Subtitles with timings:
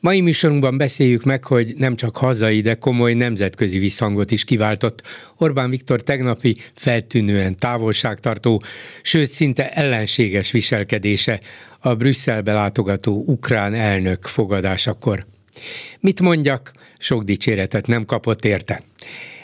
[0.00, 5.02] Mai műsorunkban beszéljük meg, hogy nem csak hazai, de komoly nemzetközi visszhangot is kiváltott
[5.36, 8.62] Orbán Viktor tegnapi feltűnően távolságtartó,
[9.02, 11.40] sőt szinte ellenséges viselkedése
[11.80, 15.26] a Brüsszelbe látogató ukrán elnök fogadásakor.
[16.00, 18.82] Mit mondjak, sok dicséretet nem kapott érte.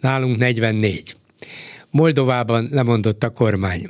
[0.00, 1.16] nálunk 44.
[1.90, 3.88] Moldovában lemondott a kormány.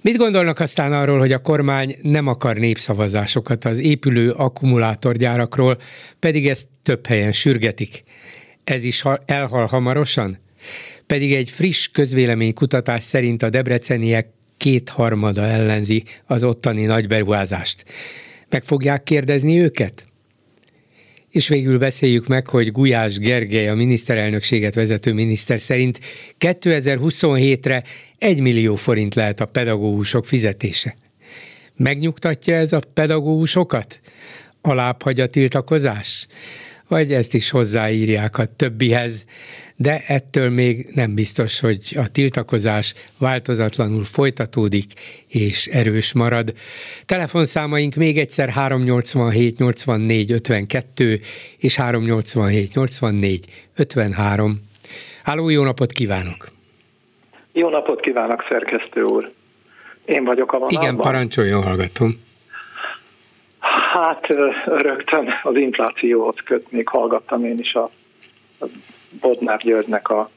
[0.00, 5.78] Mit gondolnak aztán arról, hogy a kormány nem akar népszavazásokat az épülő akkumulátorgyárakról,
[6.18, 8.02] pedig ezt több helyen sürgetik?
[8.64, 10.38] Ez is elhal hamarosan?
[11.06, 17.84] Pedig egy friss közvéleménykutatás szerint a debreceniek kétharmada ellenzi az ottani nagyberuházást.
[18.48, 20.07] Meg fogják kérdezni őket?
[21.30, 26.00] És végül beszéljük meg, hogy Gulyás Gergely, a miniszterelnökséget vezető miniszter szerint
[26.40, 27.82] 2027-re
[28.18, 30.96] 1 millió forint lehet a pedagógusok fizetése.
[31.76, 34.00] Megnyugtatja ez a pedagógusokat?
[34.60, 36.26] Alább hagy a tiltakozás?
[36.88, 39.24] Vagy ezt is hozzáírják a többihez?
[39.80, 44.92] De ettől még nem biztos, hogy a tiltakozás változatlanul folytatódik
[45.28, 46.52] és erős marad.
[47.06, 51.18] Telefonszámaink még egyszer 387 84 52
[51.58, 53.44] és 387 84
[53.76, 54.52] 53.
[55.24, 56.46] Háló, jó napot kívánok!
[57.52, 59.32] Jó napot kívánok, szerkesztő úr!
[60.04, 60.82] Én vagyok a vonalban.
[60.82, 62.26] Igen, parancsoljon, hallgatom.
[63.92, 64.26] Hát
[64.64, 67.90] rögtön az inflációhoz kötnék, hallgattam én is a,
[68.60, 68.66] a
[69.20, 70.30] Bodnár Györgynek a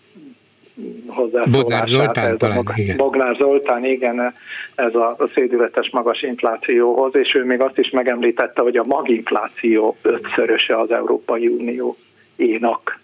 [1.07, 1.51] hozzászólását.
[1.51, 2.97] Bodnár Zoltán talán, a, igen.
[2.97, 4.33] Bognár Zoltán, igen,
[4.75, 9.97] ez a, a szédületes magas inflációhoz, és ő még azt is megemlítette, hogy a maginfláció
[10.01, 11.97] ötszöröse az Európai Unió
[12.35, 12.99] énak.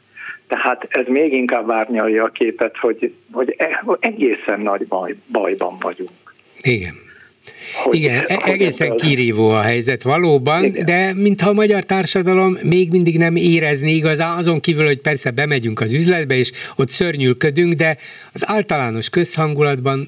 [0.48, 6.34] Tehát ez még inkább várnyalja a képet, hogy, hogy e, egészen nagy baj, bajban vagyunk.
[6.62, 7.07] Igen.
[7.84, 9.00] Hogy, Igen, hogy e- egészen ebből...
[9.00, 10.86] kirívó a helyzet valóban, Igen.
[10.86, 15.80] de mintha a magyar társadalom még mindig nem érezné igazán, azon kívül, hogy persze bemegyünk
[15.80, 17.98] az üzletbe, és ott szörnyűködünk, de
[18.34, 20.08] az általános közhangulatban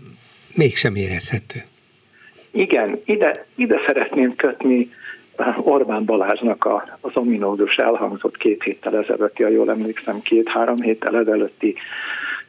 [0.55, 1.59] mégsem érezhető.
[2.51, 4.89] Igen, ide, ide szeretném kötni
[5.63, 11.75] Orbán Balázsnak a, az ominózus elhangzott két héttel ezelőtti, ha jól emlékszem, két-három héttel ezelőtti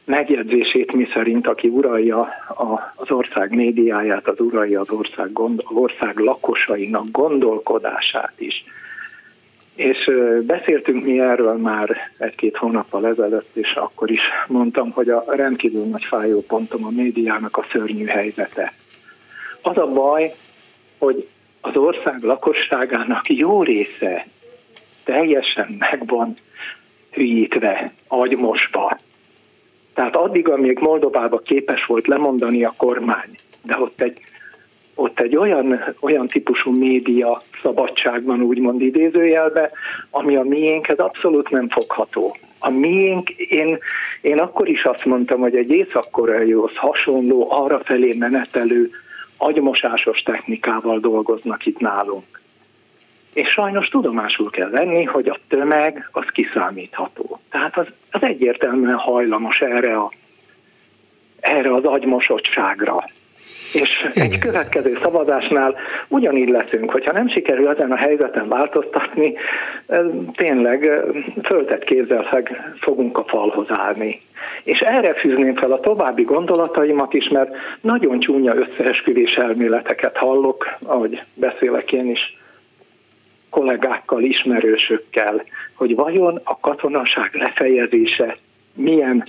[0.05, 2.17] megjegyzését, mi szerint aki uralja
[2.47, 8.63] a, az ország médiáját, az uralja az ország, gond, ország lakosainak gondolkodását is.
[9.75, 10.11] És
[10.41, 16.03] beszéltünk mi erről már egy-két hónappal ezelőtt, és akkor is mondtam, hogy a rendkívül nagy
[16.03, 18.73] fájópontom a médiának a szörnyű helyzete.
[19.61, 20.33] Az a baj,
[20.97, 21.27] hogy
[21.61, 24.25] az ország lakosságának jó része
[25.03, 26.35] teljesen meg van
[27.11, 28.97] hülyítve, agymosva,
[29.93, 34.19] tehát addig, amíg Moldovába képes volt lemondani a kormány, de ott egy,
[34.95, 39.71] ott egy olyan, olyan típusú média szabadság van, úgymond idézőjelbe,
[40.09, 42.37] ami a miénk, ez abszolút nem fogható.
[42.59, 43.77] A miénk, én,
[44.21, 48.89] Én akkor is azt mondtam, hogy egy észak-koreaihoz hasonló, arra felé menetelő,
[49.37, 52.40] agymosásos technikával dolgoznak itt nálunk.
[53.33, 57.39] És sajnos tudomásul kell venni, hogy a tömeg az kiszámítható.
[57.51, 60.11] Tehát az, az egyértelműen hajlamos erre, a,
[61.39, 63.03] erre az agymosottságra.
[63.73, 64.31] És Igen.
[64.31, 65.75] egy következő szavazásnál
[66.07, 69.33] ugyanígy leszünk, hogyha nem sikerül ezen a helyzeten változtatni,
[70.35, 71.03] tényleg
[71.43, 72.43] föltett kézzel
[72.79, 74.21] fogunk a falhoz állni.
[74.63, 81.21] És erre fűzném fel a további gondolataimat is, mert nagyon csúnya összeesküvés elméleteket hallok, ahogy
[81.33, 82.39] beszélek én is
[83.51, 85.43] kollégákkal, ismerősökkel,
[85.73, 88.37] hogy vajon a katonaság lefejezése
[88.73, 89.23] milyen,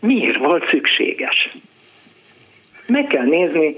[0.00, 1.56] miért volt szükséges.
[2.86, 3.76] Meg kell nézni,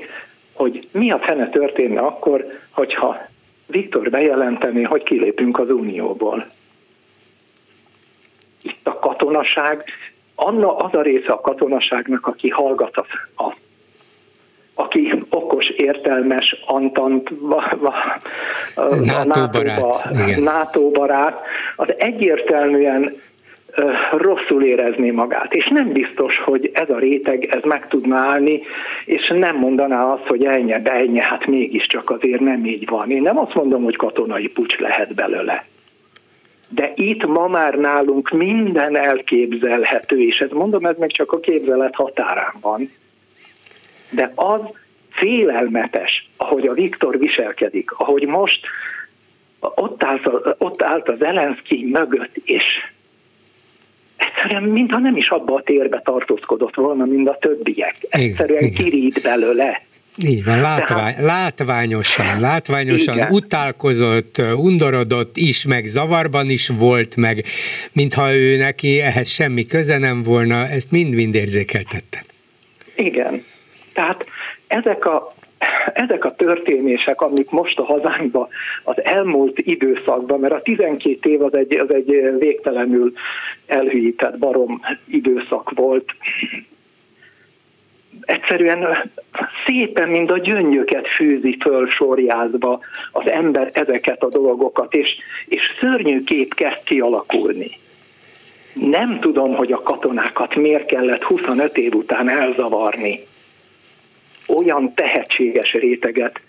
[0.53, 3.29] hogy mi a fene történne akkor, hogyha
[3.67, 6.51] Viktor bejelenteni, hogy kilépünk az Unióból.
[8.63, 9.85] Itt a katonaság,
[10.35, 12.97] Anna az a része a katonaságnak, aki hallgat
[13.37, 13.57] a,
[14.81, 17.31] aki okos, értelmes, antant,
[19.05, 20.09] NATO barát,
[20.41, 21.41] NATO barát,
[21.77, 23.17] az egyértelműen
[24.13, 25.55] rosszul érezné magát.
[25.55, 28.63] És nem biztos, hogy ez a réteg ez meg tudna állni,
[29.05, 33.11] és nem mondaná azt, hogy ennyi, de ennyi, hát mégiscsak azért nem így van.
[33.11, 35.65] Én nem azt mondom, hogy katonai pucs lehet belőle.
[36.69, 41.95] De itt ma már nálunk minden elképzelhető, és ez mondom, ez meg csak a képzelet
[41.95, 42.91] határán van.
[44.11, 44.61] De az
[45.11, 48.67] félelmetes, ahogy a Viktor viselkedik, ahogy most
[49.61, 50.29] ott állt,
[50.59, 52.65] ott állt az Zelenszky mögött, és
[54.17, 57.97] egyszerűen mintha nem is abba a térbe tartózkodott volna, mint a többiek.
[58.01, 59.83] Egyszerűen igen, kirít belőle.
[60.27, 63.33] Így van, látvány, Tehát, látványosan, látványosan igen.
[63.33, 67.45] utálkozott, undorodott is, meg zavarban is volt, meg
[67.93, 72.23] mintha ő neki ehhez semmi köze nem volna, ezt mind-mind érzékeltette.
[72.97, 73.40] Igen.
[74.01, 74.27] Tehát
[74.67, 75.33] ezek a
[75.95, 78.49] ezek a történések, amik most a hazánkban
[78.85, 83.13] az elmúlt időszakban, mert a 12 év az egy, az egy végtelenül
[83.67, 86.05] elhűített barom időszak volt,
[88.21, 89.11] egyszerűen
[89.67, 92.81] szépen, mint a gyöngyöket fűzi föl sorjázva
[93.13, 95.09] az ember ezeket a dolgokat, és,
[95.47, 97.71] és szörnyű kép kezd kialakulni.
[98.75, 103.29] Nem tudom, hogy a katonákat miért kellett 25 év után elzavarni
[104.57, 106.41] olyan tehetséges réteget,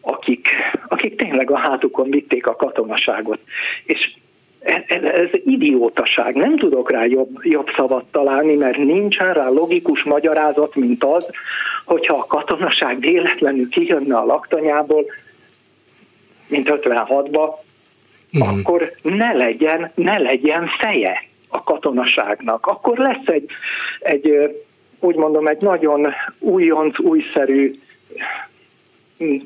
[0.00, 0.48] akik,
[0.88, 3.40] akik tényleg a hátukon vitték a katonaságot.
[3.84, 4.14] És
[4.62, 10.02] ez, ez, ez idiótaság, nem tudok rá jobb, jobb szavat találni, mert nincsen rá logikus
[10.02, 11.30] magyarázat, mint az,
[11.84, 15.04] hogyha a katonaság véletlenül kijönne a laktanyából,
[16.48, 17.48] mint 56-ba,
[18.38, 18.40] mm.
[18.40, 22.66] akkor ne legyen, ne legyen feje a katonaságnak.
[22.66, 23.50] Akkor lesz egy,
[24.00, 24.50] egy
[25.02, 26.06] úgy mondom, egy nagyon
[26.38, 27.74] újonc, újszerű
[29.18, 29.36] hm,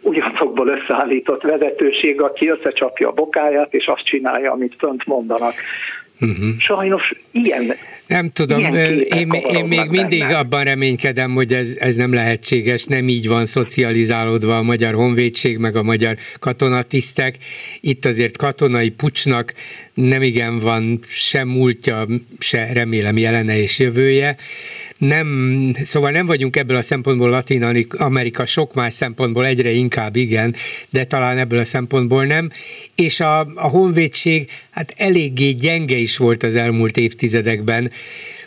[0.00, 5.54] újoncokból összeállított vezetőség, aki összecsapja a bokáját, és azt csinálja, amit fönt mondanak.
[6.20, 6.58] Uh-huh.
[6.58, 7.74] Sajnos ilyen.
[8.06, 10.36] Nem tudom, ilyen én, én még mindig benne.
[10.36, 15.76] abban reménykedem, hogy ez, ez nem lehetséges, nem így van szocializálódva a magyar honvédség, meg
[15.76, 17.34] a magyar katonatisztek.
[17.80, 19.52] Itt azért katonai pucsnak
[19.94, 22.04] nem igen van sem múltja,
[22.38, 24.36] se remélem jelene és jövője
[24.98, 30.54] nem, szóval nem vagyunk ebből a szempontból Latin Amerika, sok más szempontból egyre inkább igen,
[30.90, 32.50] de talán ebből a szempontból nem.
[32.94, 37.90] És a, a honvédség hát eléggé gyenge is volt az elmúlt évtizedekben,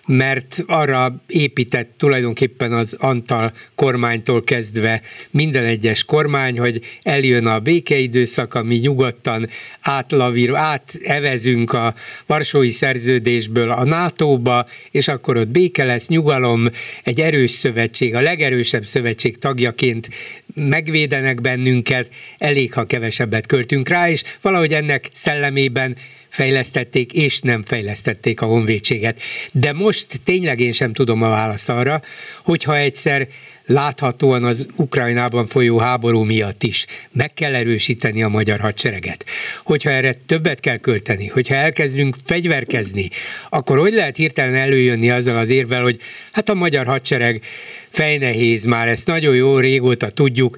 [0.10, 5.02] mert arra épített tulajdonképpen az Antal kormánytól kezdve
[5.32, 9.50] minden egyes kormány, hogy eljön a békeidőszak, ami nyugodtan
[9.80, 16.70] átlavír, átevezünk a Varsói Szerződésből a NATO-ba, és akkor ott béke lesz, nyugalom,
[17.04, 20.10] egy erős szövetség, a legerősebb szövetség tagjaként
[20.56, 25.96] megvédenek bennünket, elég, ha kevesebbet költünk rá, és valahogy ennek szellemében
[26.30, 29.22] fejlesztették és nem fejlesztették a honvédséget.
[29.52, 32.02] De most tényleg én sem tudom a választ arra,
[32.44, 33.28] hogyha egyszer
[33.70, 39.26] láthatóan az Ukrajnában folyó háború miatt is meg kell erősíteni a magyar hadsereget.
[39.64, 43.10] Hogyha erre többet kell költeni, hogyha elkezdünk fegyverkezni,
[43.50, 46.00] akkor hogy lehet hirtelen előjönni azzal az érvel, hogy
[46.32, 47.42] hát a magyar hadsereg
[47.90, 50.58] fejnehéz, már ezt nagyon jó régóta tudjuk,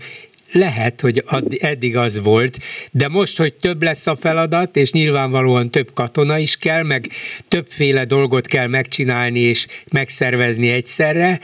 [0.52, 1.24] lehet, hogy
[1.60, 2.58] eddig az volt,
[2.92, 7.06] de most, hogy több lesz a feladat, és nyilvánvalóan több katona is kell, meg
[7.48, 11.40] többféle dolgot kell megcsinálni és megszervezni egyszerre,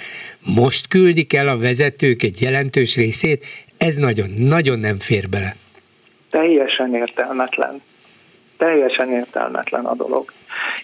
[0.55, 3.45] most küldik el a vezetők egy jelentős részét,
[3.77, 5.55] ez nagyon, nagyon nem fér bele.
[6.29, 7.81] Teljesen értelmetlen.
[8.57, 10.25] Teljesen értelmetlen a dolog.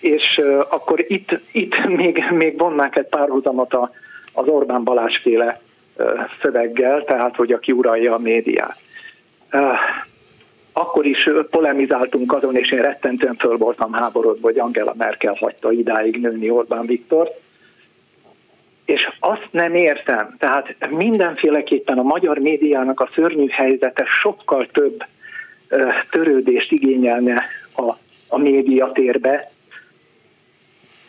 [0.01, 3.74] És uh, akkor itt, itt még, még vonnák egy párhuzamot
[4.34, 5.62] az Orbán Balázs féle
[6.41, 8.77] szöveggel, tehát hogy aki uralja a médiát.
[10.73, 16.19] Akkor is polemizáltunk azon, és én rettentően föl voltam háborodva, hogy Angela Merkel hagyta idáig
[16.19, 17.29] nőni Orbán Viktor.
[18.85, 25.03] És azt nem értem, tehát mindenféleképpen a magyar médiának a szörnyű helyzete sokkal több
[26.09, 27.43] törődést igényelne
[27.75, 27.93] a,
[28.27, 29.47] a médiatérbe,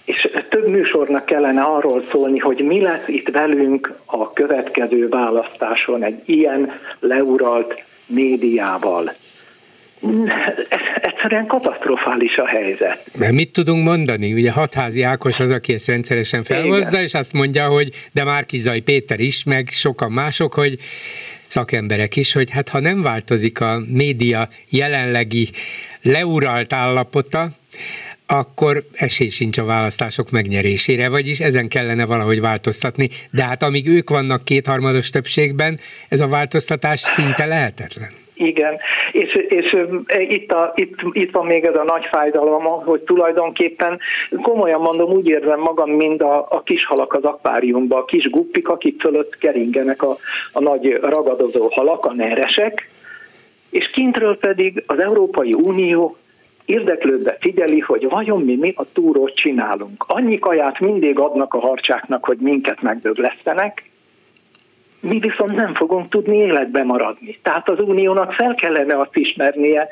[0.04, 6.23] és több műsornak kellene arról szólni, hogy mi lesz itt velünk a következő választáson egy
[6.25, 9.12] ilyen leuralt médiával
[11.00, 13.04] egyszerűen katasztrofális a helyzet.
[13.18, 14.32] Mert mit tudunk mondani?
[14.32, 17.02] Ugye Hatházi Ákos az, aki ezt rendszeresen felhozza, Igen.
[17.02, 20.78] és azt mondja, hogy de Márkizai Péter is, meg sokan mások, hogy
[21.46, 25.49] szakemberek is, hogy hát ha nem változik a média jelenlegi
[26.02, 27.49] leuralt állapota,
[28.26, 33.09] akkor esély sincs a választások megnyerésére, vagyis ezen kellene valahogy változtatni.
[33.31, 35.78] De hát amíg ők vannak kétharmados többségben,
[36.09, 38.09] ez a változtatás szinte lehetetlen.
[38.35, 38.76] Igen,
[39.12, 39.76] és, és
[40.28, 43.99] itt, a, itt, itt van még ez a nagy fájdalom, hogy tulajdonképpen
[44.43, 48.69] komolyan mondom, úgy érzem magam, mint a, a kis halak az akváriumban, a kis guppik,
[48.69, 50.16] akik fölött keringenek a,
[50.52, 52.90] a nagy ragadozó halak, a neresek,
[53.71, 56.16] és kintről pedig az Európai Unió
[56.64, 60.04] érdeklődve figyeli, hogy vajon mi, mi a túrót csinálunk.
[60.06, 63.90] Annyi kaját mindig adnak a harcsáknak, hogy minket megdöglesztenek,
[65.00, 67.38] mi viszont nem fogunk tudni életbe maradni.
[67.42, 69.88] Tehát az uniónak fel kellene azt ismernie,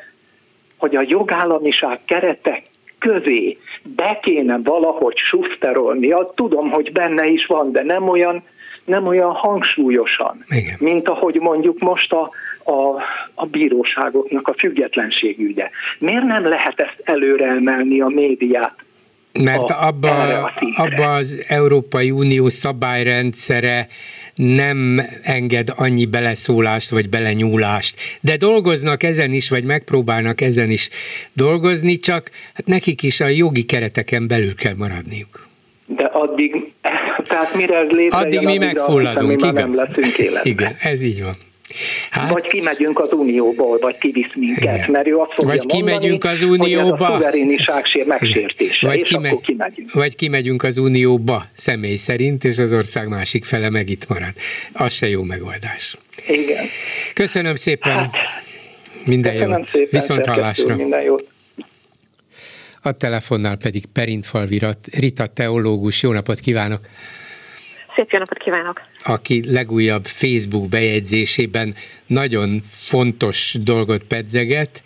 [0.76, 2.62] hogy a jogállamiság keretek
[2.98, 6.14] közé be kéne valahogy suszterolni.
[6.34, 8.42] Tudom, hogy benne is van, de nem olyan,
[8.84, 10.76] nem olyan hangsúlyosan, Igen.
[10.78, 12.30] mint ahogy mondjuk most a,
[12.64, 13.02] a,
[13.34, 15.70] a bíróságoknak a függetlenségügye.
[15.98, 18.74] Miért nem lehet ezt előre emelni a médiát?
[19.32, 23.86] Mert a, abba, abba az Európai Unió szabályrendszere
[24.34, 28.18] nem enged annyi beleszólást vagy belenyúlást.
[28.20, 30.88] De dolgoznak ezen is, vagy megpróbálnak ezen is
[31.32, 35.46] dolgozni, csak hát nekik is a jogi kereteken belül kell maradniuk.
[35.86, 36.72] De addig,
[37.28, 39.52] tehát mire ez létrejön, addig mi megfulladunk, igaz?
[39.52, 40.52] nem leszünk életben.
[40.52, 41.34] Igen, ez így van.
[42.10, 44.90] Hát, vagy kimegyünk az Unióból, vagy kivisz minket, igen.
[44.90, 49.00] mert ő azt fogja vagy kimegyünk mondani, az Unióba, hogy ez a szuveréniság megsértése, vagy
[49.02, 49.92] és kime, akkor kimegyünk.
[49.92, 54.32] Vagy kimegyünk az Unióba személy szerint, és az ország másik fele meg itt marad.
[54.72, 55.96] Az se jó megoldás.
[56.26, 56.66] Igen.
[57.14, 57.92] Köszönöm szépen.
[57.92, 58.14] Hát,
[59.04, 59.68] minden jót.
[59.68, 60.74] Szépen, Viszont hallásra.
[60.74, 61.30] Minden jót.
[62.82, 64.60] A telefonnál pedig Perintfalvi
[64.98, 66.02] Rita teológus.
[66.02, 66.80] Jó napot kívánok!
[67.94, 68.80] Szép jó napot kívánok!
[69.04, 71.74] Aki legújabb Facebook bejegyzésében
[72.06, 74.82] nagyon fontos dolgot pedzeget,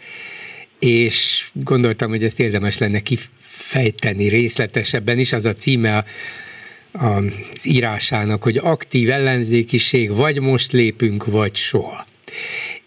[0.78, 6.04] és gondoltam, hogy ezt érdemes lenne kifejteni részletesebben is, az a címe a,
[7.06, 7.25] az
[7.62, 12.06] írásának, hogy aktív ellenzékiség, vagy most lépünk, vagy soha.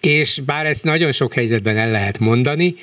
[0.01, 2.75] És bár ezt nagyon sok helyzetben el lehet mondani,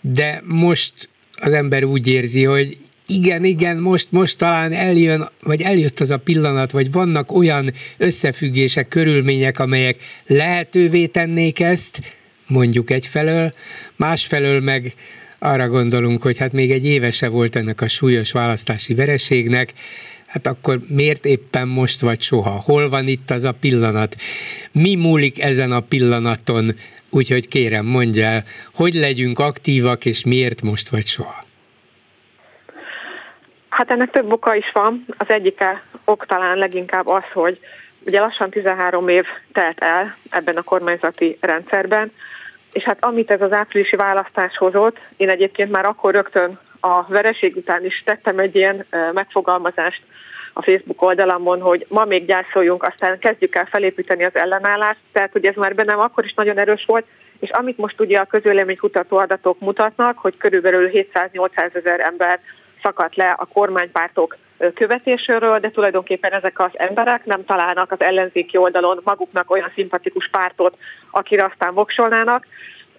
[0.00, 2.76] de most az ember úgy érzi, hogy
[3.06, 8.88] igen, igen, most, most talán eljön, vagy eljött az a pillanat, vagy vannak olyan összefüggések,
[8.88, 9.96] körülmények, amelyek
[10.26, 12.00] lehetővé tennék ezt,
[12.46, 13.52] mondjuk egyfelől,
[13.96, 14.94] másfelől meg
[15.38, 19.72] arra gondolunk, hogy hát még egy évese volt ennek a súlyos választási vereségnek,
[20.26, 22.50] hát akkor miért éppen most vagy soha?
[22.50, 24.16] Hol van itt az a pillanat?
[24.72, 26.74] Mi múlik ezen a pillanaton?
[27.10, 28.44] Úgyhogy kérem, mondja el,
[28.74, 31.45] hogy legyünk aktívak, és miért most vagy soha?
[33.76, 35.04] Hát ennek több oka is van.
[35.18, 37.58] Az egyike ok talán leginkább az, hogy
[38.06, 42.12] ugye lassan 13 év telt el ebben a kormányzati rendszerben,
[42.72, 47.56] és hát amit ez az áprilisi választás hozott, én egyébként már akkor rögtön a vereség
[47.56, 50.02] után is tettem egy ilyen megfogalmazást
[50.52, 55.46] a Facebook oldalamon, hogy ma még gyászoljunk, aztán kezdjük el felépíteni az ellenállást, tehát hogy
[55.46, 57.06] ez már bennem akkor is nagyon erős volt,
[57.40, 62.40] és amit most ugye a közvéleménykutató adatok mutatnak, hogy körülbelül 700-800 ezer ember
[62.86, 64.36] szakadt le a kormánypártok
[64.74, 70.76] követéséről, de tulajdonképpen ezek az emberek nem találnak az ellenzéki oldalon maguknak olyan szimpatikus pártot,
[71.10, 72.46] akire aztán voksolnának,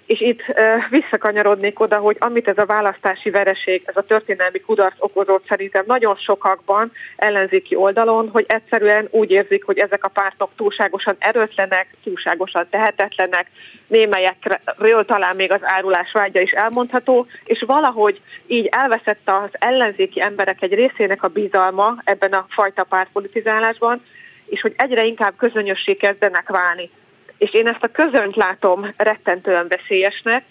[0.07, 0.41] és itt
[0.89, 6.15] visszakanyarodnék oda, hogy amit ez a választási vereség, ez a történelmi kudarc okozott szerintem nagyon
[6.15, 13.47] sokakban ellenzéki oldalon, hogy egyszerűen úgy érzik, hogy ezek a pártok túlságosan erőtlenek, túlságosan tehetetlenek,
[13.87, 20.61] némelyekről talán még az árulás vágya is elmondható, és valahogy így elveszett az ellenzéki emberek
[20.61, 24.03] egy részének a bizalma ebben a fajta pártpolitizálásban,
[24.45, 26.89] és hogy egyre inkább közönössé kezdenek válni
[27.37, 30.43] és én ezt a közönt látom rettentően veszélyesnek,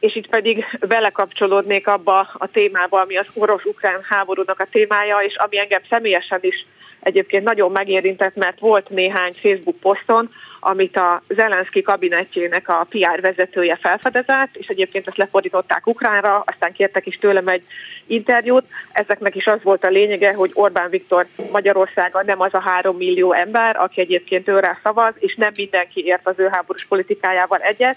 [0.00, 5.58] és itt pedig belekapcsolódnék abba a témába, ami az orosz-ukrán háborúnak a témája, és ami
[5.58, 6.66] engem személyesen is
[7.00, 13.78] egyébként nagyon megérintett, mert volt néhány Facebook poszton, amit a Zelenszky kabinetjének a PR vezetője
[13.80, 17.62] felfedezett, és egyébként ezt lefordították ukránra, aztán kértek is tőlem egy
[18.06, 18.64] interjút.
[18.92, 23.32] Ezeknek is az volt a lényege, hogy Orbán Viktor Magyarországa nem az a három millió
[23.32, 27.96] ember, aki egyébként őre szavaz, és nem mindenki ért az ő háborús politikájával egyet,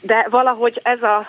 [0.00, 1.28] de valahogy ez a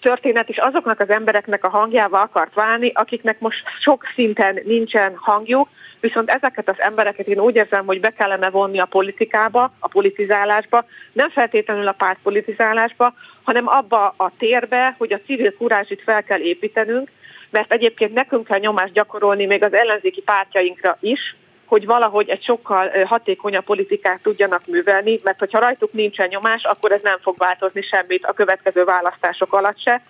[0.00, 5.68] történet is azoknak az embereknek a hangjával akart válni, akiknek most sok szinten nincsen hangjuk,
[6.00, 10.84] viszont ezeket az embereket én úgy érzem, hogy be kellene vonni a politikába, a politizálásba,
[11.12, 17.10] nem feltétlenül a pártpolitizálásba, hanem abba a térbe, hogy a civil kurázsit fel kell építenünk,
[17.50, 21.36] mert egyébként nekünk kell nyomást gyakorolni még az ellenzéki pártjainkra is,
[21.70, 27.02] hogy valahogy egy sokkal hatékonyabb politikát tudjanak művelni, mert hogyha rajtuk nincsen nyomás, akkor ez
[27.02, 30.02] nem fog változni semmit a következő választások alatt se.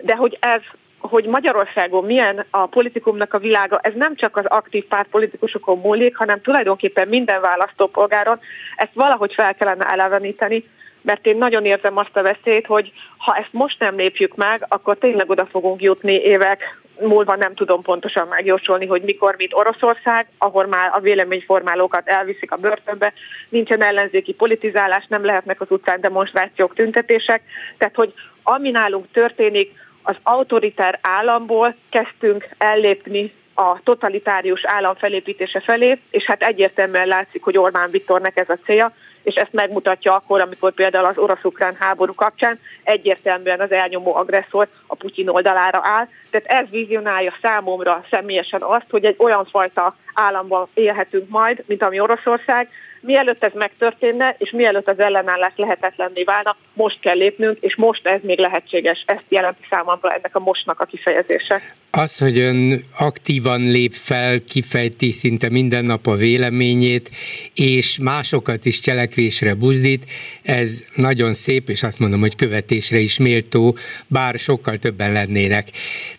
[0.00, 0.60] De hogy ez
[0.98, 6.40] hogy Magyarországon milyen a politikumnak a világa, ez nem csak az aktív pártpolitikusokon múlik, hanem
[6.40, 8.40] tulajdonképpen minden választópolgáron,
[8.76, 10.64] ezt valahogy fel kellene eleveníteni,
[11.02, 14.98] mert én nagyon érzem azt a veszélyt, hogy ha ezt most nem lépjük meg, akkor
[14.98, 20.66] tényleg oda fogunk jutni évek múlva nem tudom pontosan megjósolni, hogy mikor, mint Oroszország, ahol
[20.66, 23.12] már a véleményformálókat elviszik a börtönbe,
[23.48, 27.42] nincsen ellenzéki politizálás, nem lehetnek az utcán demonstrációk, tüntetések,
[27.78, 28.12] tehát hogy
[28.42, 36.42] ami nálunk történik, az autoritár államból kezdtünk ellépni a totalitárius állam felépítése felé, és hát
[36.42, 38.92] egyértelműen látszik, hogy Orbán Viktornek ez a célja,
[39.26, 44.94] és ezt megmutatja akkor, amikor például az orosz-ukrán háború kapcsán egyértelműen az elnyomó agresszor a
[44.94, 46.08] Putyin oldalára áll.
[46.30, 52.00] Tehát ez vizionálja számomra személyesen azt, hogy egy olyan fajta államban élhetünk majd, mint ami
[52.00, 52.68] Oroszország,
[53.06, 58.20] mielőtt ez megtörténne, és mielőtt az ellenállás lehetetlenné válna, most kell lépnünk, és most ez
[58.22, 59.02] még lehetséges.
[59.06, 61.62] Ezt jelenti számomra ennek a mostnak a kifejezése.
[61.90, 67.10] Az, hogy ön aktívan lép fel, kifejti szinte minden nap a véleményét,
[67.54, 70.04] és másokat is cselekvésre buzdít,
[70.42, 73.76] ez nagyon szép, és azt mondom, hogy követésre is méltó,
[74.06, 75.68] bár sokkal többen lennének.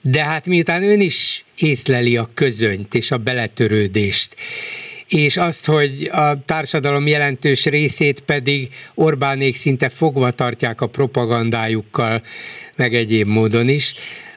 [0.02, 4.36] De hát miután ön is észleli a közönyt és a beletörődést,
[5.08, 12.22] és azt, hogy a társadalom jelentős részét pedig Orbánék szinte fogva tartják a propagandájukkal,
[12.76, 13.94] meg egyéb módon is.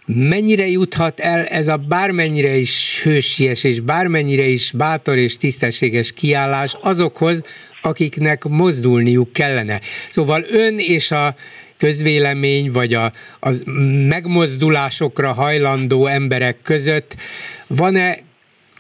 [0.07, 6.77] Mennyire juthat el ez a bármennyire is hősies és bármennyire is bátor és tisztességes kiállás
[6.81, 7.43] azokhoz,
[7.83, 9.81] akiknek mozdulniuk kellene.
[10.11, 11.35] Szóval ön és a
[11.77, 13.51] közvélemény, vagy a, a
[14.09, 17.17] megmozdulásokra hajlandó emberek között
[17.67, 18.19] van-e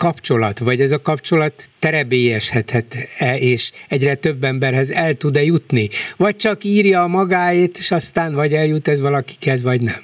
[0.06, 5.88] kapcsolat, vagy ez a kapcsolat terebélyeshethet-e, és egyre több emberhez el tud-e jutni?
[6.16, 10.02] Vagy csak írja a magáét, és aztán vagy eljut ez valakikhez, vagy nem?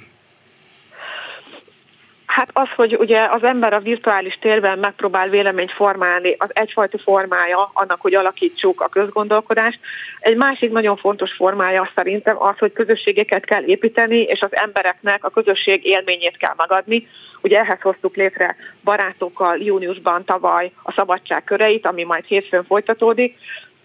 [2.25, 7.69] Hát az, hogy ugye az ember a virtuális térben megpróbál véleményt formálni, az egyfajta formája
[7.73, 9.79] annak, hogy alakítsuk a közgondolkodást.
[10.19, 15.29] Egy másik nagyon fontos formája szerintem az, hogy közösségeket kell építeni, és az embereknek a
[15.29, 17.07] közösség élményét kell megadni.
[17.41, 23.37] Ugye ehhez hoztuk létre barátokkal júniusban tavaly a szabadság köreit, ami majd hétfőn folytatódik.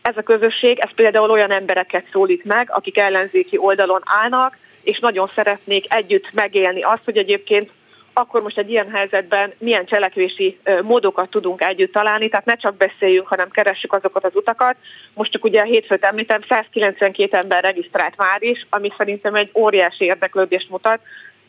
[0.03, 5.31] Ez a közösség, ez például olyan embereket szólít meg, akik ellenzéki oldalon állnak, és nagyon
[5.35, 7.71] szeretnék együtt megélni azt, hogy egyébként
[8.13, 13.27] akkor most egy ilyen helyzetben milyen cselekvési módokat tudunk együtt találni, tehát ne csak beszéljünk,
[13.27, 14.77] hanem keressük azokat az utakat.
[15.15, 20.05] Most csak ugye a hétfőt említem, 192 ember regisztrált már is, ami szerintem egy óriási
[20.05, 21.01] érdeklődést mutat,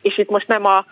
[0.02, 0.86] és itt most nem a,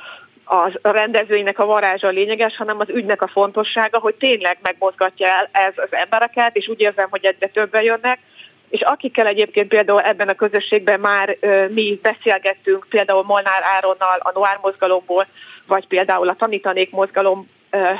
[0.82, 5.74] a rendezőinek a varázsa lényeges, hanem az ügynek a fontossága, hogy tényleg megmozgatja el ez
[5.76, 8.20] az embereket, és úgy érzem, hogy egyre többen jönnek,
[8.70, 11.38] és akikkel egyébként például ebben a közösségben már
[11.70, 15.28] mi beszélgettünk, például Molnár Áronnal a Noár mozgalomból,
[15.68, 17.50] vagy például a tanítanék mozgalom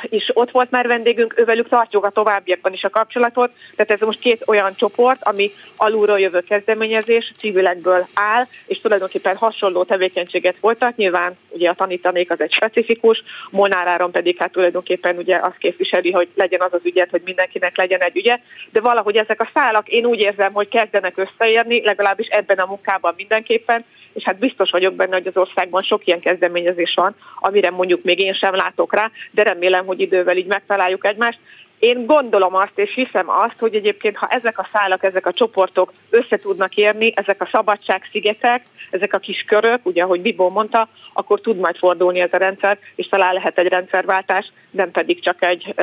[0.04, 4.20] is ott volt már vendégünk, ővelük tartjuk a továbbiakban is a kapcsolatot, tehát ez most
[4.20, 11.38] két olyan csoport, ami alulról jövő kezdeményezés, civilekből áll, és tulajdonképpen hasonló tevékenységet folytat, nyilván
[11.50, 16.28] ugye a tanítanék az egy specifikus, Molnár Áron pedig hát tulajdonképpen ugye azt képviseli, hogy
[16.36, 18.40] legyen az az ügyet, hogy mindenkinek legyen egy ügye,
[18.72, 23.14] de valahogy ezek a szálak én úgy érzem, hogy kezdenek összeérni, legalábbis ebben a munkában
[23.18, 28.04] mindenképpen, és hát biztos vagyok benne, hogy az országban sok ilyen kezdeményezés van, amire mondjuk
[28.04, 31.40] még én sem látok rá, de remélem, hogy idővel így megtaláljuk egymást.
[31.80, 35.94] Én gondolom azt, és hiszem azt, hogy egyébként, ha ezek a szálak, ezek a csoportok
[36.10, 41.42] össze tudnak érni, ezek a szabadságszigetek, ezek a kis körök, ugye, ahogy Bibó mondta, akkor
[41.42, 45.76] tud majd fordulni ez a rendszer, és talán lehet egy rendszerváltás, nem pedig csak egy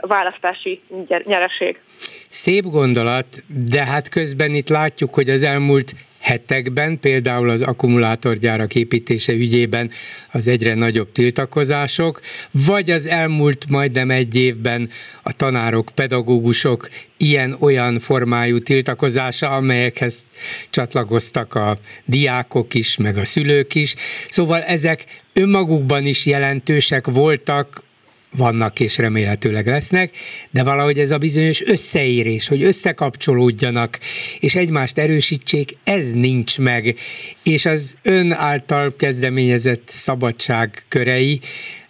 [0.00, 0.82] választási
[1.24, 1.80] nyereség.
[2.28, 3.26] Szép gondolat,
[3.70, 5.92] de hát közben itt látjuk, hogy az elmúlt
[6.26, 9.90] hetekben, például az akkumulátorgyárak építése ügyében
[10.32, 14.90] az egyre nagyobb tiltakozások, vagy az elmúlt majdnem egy évben
[15.22, 20.24] a tanárok, pedagógusok ilyen-olyan formájú tiltakozása, amelyekhez
[20.70, 23.94] csatlakoztak a diákok is, meg a szülők is.
[24.30, 27.82] Szóval ezek önmagukban is jelentősek voltak
[28.36, 30.16] vannak és remélhetőleg lesznek,
[30.50, 33.98] de valahogy ez a bizonyos összeérés, hogy összekapcsolódjanak
[34.40, 36.94] és egymást erősítsék, ez nincs meg.
[37.42, 41.40] És az ön által kezdeményezett szabadság körei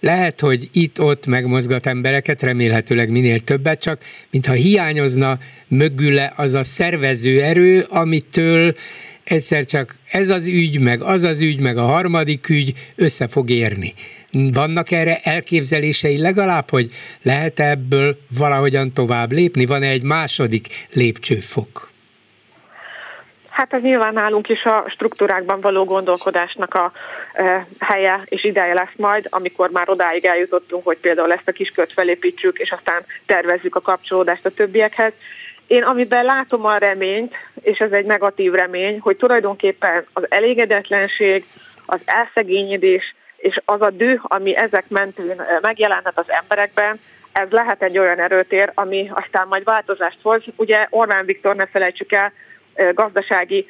[0.01, 7.43] lehet, hogy itt-ott megmozgat embereket, remélhetőleg minél többet, csak mintha hiányozna mögüle az a szervező
[7.43, 8.75] erő, amitől
[9.25, 13.51] egyszer csak ez az ügy, meg az az ügy, meg a harmadik ügy össze fog
[13.51, 13.95] érni.
[14.53, 16.91] Vannak erre elképzelései legalább, hogy
[17.23, 19.67] lehet ebből valahogyan tovább lépni?
[19.67, 21.89] Van-e egy második lépcsőfok?
[23.49, 26.93] Hát ez nyilván nálunk is a struktúrákban való gondolkodásnak a
[27.33, 31.93] e, helye és ideje lesz majd, amikor már odáig eljutottunk, hogy például ezt a kisköt
[31.93, 35.13] felépítsük, és aztán tervezzük a kapcsolódást a többiekhez.
[35.67, 41.45] Én amiben látom a reményt, és ez egy negatív remény, hogy tulajdonképpen az elégedetlenség,
[41.87, 43.15] az elszegényedés,
[43.47, 47.01] és az a düh, ami ezek mentén megjelenhet az emberekben,
[47.33, 50.43] ez lehet egy olyan erőtér, ami aztán majd változást hoz.
[50.57, 52.33] Ugye Orbán Viktor, ne felejtsük el,
[52.95, 53.67] gazdasági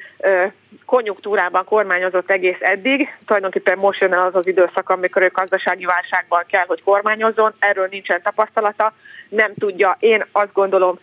[0.85, 3.17] konjunktúrában kormányozott egész eddig.
[3.25, 7.53] Tulajdonképpen most jön el az az időszak, amikor ő gazdasági válságban kell, hogy kormányozzon.
[7.59, 8.93] Erről nincsen tapasztalata,
[9.29, 9.95] nem tudja.
[9.99, 10.99] Én azt gondolom,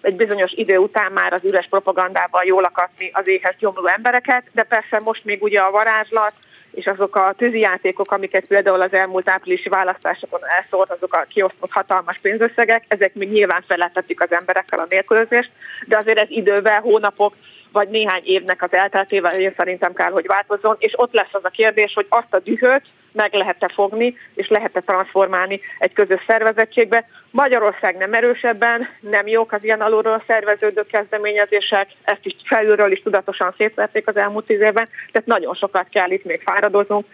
[0.00, 4.62] egy bizonyos idő után már az üres propagandával jól akadni az éhes gyomló embereket, de
[4.62, 6.32] persze most még ugye a varázslat,
[6.70, 12.18] és azok a tűzijátékok, amiket például az elmúlt áprilisi választásokon elszólt, azok a kiosztott hatalmas
[12.22, 15.50] pénzösszegek, ezek még nyilván feleltetik az emberekkel a nélkülözést,
[15.86, 17.34] de azért ez idővel, hónapok,
[17.72, 21.48] vagy néhány évnek az elteltével én szerintem kell, hogy változzon, és ott lesz az a
[21.48, 27.08] kérdés, hogy azt a dühöt meg lehet-e fogni, és lehet-e transformálni egy közös szervezettségbe.
[27.30, 33.54] Magyarország nem erősebben, nem jók az ilyen alulról szerveződő kezdeményezések, ezt is felülről is tudatosan
[33.56, 37.06] szétverték az elmúlt tíz évben, tehát nagyon sokat kell itt még fáradoznunk,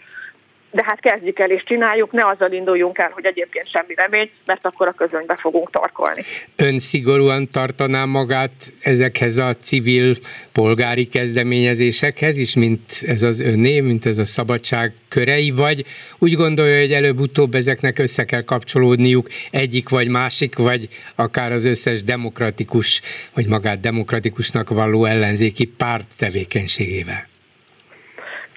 [0.70, 4.66] de hát kezdjük el és csináljuk, ne azzal induljunk el, hogy egyébként semmi remény, mert
[4.66, 6.22] akkor a közönybe fogunk tarkolni.
[6.57, 10.14] Ön szigorúan tartaná magát ezekhez a civil
[10.52, 15.85] polgári kezdeményezésekhez is, mint ez az önné, mint ez a szabadság körei, vagy
[16.18, 22.02] úgy gondolja, hogy előbb-utóbb ezeknek össze kell kapcsolódniuk egyik vagy másik, vagy akár az összes
[22.02, 23.02] demokratikus,
[23.35, 27.35] vagy magát demokratikusnak való ellenzéki párt tevékenységével?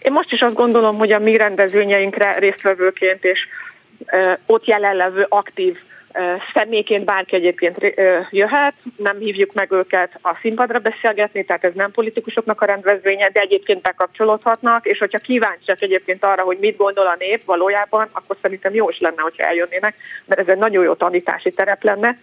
[0.02, 3.48] Én most is azt gondolom, hogy a mi rendezvényeinkre résztvevőként és
[4.46, 5.78] ott jelenlevő aktív
[6.54, 7.96] személyként bárki egyébként
[8.30, 13.40] jöhet, nem hívjuk meg őket a színpadra beszélgetni, tehát ez nem politikusoknak a rendezvénye, de
[13.40, 18.74] egyébként bekapcsolódhatnak, és hogyha kíváncsiak egyébként arra, hogy mit gondol a nép valójában, akkor szerintem
[18.74, 22.18] jó is lenne, hogyha eljönnének, mert ez egy nagyon jó tanítási terep lenne.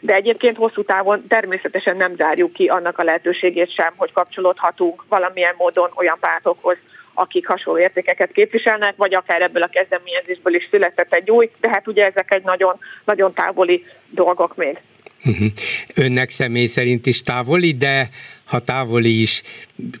[0.00, 5.54] De egyébként hosszú távon természetesen nem zárjuk ki annak a lehetőségét sem, hogy kapcsolódhatunk valamilyen
[5.56, 6.78] módon olyan pártokhoz,
[7.20, 11.88] akik hasonló értékeket képviselnek, vagy akár ebből a kezdeményezésből is született egy új, de hát
[11.88, 14.78] ugye ezek egy nagyon, nagyon távoli dolgok még.
[15.24, 15.46] Uh-huh.
[15.94, 18.08] Önnek személy szerint is távoli, de
[18.44, 19.42] ha távoli is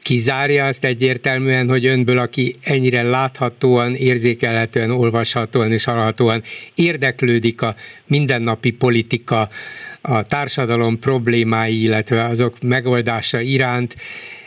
[0.02, 6.42] kizárja azt egyértelműen, hogy önből, aki ennyire láthatóan, érzékelhetően, olvashatóan és hallhatóan
[6.74, 7.74] érdeklődik a
[8.06, 9.48] mindennapi politika,
[10.00, 13.96] a társadalom problémái, illetve azok megoldása iránt,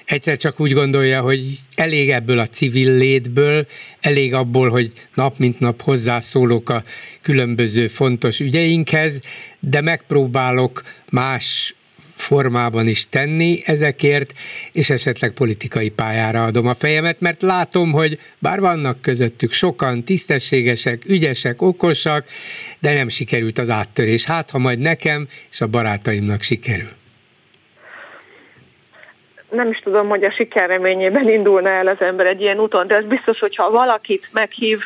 [0.05, 3.67] egyszer csak úgy gondolja, hogy elég ebből a civil létből,
[4.01, 6.83] elég abból, hogy nap mint nap hozzászólok a
[7.21, 9.21] különböző fontos ügyeinkhez,
[9.59, 11.75] de megpróbálok más
[12.15, 14.33] formában is tenni ezekért,
[14.71, 21.03] és esetleg politikai pályára adom a fejemet, mert látom, hogy bár vannak közöttük sokan tisztességesek,
[21.05, 22.25] ügyesek, okosak,
[22.79, 24.25] de nem sikerült az áttörés.
[24.25, 27.01] Hát, ha majd nekem és a barátaimnak sikerül
[29.53, 32.95] nem is tudom, hogy a siker reményében indulna el az ember egy ilyen úton, de
[32.95, 34.79] ez biztos, hogyha valakit meghív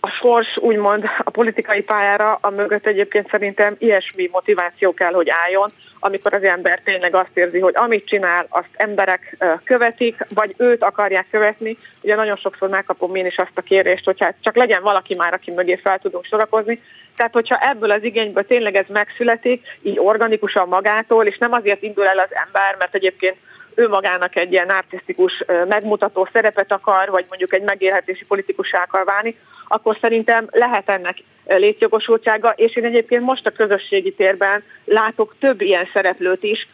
[0.00, 5.72] a sors úgymond a politikai pályára, a mögött egyébként szerintem ilyesmi motiváció kell, hogy álljon,
[5.98, 11.26] amikor az ember tényleg azt érzi, hogy amit csinál, azt emberek követik, vagy őt akarják
[11.30, 11.76] követni.
[12.02, 15.32] Ugye nagyon sokszor megkapom én is azt a kérést, hogy hát csak legyen valaki már,
[15.32, 16.82] aki mögé fel tudunk sorakozni.
[17.16, 22.06] Tehát, hogyha ebből az igényből tényleg ez megszületik, így organikusan magától, és nem azért indul
[22.06, 23.36] el az ember, mert egyébként
[23.74, 29.36] ő magának egy ilyen artistikus megmutató szerepet akar, vagy mondjuk egy megélhetési politikussá akar válni,
[29.68, 35.88] akkor szerintem lehet ennek létjogosultsága, és én egyébként most a közösségi térben látok több ilyen
[35.92, 36.66] szereplőt is,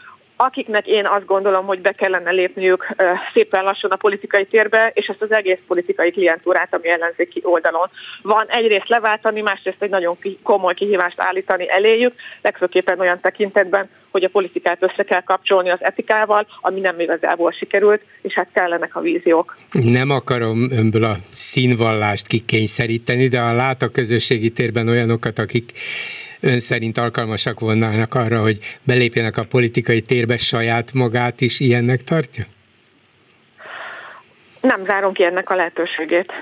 [0.44, 2.94] akiknek én azt gondolom, hogy be kellene lépniük
[3.35, 7.88] szépen lassan a politikai térbe, és ezt az egész politikai klientúrát, ami ellenzéki oldalon
[8.22, 14.29] van, egyrészt leváltani, másrészt egy nagyon komoly kihívást állítani eléjük, legfőképpen olyan tekintetben, hogy a
[14.29, 19.57] politikát össze kell kapcsolni az etikával, ami nem igazából sikerült, és hát kellenek a víziók.
[19.70, 25.72] Nem akarom önből a színvallást kikényszeríteni, de a lát a közösségi térben olyanokat, akik
[26.40, 32.46] ön szerint alkalmasak volnának arra, hogy belépjenek a politikai térbe saját magát is ilyennek tartja?
[34.61, 36.33] Nem zárom ki ennek a lehetőségét.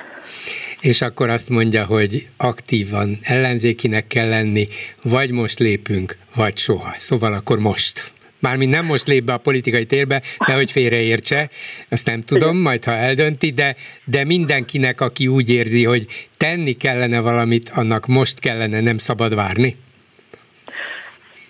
[0.80, 4.66] És akkor azt mondja, hogy aktívan ellenzékinek kell lenni,
[5.02, 6.94] vagy most lépünk, vagy soha.
[6.96, 8.12] Szóval akkor most.
[8.40, 11.48] Mármint nem most lép be a politikai térbe, de hogy félreértse,
[11.88, 16.06] azt nem tudom, majd ha eldönti, de, de mindenkinek, aki úgy érzi, hogy
[16.36, 19.76] tenni kellene valamit, annak most kellene, nem szabad várni.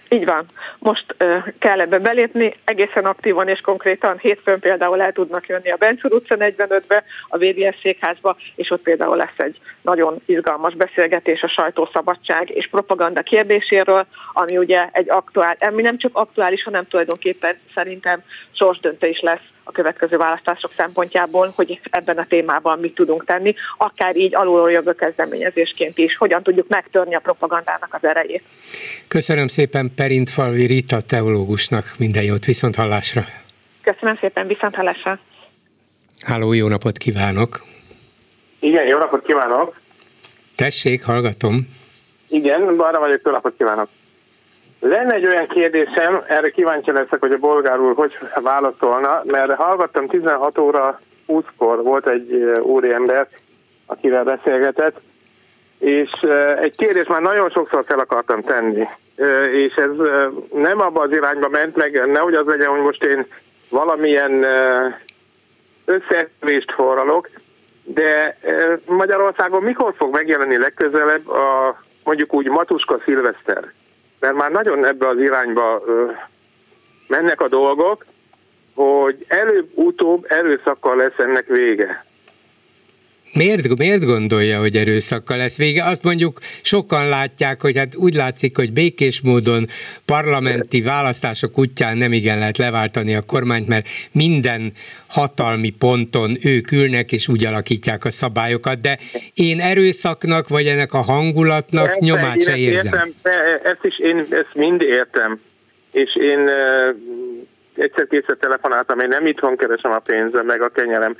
[0.08, 0.44] Így van.
[0.78, 5.76] Most uh, kell ebbe belépni, egészen aktívan és konkrétan hétfőn például el tudnak jönni a
[5.76, 11.48] Bencsur utca 45-be, a VDS székházba, és ott például lesz egy nagyon izgalmas beszélgetés a
[11.48, 18.22] sajtószabadság és propaganda kérdéséről, ami ugye egy aktuál, ami nem csak aktuális, hanem tulajdonképpen szerintem
[18.52, 24.16] sorsdöntő is lesz a következő választások szempontjából, hogy ebben a témában mit tudunk tenni, akár
[24.16, 28.42] így alulról jövő kezdeményezésként is, hogyan tudjuk megtörni a propagandának az erejét.
[29.08, 33.22] Köszönöm szépen Perintfalvi Rita teológusnak, minden jót, viszont hallásra.
[33.82, 35.18] Köszönöm szépen, viszont hallásra.
[36.20, 37.64] Háló, jó napot kívánok!
[38.60, 39.80] Igen, jó napot kívánok!
[40.56, 41.68] Tessék, hallgatom.
[42.28, 43.88] Igen, arra vagyok, jó napot kívánok!
[44.80, 50.08] Lenne egy olyan kérdésem, erre kíváncsi leszek, hogy a bolgár úr hogy válaszolna, mert hallgattam
[50.08, 53.28] 16 óra 20-kor volt egy úriember,
[53.86, 55.00] akivel beszélgetett,
[55.78, 56.10] és
[56.60, 58.88] egy kérdés már nagyon sokszor fel akartam tenni,
[59.52, 59.90] és ez
[60.52, 63.26] nem abba az irányba ment, meg nehogy az legyen, hogy most én
[63.68, 64.46] valamilyen
[65.84, 67.28] összetvést forralok,
[67.84, 68.38] de
[68.86, 73.72] Magyarországon mikor fog megjelenni legközelebb a mondjuk úgy Matuska Szilveszter?
[74.20, 75.82] Mert már nagyon ebbe az irányba
[77.06, 78.04] mennek a dolgok,
[78.74, 82.04] hogy előbb-utóbb erőszakkal lesz ennek vége.
[83.32, 85.84] Miért, miért gondolja, hogy erőszakkal lesz vége?
[85.84, 89.66] Azt mondjuk sokan látják, hogy hát úgy látszik, hogy békés módon
[90.04, 94.72] parlamenti választások útján nem igen lehet leváltani a kormányt, mert minden
[95.08, 98.98] hatalmi ponton ők ülnek és úgy alakítják a szabályokat, de
[99.34, 102.84] én erőszaknak, vagy ennek a hangulatnak Persze, nyomát se érzem.
[102.84, 103.12] Értem,
[103.62, 105.40] ezt is én ezt mind értem,
[105.92, 106.50] és én
[107.76, 111.16] egyszer-kétszer telefonáltam, én nem itthon keresem a pénzem, meg a kenyerem,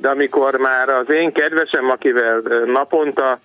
[0.00, 3.38] de amikor már az én kedvesem, akivel naponta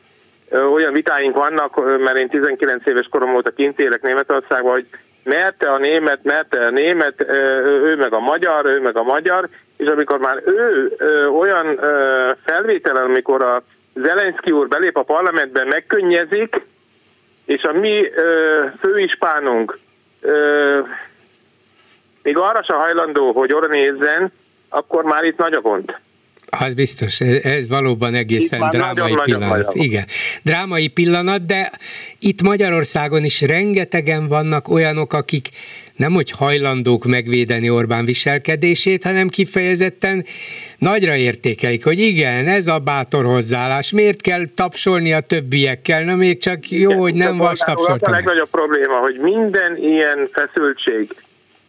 [0.52, 4.88] olyan vitáink vannak, mert én 19 éves korom óta kint élek Németországban, hogy
[5.24, 7.26] merte a német, merte a német,
[7.66, 10.92] ő meg a magyar, ő meg a magyar, és amikor már ő
[11.30, 11.80] olyan
[12.46, 13.64] felvételen, amikor a
[13.94, 16.62] Zelenszky úr belép a parlamentbe, megkönnyezik,
[17.46, 18.10] és a mi
[18.80, 19.78] főispánunk
[22.24, 24.32] még arra se hajlandó, hogy oda nézzen,
[24.70, 25.96] akkor már itt nagy a gond.
[26.60, 29.50] Az biztos, ez valóban egészen drámai pillanat.
[29.50, 30.06] Nagyon Igen,
[30.44, 31.72] drámai pillanat, de
[32.20, 35.50] itt Magyarországon is rengetegen vannak olyanok, akik
[35.96, 40.26] nem hogy hajlandók megvédeni Orbán viselkedését, hanem kifejezetten
[40.78, 46.38] nagyra értékelik, hogy igen, ez a bátor hozzáállás, miért kell tapsolni a többiekkel, na még
[46.40, 48.14] csak jó, igen, hogy nem vas tapsoltam.
[48.14, 51.16] A legnagyobb probléma, hogy minden ilyen feszültség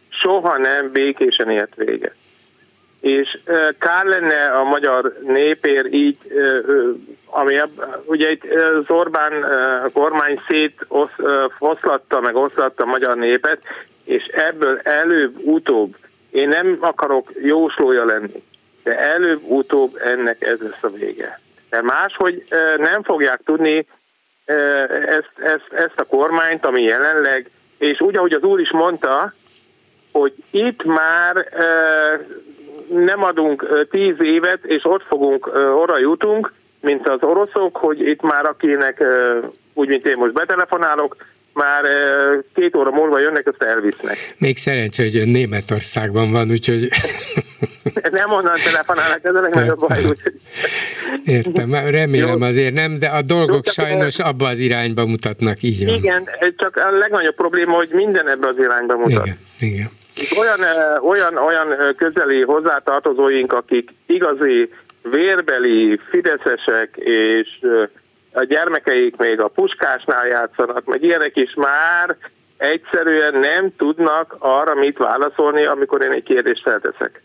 [0.09, 2.15] soha nem békésen ért véget
[3.07, 3.37] és
[3.79, 6.17] kár lenne a magyar népér így,
[7.25, 7.59] ami
[8.05, 8.43] ugye itt
[8.77, 9.33] az Orbán
[9.93, 10.85] kormány szét
[11.59, 13.61] oszlatta, meg oszlatta a magyar népet,
[14.03, 15.95] és ebből előbb-utóbb,
[16.31, 18.43] én nem akarok jóslója lenni,
[18.83, 21.39] de előbb-utóbb ennek ez lesz a vége.
[21.69, 22.43] Mert máshogy
[22.77, 23.87] nem fogják tudni
[24.45, 29.33] ezt, ezt, ezt a kormányt, ami jelenleg, és úgy, ahogy az úr is mondta,
[30.11, 31.47] hogy itt már
[32.89, 38.45] nem adunk tíz évet, és ott fogunk, orra jutunk, mint az oroszok, hogy itt már
[38.45, 39.03] akinek,
[39.73, 41.15] úgy mint én most betelefonálok,
[41.57, 41.83] már
[42.53, 44.35] két óra múlva jönnek, azt elvisznek.
[44.37, 46.89] Még szerencsé, hogy ön Németországban van, úgyhogy...
[48.11, 50.03] nem onnan telefonálnak, ez a legnagyobb baj.
[50.03, 50.33] Úgyhogy...
[51.25, 55.95] Értem, remélem azért nem, de a dolgok Jó, sajnos abba az irányba mutatnak, így van.
[55.95, 59.25] Igen, csak a legnagyobb probléma, hogy minden ebbe az irányba mutat.
[59.25, 59.89] Igen, igen.
[60.37, 60.59] Olyan,
[61.01, 67.59] olyan, olyan közeli hozzátartozóink, akik igazi vérbeli fideszesek, és
[68.33, 72.15] a gyermekeik még a puskásnál játszanak, meg ilyenek is már
[72.57, 77.21] egyszerűen nem tudnak arra mit válaszolni, amikor én egy kérdést felteszek.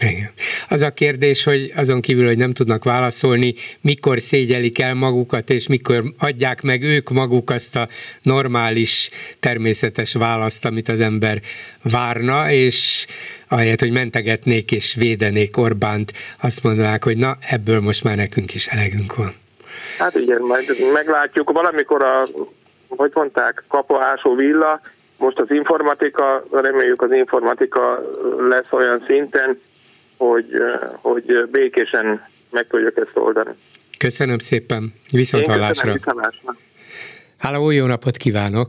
[0.00, 0.30] Igen.
[0.68, 5.68] Az a kérdés, hogy azon kívül, hogy nem tudnak válaszolni, mikor szégyelik el magukat, és
[5.68, 7.88] mikor adják meg ők maguk azt a
[8.22, 11.40] normális, természetes választ, amit az ember
[11.82, 13.06] várna, és
[13.48, 18.66] ahelyett, hogy mentegetnék és védenék Orbánt, azt mondanák, hogy na, ebből most már nekünk is
[18.66, 19.32] elegünk van.
[19.98, 21.52] Hát igen, majd meglátjuk.
[21.52, 22.26] Valamikor a,
[22.88, 24.80] hogy mondták, kapoásó villa,
[25.18, 28.02] most az informatika, reméljük az informatika
[28.48, 29.58] lesz olyan szinten,
[30.18, 30.46] hogy,
[31.00, 33.50] hogy békésen meg tudjuk ezt oldani.
[33.98, 35.94] Köszönöm szépen, viszont hallásra.
[37.38, 38.68] Háló, jó napot kívánok!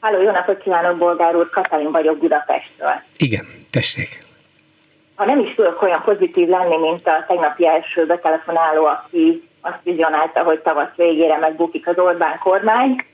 [0.00, 2.94] Háló, jó napot kívánok, Bolgár úr, Katalin vagyok Budapestről.
[3.16, 4.24] Igen, tessék.
[5.14, 10.42] Ha nem is tudok olyan pozitív lenni, mint a tegnapi első betelefonáló, aki azt vizionálta,
[10.42, 13.04] hogy tavasz végére megbukik az Orbán kormány,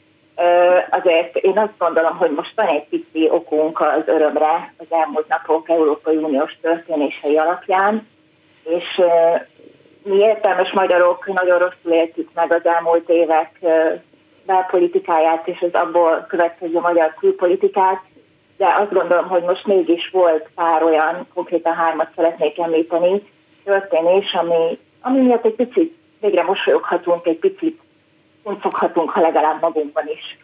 [0.90, 5.68] azért én azt gondolom, hogy most van egy pici okunk az örömre az elmúlt napok
[5.68, 8.08] Európai Uniós történései alapján,
[8.64, 9.00] és
[10.02, 13.58] mi értelmes magyarok nagyon rosszul éltük meg az elmúlt évek
[14.46, 18.00] belpolitikáját és az abból következő magyar külpolitikát,
[18.56, 23.22] de azt gondolom, hogy most mégis volt pár olyan, konkrétan hármat szeretnék említeni,
[23.64, 27.80] történés, ami, ami miatt egy picit végre mosolyoghatunk, egy picit
[28.42, 30.38] unszoghatunk, ha legalább magunkban is.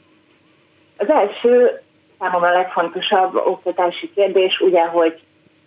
[0.97, 1.81] Az első,
[2.19, 5.21] számomra a legfontosabb oktatási kérdés, ugye, hogy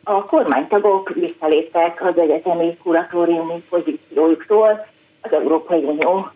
[0.04, 4.86] a kormánytagok visszaléptek az egyetemi kuratóriumi pozíciójuktól
[5.22, 6.30] az Európai Unió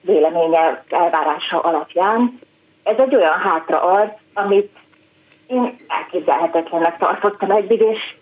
[0.00, 2.38] véleménye, elvárása alapján.
[2.82, 4.70] Ez egy olyan hátraarc, amit
[5.46, 8.14] én elképzelhetetlennek tartottam eddig, és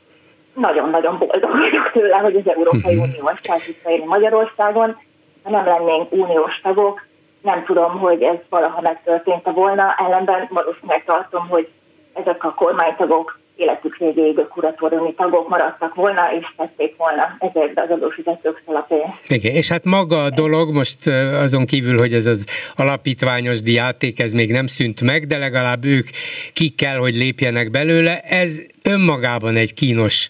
[0.55, 2.97] nagyon-nagyon boldog vagyok tőle, hogy az Európai.
[3.07, 4.97] Unió ezt Magyarországon,
[5.45, 7.07] ha nem lennénk uniós tagok,
[7.43, 11.69] nem tudom, hogy ez valaha megtörtént volna, ellenben valószínűleg tartom, hogy
[12.13, 17.91] ezek a kormánytagok életük végéig a kuratóriumi tagok maradtak volna, és tették volna ezért az
[17.91, 19.15] adófizetők szalapján.
[19.29, 21.07] Igen, és hát maga a dolog, most
[21.43, 26.09] azon kívül, hogy ez az alapítványos játék, ez még nem szűnt meg, de legalább ők
[26.53, 30.29] ki kell, hogy lépjenek belőle, ez önmagában egy kínos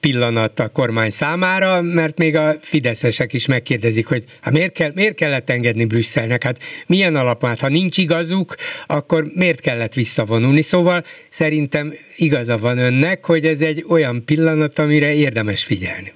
[0.00, 5.14] pillanat a kormány számára, mert még a fideszesek is megkérdezik, hogy hát miért, kell, miért
[5.14, 8.54] kellett engedni Brüsszelnek, hát milyen alapon, hát ha nincs igazuk,
[8.86, 15.12] akkor miért kellett visszavonulni, szóval szerintem igaza van önnek, hogy ez egy olyan pillanat, amire
[15.12, 16.12] érdemes figyelni.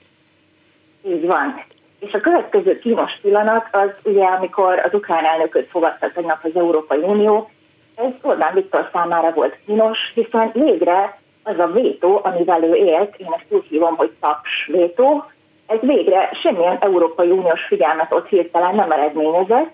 [1.07, 1.65] Így van.
[2.01, 6.99] És a következő kínos pillanat az ugye, amikor az ukrán elnököt fogadta tegnap az Európai
[6.99, 7.51] Unió,
[7.95, 13.33] ez Orbán Viktor számára volt kínos, hiszen végre az a vétó, amivel ő élt, én
[13.33, 15.25] ezt úgy hívom, hogy taps vétó,
[15.67, 19.71] ez végre semmilyen Európai Uniós figyelmet ott hirtelen nem eredményezett.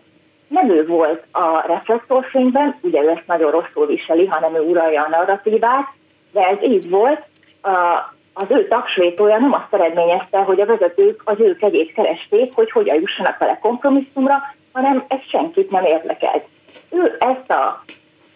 [0.49, 5.09] Nem ő volt a reflektorfényben, ugye ő ezt nagyon rosszul viseli, hanem ő uralja a
[5.09, 5.87] narratívát,
[6.33, 7.23] de ez így volt.
[7.63, 7.69] A,
[8.35, 13.01] az ő tapsvétója nem azt eredményezte, hogy a vezetők az ő kegyét keresték, hogy hogyan
[13.01, 14.37] jussanak vele kompromisszumra,
[14.73, 16.47] hanem ez senkit nem érdekelt.
[16.91, 17.83] Ő ezt a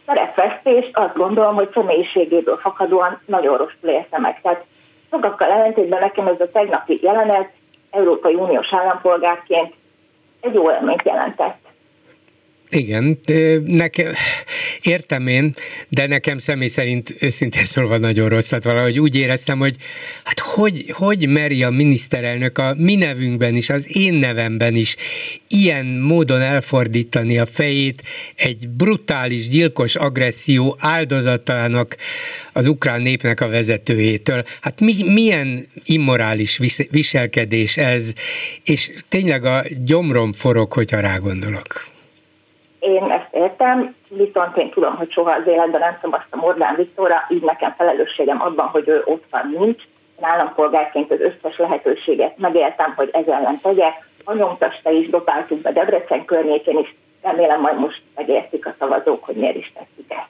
[0.06, 4.40] szerepvesztést azt gondolom, hogy személyiségéből fakadóan nagyon rosszul érte meg.
[4.42, 4.64] Tehát
[5.10, 7.50] sokakkal ellentétben nekem ez a tegnapi jelenet
[7.90, 9.74] Európai Uniós állampolgárként
[10.40, 11.61] egy jó élményt jelentett.
[12.74, 13.18] Igen,
[13.64, 14.12] nekem,
[14.82, 15.54] értem én,
[15.88, 19.76] de nekem személy szerint őszintén szólva nagyon rosszat valahogy úgy éreztem, hogy
[20.24, 24.96] hát hogy, hogy meri a miniszterelnök a mi nevünkben is, az én nevemben is
[25.48, 28.02] ilyen módon elfordítani a fejét
[28.36, 31.96] egy brutális, gyilkos agresszió áldozatának
[32.52, 34.44] az ukrán népnek a vezetőjétől.
[34.60, 38.12] Hát mi, milyen immorális viselkedés ez,
[38.64, 41.91] és tényleg a gyomrom forog, hogyha rá gondolok.
[42.82, 47.42] Én ezt értem, viszont én tudom, hogy soha az életben nem szavaztam Orbán Viktorra, így
[47.42, 49.82] nekem felelősségem abban, hogy ő ott van, nincs.
[50.18, 54.06] Én állampolgárként az összes lehetőséget megéltem, hogy ez ellen tegyek.
[54.24, 59.34] A nyomtasta is dobáltuk be Debrecen környékén is, remélem majd most megértik a szavazók, hogy
[59.36, 60.28] miért is tesszük ezt.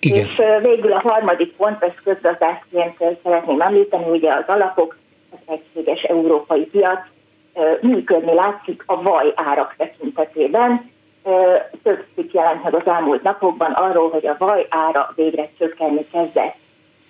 [0.00, 0.18] Igen.
[0.18, 4.96] És végül a harmadik pont, ezt közgazdászként szeretném említeni, ugye az alapok,
[5.30, 7.00] az egységes európai piac,
[7.80, 10.92] működni látszik a vaj árak tekintetében,
[11.82, 16.56] több cikk jelent meg az elmúlt napokban arról, hogy a vaj ára végre csökkenni kezdett.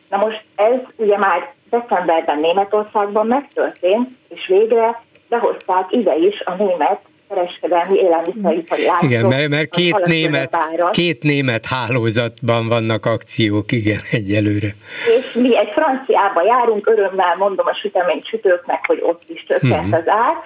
[0.09, 7.01] Na most ez ugye már decemberben Németországban megtörtént, és végre behozták ide is a német
[7.29, 9.11] kereskedelmi élelmiszeripari láncok.
[9.11, 10.59] Igen, mert, mert két, német,
[10.91, 14.69] két német hálózatban vannak akciók, igen, egyelőre.
[15.19, 19.93] És mi egy franciába járunk, örömmel mondom a sütemény sütőknek, hogy ott is csökkent hmm.
[19.93, 20.37] az ár,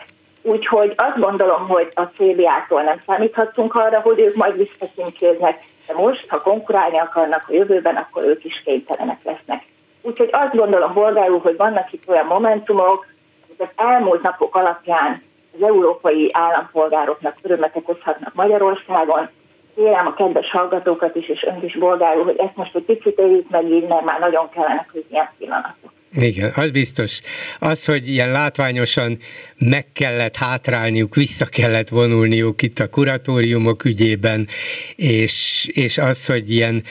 [0.42, 6.28] Úgyhogy azt gondolom, hogy a CBA-tól nem számíthatunk arra, hogy ők majd visszacinkéznek, de most,
[6.28, 9.64] ha konkurálni akarnak a jövőben, akkor ők is kénytelenek lesznek.
[10.02, 13.06] Úgyhogy azt gondolom, bolgárul, hogy vannak itt olyan momentumok,
[13.46, 15.22] hogy az elmúlt napok alapján
[15.54, 19.28] az európai állampolgároknak örömet okozhatnak Magyarországon.
[19.74, 23.50] Kérem a kedves hallgatókat is, és önt is bolgárul, hogy ezt most egy picit éljük
[23.50, 25.92] meg így, mert már nagyon kellene, hogy ilyen pillanatok.
[26.14, 27.20] Igen, az biztos.
[27.58, 29.18] Az, hogy ilyen látványosan
[29.58, 34.48] meg kellett hátrálniuk, vissza kellett vonulniuk itt a kuratóriumok ügyében,
[34.96, 36.82] és, és az, hogy ilyen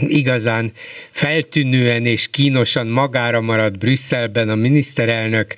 [0.00, 0.72] igazán
[1.10, 5.54] feltűnően és kínosan magára maradt Brüsszelben a miniszterelnök,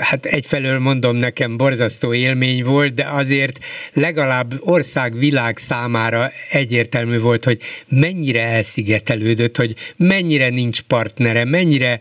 [0.00, 7.44] hát egyfelől mondom nekem borzasztó élmény volt, de azért legalább ország világ számára egyértelmű volt,
[7.44, 7.58] hogy
[7.88, 12.00] mennyire elszigetelődött, hogy mennyire nincs partnere, mennyire,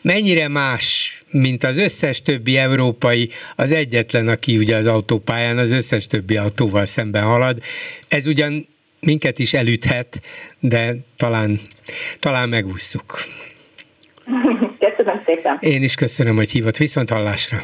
[0.00, 6.06] mennyire más, mint az összes többi európai, az egyetlen, aki ugye az autópályán az összes
[6.06, 7.58] többi autóval szemben halad.
[8.08, 8.66] Ez ugyan
[9.00, 10.22] minket is elüthet,
[10.60, 11.60] de talán,
[12.18, 13.24] talán megúszszuk.
[15.04, 15.58] Köszönöm szépen.
[15.60, 16.76] Én is köszönöm, hogy hívott.
[16.76, 17.58] Viszont hallásra.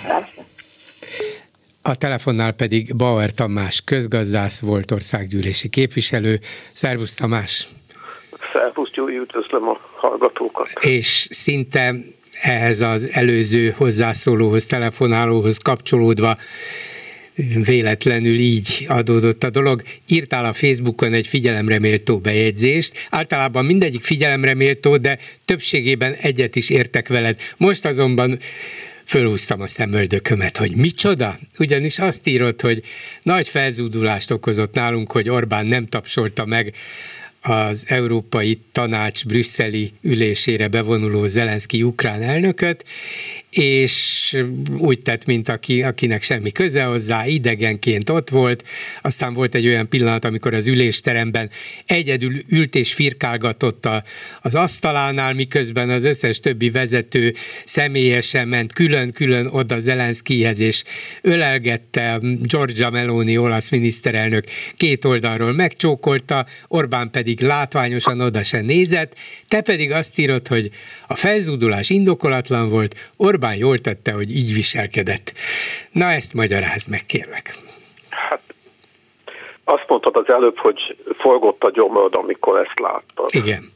[1.83, 6.39] A telefonnál pedig Bauer Tamás közgazdász volt országgyűlési képviselő.
[6.73, 7.69] Szervusz Tamás!
[8.53, 10.69] Szervusz Gyuri, üdvözlöm a hallgatókat!
[10.81, 11.95] És szinte
[12.43, 16.37] ehhez az előző hozzászólóhoz, telefonálóhoz kapcsolódva
[17.65, 19.83] véletlenül így adódott a dolog.
[20.09, 26.71] Írtál a Facebookon egy figyelemre méltó bejegyzést, általában mindegyik figyelemre méltó, de többségében egyet is
[26.71, 27.39] értek veled.
[27.57, 28.39] Most azonban
[29.05, 31.39] fölhúztam a szemöldökömet, hogy micsoda?
[31.59, 32.83] Ugyanis azt írott, hogy
[33.23, 36.75] nagy felzúdulást okozott nálunk, hogy Orbán nem tapsolta meg
[37.41, 42.85] az Európai Tanács brüsszeli ülésére bevonuló Zelenszky ukrán elnököt,
[43.51, 44.37] és
[44.79, 48.65] úgy tett, mint aki, akinek semmi köze hozzá, idegenként ott volt,
[49.03, 51.51] aztán volt egy olyan pillanat, amikor az ülésteremben
[51.87, 54.05] egyedül ült és firkálgatott a,
[54.41, 57.35] az asztalánál, miközben az összes többi vezető
[57.65, 60.83] személyesen ment külön-külön oda Zelenszkihez, és
[61.23, 62.19] ölelgette.
[62.43, 64.45] Giorgia Meloni, olasz miniszterelnök
[64.77, 69.15] két oldalról megcsókolta, Orbán pedig látványosan oda se nézett,
[69.49, 70.71] te pedig azt írod, hogy
[71.07, 75.33] a felzúdulás indokolatlan volt, Orbán Orbán jól tette, hogy így viselkedett.
[75.91, 77.55] Na ezt magyarázd meg, kérlek.
[78.09, 78.41] Hát
[79.65, 83.29] azt mondtad az előbb, hogy forgott a gyomrod, amikor ezt láttad.
[83.45, 83.71] Igen.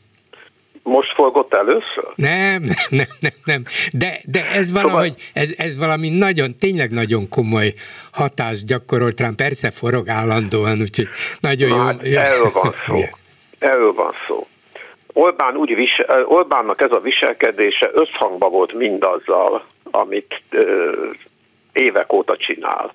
[0.82, 2.12] Most forgott először?
[2.14, 3.64] Nem, nem, nem, nem, nem.
[3.92, 7.74] De, de ez szóval- valahogy, ez, ez valami nagyon, tényleg nagyon komoly
[8.12, 9.34] hatást gyakorolt rám.
[9.34, 11.08] Persze forog állandóan, úgyhogy
[11.40, 11.82] nagyon Na, jó.
[11.82, 12.96] Hát erről van szó.
[13.70, 14.46] Erről van szó.
[15.16, 20.92] Orbán úgy visel, Orbánnak ez a viselkedése összhangba volt mindazzal, amit ö,
[21.72, 22.94] évek óta csinál.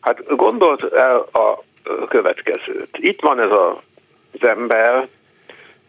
[0.00, 1.62] Hát gondolt el a
[2.08, 2.88] következőt.
[2.92, 3.80] Itt van ez a,
[4.40, 5.08] az ember,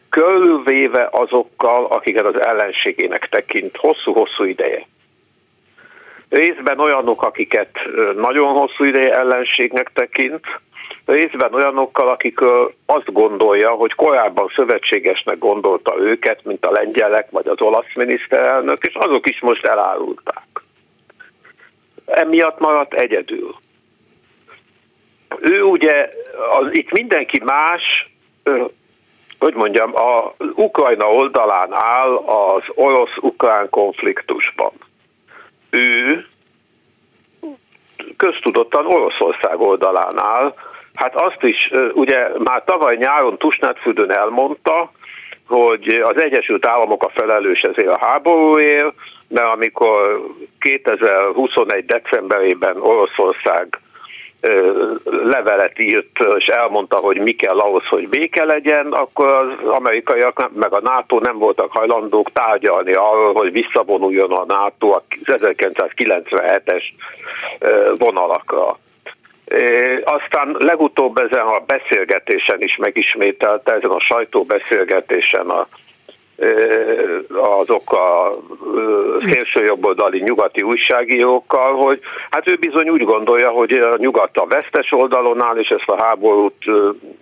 [0.10, 4.88] körülvéve azokkal, akiket az ellenségének tekint hosszú-hosszú ideje.
[6.30, 7.80] Részben olyanok, akiket
[8.16, 10.46] nagyon hosszú ideje ellenségnek tekint,
[11.06, 12.40] részben olyanokkal, akik
[12.86, 18.94] azt gondolja, hogy korábban szövetségesnek gondolta őket, mint a lengyelek vagy az olasz miniszterelnök, és
[18.94, 20.46] azok is most elárulták.
[22.06, 23.56] Emiatt maradt egyedül.
[25.40, 26.10] Ő ugye,
[26.60, 28.12] az, itt mindenki más,
[29.40, 34.72] hogy mondjam, az Ukrajna oldalán áll az orosz-ukrán konfliktusban.
[35.70, 36.26] Ő
[38.18, 40.54] köztudottan Oroszország oldalán áll,
[40.94, 44.92] Hát azt is, ugye már tavaly nyáron Tusnádfürdőn elmondta,
[45.48, 48.94] hogy az Egyesült Államok a felelős ezért a háborúért,
[49.28, 50.22] mert amikor
[50.60, 51.86] 2021.
[51.86, 53.80] decemberében Oroszország
[55.24, 60.74] levelet írt, és elmondta, hogy mi kell ahhoz, hogy béke legyen, akkor az amerikaiak meg
[60.74, 66.84] a NATO nem voltak hajlandók tárgyalni arról, hogy visszavonuljon a NATO az 1997-es
[67.98, 68.78] vonalakra.
[70.04, 75.68] Aztán legutóbb ezen a beszélgetésen is megismételte, ezen a sajtóbeszélgetésen a,
[77.32, 78.32] azok a
[79.20, 82.00] szélsőjobboldali nyugati újságírókkal, hogy
[82.30, 86.04] hát ő bizony úgy gondolja, hogy a nyugat a vesztes oldalon áll, és ezt a
[86.04, 86.66] háborút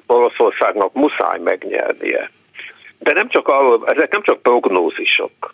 [0.08, 2.32] Oroszországnak muszáj megnyernie.
[3.00, 5.54] De nem csak arról, ezek nem csak prognózisok.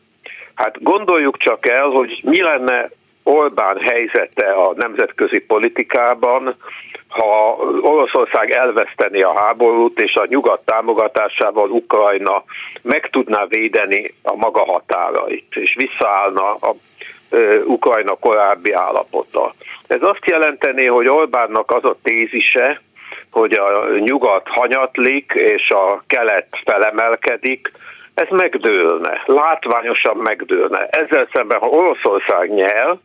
[0.55, 2.89] Hát gondoljuk csak el, hogy mi lenne
[3.27, 6.55] Orbán helyzete a nemzetközi politikában,
[7.07, 12.43] ha Oroszország elveszteni a háborút, és a nyugat támogatásával Ukrajna
[12.81, 16.73] meg tudná védeni a maga határait, és visszaállna a
[17.65, 19.53] Ukrajna korábbi állapota.
[19.87, 22.81] Ez azt jelenteni, hogy Orbánnak az a tézise,
[23.31, 27.71] hogy a nyugat hanyatlik és a kelet felemelkedik,
[28.13, 30.87] ez megdőlne, látványosan megdőlne.
[30.89, 32.99] Ezzel szemben, ha Oroszország nyel,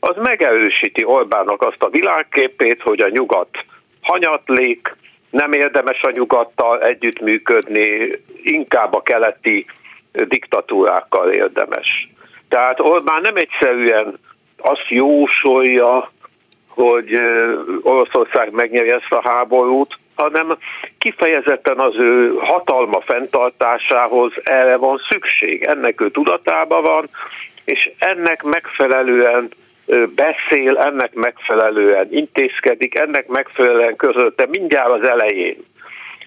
[0.00, 3.64] az megerősíti Orbánnak azt a világképét, hogy a nyugat
[4.00, 4.94] hanyatlik,
[5.30, 8.08] nem érdemes a nyugattal együttműködni,
[8.42, 9.66] inkább a keleti
[10.12, 12.08] diktatúrákkal érdemes.
[12.48, 14.18] Tehát Orbán nem egyszerűen
[14.56, 16.10] azt jósolja,
[16.68, 17.20] hogy
[17.82, 20.56] Oroszország megnyeri ezt a háborút, hanem
[20.98, 25.62] kifejezetten az ő hatalma fenntartásához erre van szükség.
[25.62, 27.08] Ennek ő tudatában van,
[27.64, 29.48] és ennek megfelelően
[30.14, 35.64] beszél, ennek megfelelően intézkedik, ennek megfelelően közölte mindjárt az elején,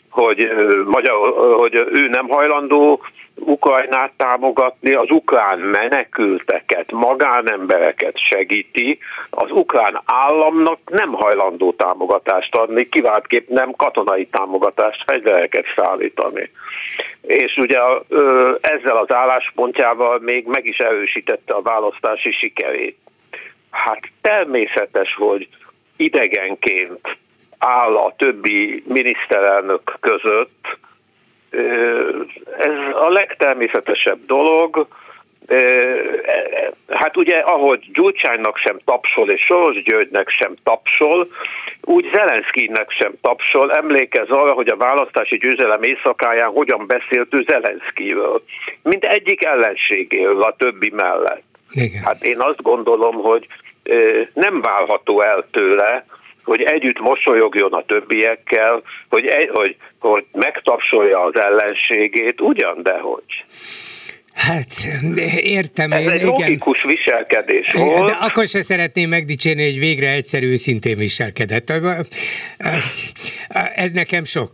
[0.09, 0.47] hogy,
[0.85, 1.15] magyar,
[1.55, 3.01] hogy ő nem hajlandó
[3.35, 8.99] Ukrajnát támogatni, az ukrán menekülteket, magánembereket segíti,
[9.29, 16.49] az ukrán államnak nem hajlandó támogatást adni, kiváltképp nem katonai támogatást, fegyvereket szállítani.
[17.21, 17.79] És ugye
[18.61, 22.97] ezzel az álláspontjával még meg is erősítette a választási sikerét.
[23.73, 25.47] Hát természetes, hogy
[25.95, 27.17] idegenként
[27.57, 30.77] áll a többi miniszterelnök között,
[32.57, 34.87] ez a legtermészetesebb dolog.
[36.89, 41.27] Hát ugye, ahogy Gyurcsánynak sem tapsol, és Soros Györgynek sem tapsol,
[41.81, 43.71] úgy Zelenszkinek sem tapsol.
[43.71, 48.43] Emlékez arra, hogy a választási győzelem éjszakáján hogyan beszélt ő Zelenszkiről.
[48.81, 51.43] Mint egyik ellenségéről a többi mellett.
[51.71, 52.01] Igen.
[52.03, 53.47] Hát én azt gondolom, hogy
[54.33, 56.05] nem válható el tőle,
[56.43, 63.45] hogy együtt mosolyogjon a többiekkel, hogy, egy, hogy, hogy megtapsolja az ellenségét, ugyan, de hogy.
[64.33, 64.67] Hát,
[65.41, 66.27] értem Ez én, egy igen.
[66.27, 68.05] logikus viselkedés volt.
[68.05, 71.73] De akkor se szeretném megdicsérni, hogy végre egyszerű, őszintén viselkedett.
[73.75, 74.49] Ez nekem sok.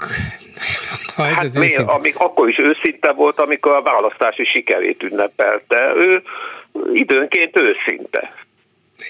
[1.15, 1.79] Ha ez hát az miért?
[1.79, 5.93] Amik, akkor is őszinte volt, amikor a választási sikerét ünnepelte.
[5.95, 6.21] Ő
[6.93, 8.33] időnként őszinte.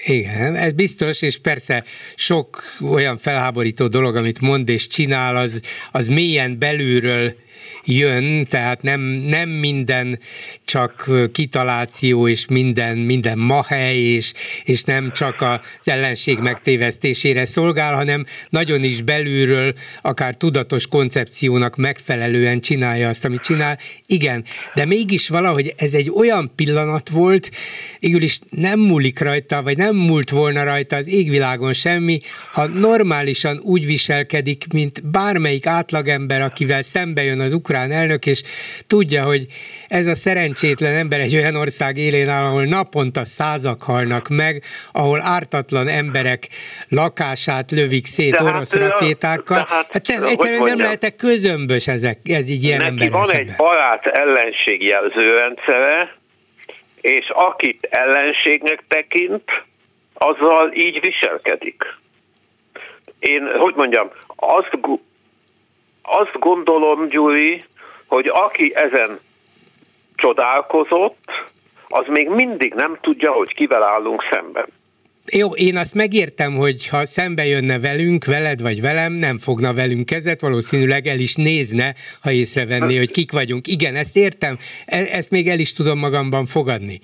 [0.06, 1.84] Igen, ez biztos, és persze
[2.16, 5.62] sok olyan felháborító dolog, amit mond és csinál, az,
[5.92, 7.36] az mélyen belülről
[7.90, 10.20] jön, tehát nem, nem minden
[10.66, 14.34] csak kitaláció, és minden, minden mahely, és,
[14.64, 22.60] és nem csak az ellenség megtévesztésére szolgál, hanem nagyon is belülről, akár tudatos koncepciónak megfelelően
[22.60, 23.80] csinálja azt, amit csinál.
[24.06, 27.52] Igen, de mégis valahogy ez egy olyan pillanat volt,
[28.00, 32.20] végül is nem múlik rajta, vagy nem múlt volna rajta az égvilágon semmi,
[32.52, 38.44] ha normálisan úgy viselkedik, mint bármelyik átlagember, akivel szembe jön az ukrán elnök, és
[38.88, 39.46] tudja, hogy
[39.88, 45.22] ez a szerencsétlen ember egy olyan ország élén áll, ahol naponta százak halnak meg, ahol
[45.22, 46.48] ártatlan emberek
[46.90, 49.66] lakását lövik szét de orosz hát, rakétákkal.
[49.70, 53.48] Hát, hát nem, egyszerűen nem lehetek közömbös ezek, ez így ilyen Neki van szemben.
[53.48, 56.18] egy barát ellenség jelzőrendszere,
[57.02, 59.44] és akit ellenségnek tekint,
[60.14, 61.84] azzal így viselkedik.
[63.20, 64.70] Én, hogy mondjam, azt,
[66.32, 67.64] azt gondolom, Gyuri,
[68.08, 69.20] hogy aki ezen
[70.16, 71.26] csodálkozott,
[71.88, 74.66] az még mindig nem tudja, hogy kivel állunk szemben.
[75.32, 80.06] Jó, én azt megértem, hogy ha szembe jönne velünk, veled vagy velem, nem fogna velünk
[80.06, 83.68] kezet, valószínűleg el is nézne, ha észrevenné, hogy kik vagyunk.
[83.68, 87.00] Igen, ezt értem, e- ezt még el is tudom magamban fogadni.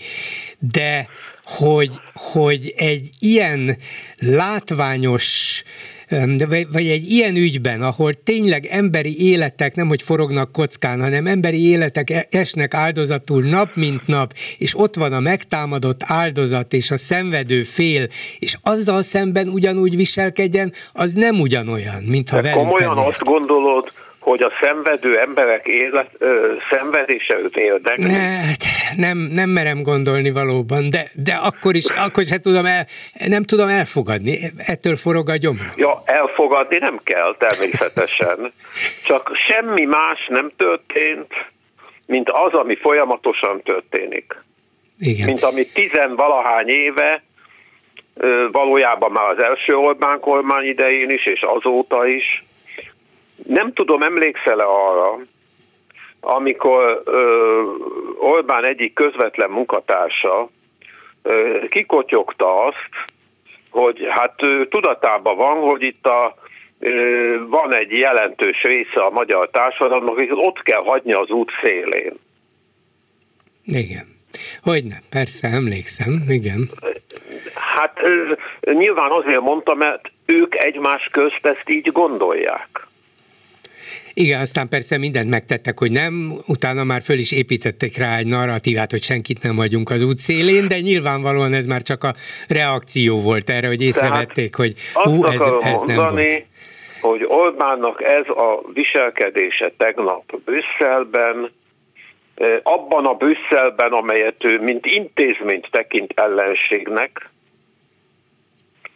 [0.71, 1.07] De
[1.43, 3.77] hogy, hogy egy ilyen
[4.19, 5.63] látványos
[6.71, 12.09] vagy egy ilyen ügyben, ahol tényleg emberi életek nem hogy forognak kockán, hanem emberi életek
[12.09, 17.63] e- esnek áldozatul nap mint nap, és ott van a megtámadott áldozat és a szenvedő
[17.63, 18.07] fél,
[18.39, 23.91] és azzal szemben ugyanúgy viselkedjen, az nem ugyanolyan, mint ha velünk komolyan azt gondolod,
[24.25, 28.13] hogy a szenvedő emberek élet, ö, szenvedése őt érdekli?
[28.13, 28.63] Hát,
[28.95, 32.85] nem, nem merem gondolni valóban, de, de akkor is, akkor is hát tudom el,
[33.27, 35.71] nem tudom elfogadni, ettől forog a gyomra.
[35.75, 38.53] Ja, elfogadni nem kell természetesen,
[39.05, 41.33] csak semmi más nem történt,
[42.07, 44.43] mint az, ami folyamatosan történik.
[44.99, 45.25] Igen.
[45.25, 47.23] Mint ami tizenvalahány éve,
[48.51, 52.43] valójában már az első Orbán kormány idején is, és azóta is,
[53.43, 55.19] nem tudom, emlékszel-e arra,
[56.19, 57.61] amikor ö,
[58.19, 60.49] Orbán egyik közvetlen munkatársa
[61.21, 62.89] ö, kikotyogta azt,
[63.69, 66.35] hogy hát ő tudatában van, hogy itt a,
[66.79, 72.13] ö, van egy jelentős része a magyar társadalomnak, hogy ott kell hagyni az út szélén.
[73.65, 74.13] Igen.
[74.63, 76.69] Hogyne, persze, emlékszem, igen.
[77.53, 77.99] Hát
[78.61, 82.87] nyilván azért mondtam, mert ők egymás közt ezt így gondolják.
[84.17, 86.13] Igen, aztán persze mindent megtettek, hogy nem,
[86.47, 90.67] utána már föl is építették rá egy narratívát, hogy senkit nem vagyunk az út szélén,
[90.67, 92.13] de nyilvánvalóan ez már csak a
[92.47, 96.45] reakció volt erre, hogy észrevették, hogy hú, ez, ez nem mondani, volt.
[97.01, 101.51] hogy Orbánnak ez a viselkedése tegnap Brüsszelben,
[102.63, 107.29] abban a Brüsszelben, amelyet ő mint intézményt tekint ellenségnek,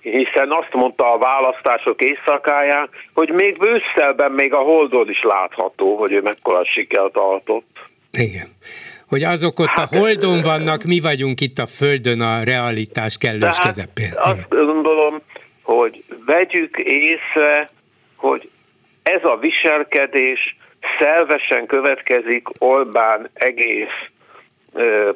[0.02, 6.12] hiszen azt mondta a választások éjszakáján, hogy még Brüsszelben, még a Holdon is látható, hogy
[6.12, 7.80] ő mekkora sikert tartott.
[8.12, 8.48] Igen.
[9.08, 13.58] Hogy azok ott hát, a Holdon vannak, mi vagyunk itt a Földön a realitás kellős
[13.58, 14.12] hát közepén.
[14.16, 15.22] Azt gondolom,
[15.62, 17.70] hogy vegyük észre,
[18.16, 18.50] hogy
[19.04, 20.58] ez a viselkedés
[21.00, 24.10] szervesen következik Orbán egész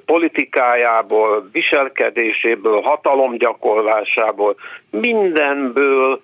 [0.06, 4.56] politikájából, viselkedéséből, hatalomgyakorlásából,
[4.90, 6.22] mindenből,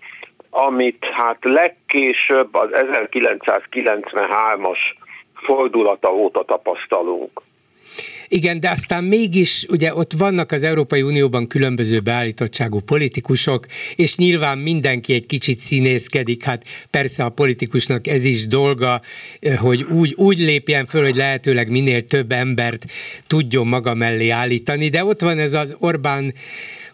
[0.50, 4.80] amit hát legkésőbb az 1993-as
[5.34, 7.42] fordulata óta tapasztalunk.
[8.32, 13.66] Igen, de aztán mégis ugye ott vannak az Európai Unióban különböző beállítottságú politikusok,
[13.96, 19.02] és nyilván mindenki egy kicsit színészkedik, hát persze a politikusnak ez is dolga,
[19.40, 22.86] eh, hogy úgy, úgy lépjen föl, hogy lehetőleg minél több embert
[23.28, 26.34] tudjon maga mellé állítani, de ott van ez az Orbán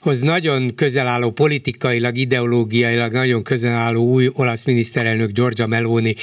[0.05, 6.15] hoz nagyon közel álló politikailag, ideológiailag nagyon közel álló új olasz miniszterelnök Giorgia Meloni,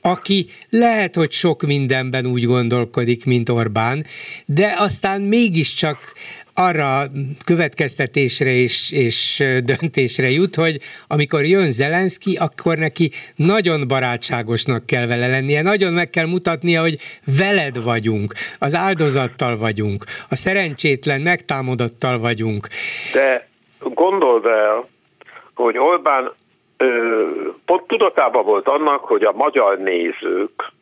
[0.00, 4.04] aki lehet, hogy sok mindenben úgy gondolkodik, mint Orbán,
[4.46, 6.12] de aztán mégiscsak
[6.58, 7.02] arra
[7.44, 10.78] következtetésre és, és döntésre jut, hogy
[11.08, 16.96] amikor jön Zelenszky, akkor neki nagyon barátságosnak kell vele lennie, nagyon meg kell mutatnia, hogy
[17.38, 22.66] veled vagyunk, az áldozattal vagyunk, a szerencsétlen megtámadottal vagyunk.
[23.12, 23.48] De
[23.78, 24.88] gondold el,
[25.54, 26.32] hogy Orbán
[26.76, 26.86] ö,
[27.64, 30.72] pont tudatában volt annak, hogy a magyar nézők,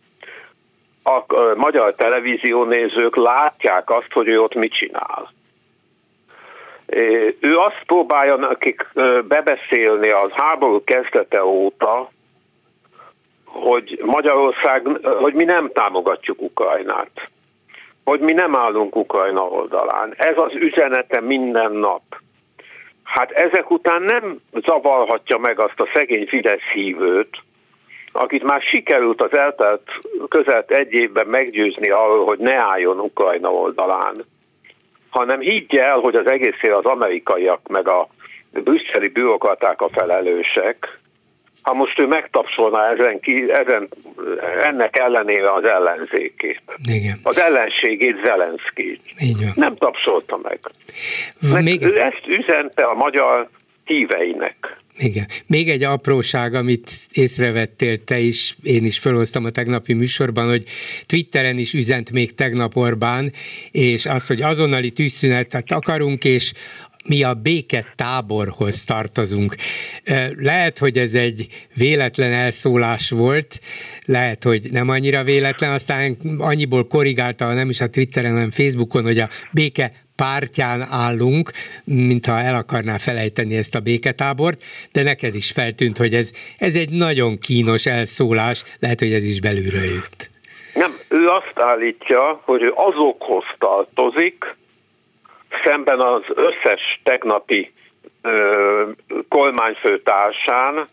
[1.02, 1.24] a
[1.56, 5.34] magyar televízió nézők látják azt, hogy ő ott mit csinál.
[7.40, 8.86] Ő azt próbálja nekik
[9.28, 12.10] bebeszélni az háború kezdete óta,
[13.46, 17.30] hogy Magyarország, hogy mi nem támogatjuk Ukrajnát,
[18.04, 20.14] hogy mi nem állunk Ukrajna oldalán.
[20.16, 22.02] Ez az üzenete minden nap.
[23.02, 27.36] Hát ezek után nem zavarhatja meg azt a szegény Fidesz hívőt,
[28.12, 29.82] akit már sikerült az eltelt
[30.28, 34.24] közelt egy évben meggyőzni arról, hogy ne álljon Ukrajna oldalán
[35.16, 38.08] hanem higgye el, hogy az egészére az amerikaiak meg a
[38.52, 40.98] brüsszeli bürokraták a felelősek,
[41.62, 43.88] ha most ő megtapsolná ezen, ki, ezen
[44.62, 46.62] ennek ellenére az ellenzékét.
[46.92, 47.18] Igen.
[47.22, 49.02] Az ellenségét, Zelenszkét.
[49.54, 50.58] Nem tapsolta meg.
[51.52, 51.82] meg Még...
[51.82, 53.48] Ő ezt üzente a magyar
[53.84, 54.76] híveinek.
[54.98, 55.26] Igen.
[55.46, 60.64] Még egy apróság, amit észrevettél te is, én is felhoztam a tegnapi műsorban, hogy
[61.06, 63.32] Twitteren is üzent még tegnap Orbán,
[63.70, 66.52] és az, hogy azonnali tűzszünetet akarunk, és
[67.08, 69.56] mi a béke táborhoz tartozunk.
[70.34, 73.60] Lehet, hogy ez egy véletlen elszólás volt,
[74.04, 79.18] lehet, hogy nem annyira véletlen, aztán annyiból korrigálta, nem is a Twitteren, hanem Facebookon, hogy
[79.18, 81.50] a béke pártján állunk,
[81.84, 84.58] mintha el akarná felejteni ezt a béketábort,
[84.92, 89.40] de neked is feltűnt, hogy ez, ez egy nagyon kínos elszólás, lehet, hogy ez is
[89.40, 90.30] belülről jött.
[90.74, 94.54] Nem, ő azt állítja, hogy ő azokhoz tartozik,
[95.64, 97.72] szemben az összes tegnapi
[98.22, 98.90] ö,
[99.28, 100.86] kormányfőtársán,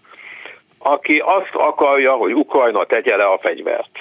[0.77, 3.99] aki azt akarja, hogy Ukrajna tegye le a fegyvert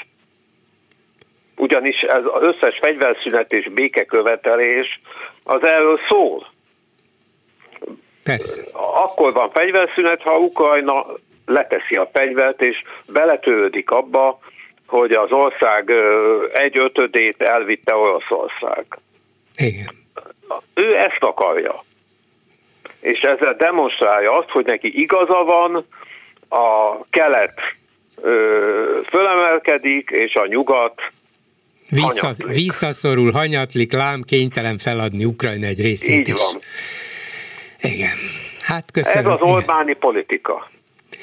[1.57, 4.99] ugyanis ez az összes fegyverszünet és békekövetelés
[5.45, 6.47] az erről szól.
[8.25, 8.63] Persze.
[8.73, 11.07] Akkor van fegyverszünet, ha Ukrajna
[11.47, 12.83] leteszi a fegyvert, és
[13.13, 14.39] beletődik abba,
[14.87, 15.93] hogy az ország
[16.53, 18.85] egy ötödét elvitte Oroszország.
[19.55, 20.01] Igen.
[20.75, 21.83] Ő ezt akarja.
[23.01, 25.87] És ezzel demonstrálja azt, hogy neki igaza van,
[26.49, 27.61] a kelet
[29.09, 31.01] fölemelkedik, és a nyugat
[31.95, 36.35] Vissza, visszaszorul, hanyatlik, lám, kénytelen feladni Ukrajna egy részét Így is.
[36.53, 36.61] Van.
[37.93, 38.17] Igen.
[38.61, 39.33] Hát köszönöm.
[39.33, 39.99] Ez az Orbáni Igen.
[39.99, 40.71] politika.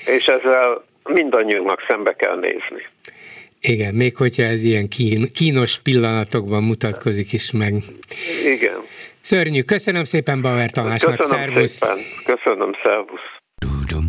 [0.05, 2.87] És ezzel mindannyiunknak szembe kell nézni.
[3.61, 7.73] Igen, még hogyha ez ilyen kín, kínos pillanatokban mutatkozik is meg.
[8.45, 8.81] Igen.
[9.21, 9.61] Szörnyű.
[9.61, 11.17] Köszönöm szépen Bauer Tamásnak.
[11.17, 11.71] Köszönöm szervusz.
[11.71, 11.97] szépen.
[12.25, 13.18] Köszönöm, szervusz.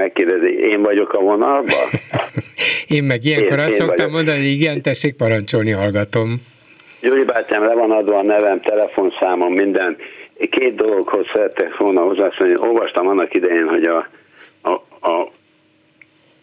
[0.00, 1.86] megkérdezni, én vagyok a vonalban?
[2.96, 4.12] én meg ilyenkor én, azt én szoktam vagyok.
[4.12, 6.42] mondani, igen, tessék parancsolni, hallgatom.
[7.00, 9.96] Gyuri bátyám, le van adva a nevem, telefonszámom, minden.
[10.50, 12.54] Két dologhoz szerettek volna hozzászólni.
[12.56, 14.08] Olvastam annak idején, hogy a,
[14.62, 14.70] a,
[15.10, 15.30] a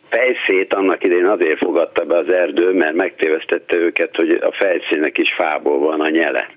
[0.10, 5.34] fejszét annak idején azért fogadta be az erdő, mert megtévesztette őket, hogy a fejszének is
[5.34, 6.50] fából van a nyele.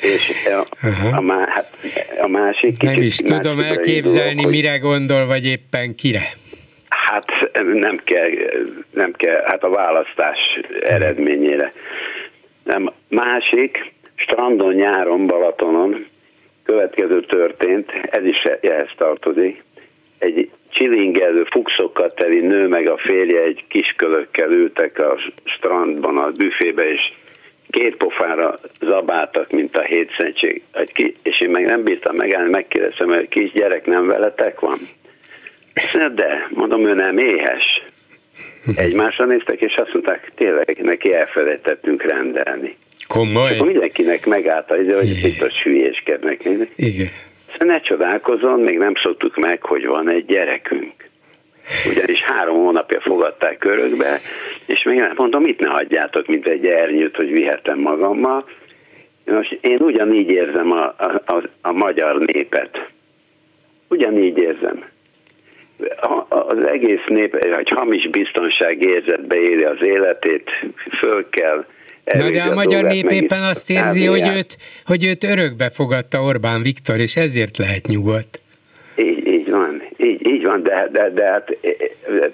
[0.00, 0.86] És a,
[1.16, 1.76] a, má, hát
[2.20, 2.82] a másik.
[2.82, 6.22] Nem is tudom elképzelni, dolog, mire gondol, vagy éppen kire.
[6.88, 8.28] Hát nem kell,
[8.90, 10.38] nem kell, hát a választás
[10.80, 11.72] eredményére.
[12.64, 16.04] Nem, másik, strandon, nyáron, Balatonon
[16.64, 19.64] következő történt, ez is ehhez tartozik,
[20.18, 26.90] egy csilingelő fuxokkal teli nő meg a férje egy kiskölökkel ültek a strandban, a büfébe,
[26.90, 27.00] és
[27.70, 30.62] két pofára zabáltak, mint a hétszentség.
[31.22, 34.78] És én meg nem bírtam megállni, megkérdeztem, hogy kis gyerek nem veletek van?
[36.14, 37.82] De, mondom, ő nem éhes.
[38.76, 42.76] Egymásra néztek, és azt mondták, tényleg neki elfelejtettünk rendelni.
[43.06, 43.52] Komoly?
[43.52, 44.86] És mindenkinek megállt, hogy
[45.24, 46.44] itt a hülyéskednek.
[46.76, 47.08] Igen.
[47.52, 51.07] Szóval ne csodálkozzon, még nem szoktuk meg, hogy van egy gyerekünk.
[51.90, 54.20] Ugyanis három hónapja fogadták körökbe,
[54.66, 58.44] és még nem mondom, mit ne hagyjátok, mint egy ernyőt, hogy vihetem magammal.
[59.24, 62.90] Most én ugyanígy érzem a, a, a, a magyar népet.
[63.88, 64.84] Ugyanígy érzem.
[66.00, 70.50] A, az egész nép egy hamis biztonság érzetbe éli az életét,
[71.00, 71.64] föl kell
[72.16, 76.22] Na de a, a magyar nép éppen azt érzi, hogy őt, hogy őt örökbe fogadta
[76.22, 78.40] Orbán Viktor, és ezért lehet nyugodt.
[78.96, 81.56] Így, így van, így, így van, de, de, de hát,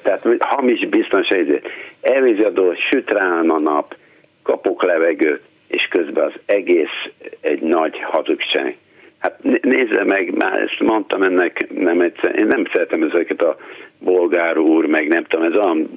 [0.03, 1.63] tehát hamis biztonság,
[2.01, 3.97] elvízadó, süt rá a nap,
[4.43, 7.11] kapok levegőt, és közben az egész
[7.41, 8.77] egy nagy hazugság.
[9.19, 13.57] Hát nézze meg, már ezt mondtam ennek, nem egyszer, én nem szeretem ezeket a
[14.01, 15.91] bolgár úr, meg nem tudom, ez olyan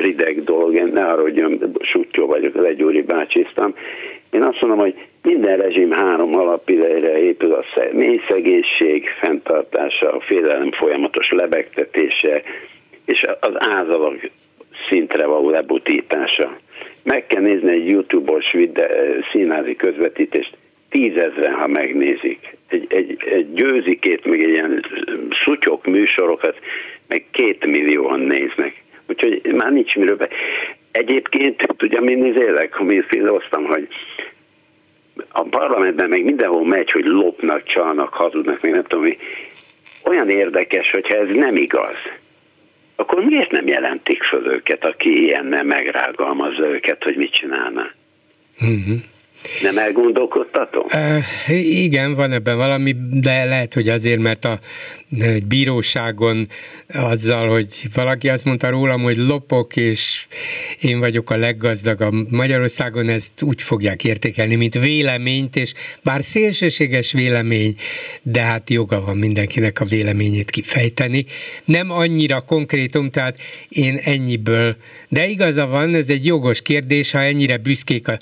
[0.00, 3.74] rideg dolog, én ne arra, hogy sutyó vagyok, legyúri bácsisztam.
[4.30, 10.72] Én azt mondom, hogy minden rezsim három alapidejre épül a mély szegénység fenntartása, a félelem
[10.72, 12.42] folyamatos lebegtetése,
[13.04, 14.30] és az ázalag
[14.88, 16.56] szintre való lebutítása.
[17.02, 18.56] Meg kell nézni egy YouTube-os
[19.32, 20.56] színházi közvetítést,
[20.90, 22.56] tízezren, ha megnézik.
[22.68, 24.84] Egy, egy, egy győzikét, meg egy ilyen
[25.44, 26.58] szutyok műsorokat,
[27.08, 28.82] meg két millióan néznek.
[29.08, 30.28] Úgyhogy már nincs miről be.
[30.90, 33.88] Egyébként, tudja, mi nézélek, mi filoztam, hogy
[35.28, 39.18] a parlamentben meg mindenhol megy, hogy lopnak, csalnak, hazudnak, még nem tudom mi.
[40.04, 41.96] Olyan érdekes, hogyha ez nem igaz,
[42.96, 47.90] akkor miért nem jelentik föl őket, aki ilyen nem megrágalmazza őket, hogy mit csinálna?
[48.60, 48.98] Uh-huh.
[49.62, 50.86] Nem elgondolkodtatom?
[50.92, 54.58] Uh, igen, van ebben valami, de lehet, hogy azért, mert a
[55.48, 56.48] bíróságon
[56.94, 60.26] azzal, hogy valaki azt mondta rólam, hogy lopok, és
[60.80, 65.72] én vagyok a leggazdagabb Magyarországon, ezt úgy fogják értékelni, mint véleményt, és
[66.02, 67.74] bár szélsőséges vélemény,
[68.22, 71.24] de hát joga van mindenkinek a véleményét kifejteni.
[71.64, 73.36] Nem annyira konkrétum, tehát
[73.68, 74.76] én ennyiből,
[75.08, 78.18] de igaza van, ez egy jogos kérdés, ha ennyire büszkék a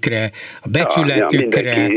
[0.00, 0.30] tisztességükre,
[0.62, 1.76] a becsületükre.
[1.76, 1.88] Ja,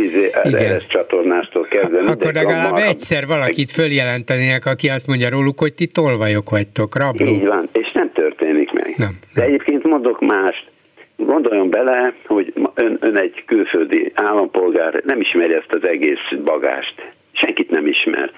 [0.44, 0.76] ja, igen.
[0.76, 2.12] ezt csatornástól kezdve.
[2.12, 7.26] Akkor legalább egyszer valakit följelentenének, aki azt mondja róluk, hogy ti tolvajok vagytok, rabló.
[7.26, 8.94] Így van, és nem történik meg.
[8.98, 9.20] Nem, nem.
[9.34, 10.72] De egyébként mondok mást.
[11.16, 17.12] Gondoljon bele, hogy ön, ön egy külföldi állampolgár nem ismeri ezt az egész bagást.
[17.32, 18.32] Senkit nem ismer.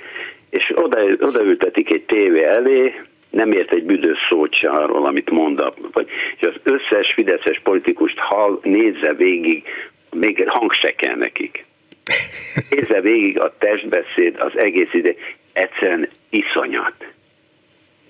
[0.49, 2.93] És oda, odaültetik egy tévé elé,
[3.35, 6.07] nem ért egy büdös szót se arról, amit mond, vagy,
[6.37, 9.63] és az összes fideszes politikust hall, nézze végig,
[10.11, 11.65] még hang se kell nekik.
[12.69, 15.13] Nézze végig a testbeszéd az egész ide,
[15.53, 16.93] egyszerűen iszonyat.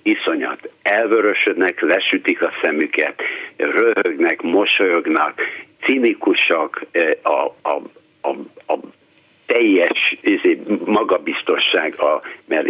[0.02, 0.70] Iszonyat.
[0.82, 3.22] Elvörösödnek, lesütik a szemüket,
[3.56, 5.40] röhögnek, mosolyognak,
[5.80, 7.82] cinikusak, eh, a, a,
[8.20, 8.30] a,
[8.72, 8.78] a
[9.46, 12.66] teljes izé, magabiztosság, a, mert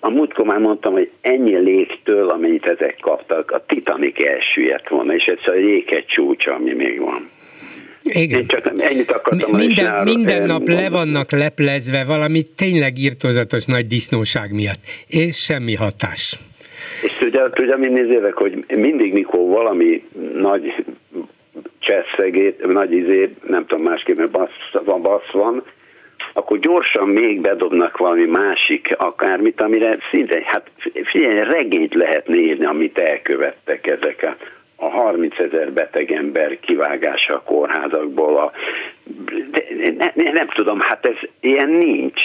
[0.00, 5.24] a múltkor már mondtam, hogy ennyi légtől, amennyit ezek kaptak, a Titanic elsüllyedt volna, és
[5.24, 7.30] ez a jéghegy csúcsa, ami még van.
[8.02, 8.38] Igen.
[8.38, 14.52] Én csak ennyit akartam minden, minden nap le vannak leplezve valami tényleg írtozatos nagy disznóság
[14.52, 16.38] miatt, és semmi hatás.
[17.02, 20.02] És Tudja, tudja mi nézélek, hogy mindig, mikor valami
[20.34, 20.84] nagy
[21.78, 25.62] cseszegét, nagy izé, nem tudom másképp, mert bassz van, bassz van,
[26.36, 30.70] akkor gyorsan még bedobnak valami másik akármit, amire szinte, hát
[31.04, 34.36] figyelj, regényt lehet nézni, amit elkövettek ezek a,
[34.84, 38.36] a 30 ezer beteg ember kivágása a kórházakból.
[38.36, 38.52] A,
[39.50, 39.64] de,
[39.96, 42.22] ne, ne, nem tudom, hát ez ilyen nincs.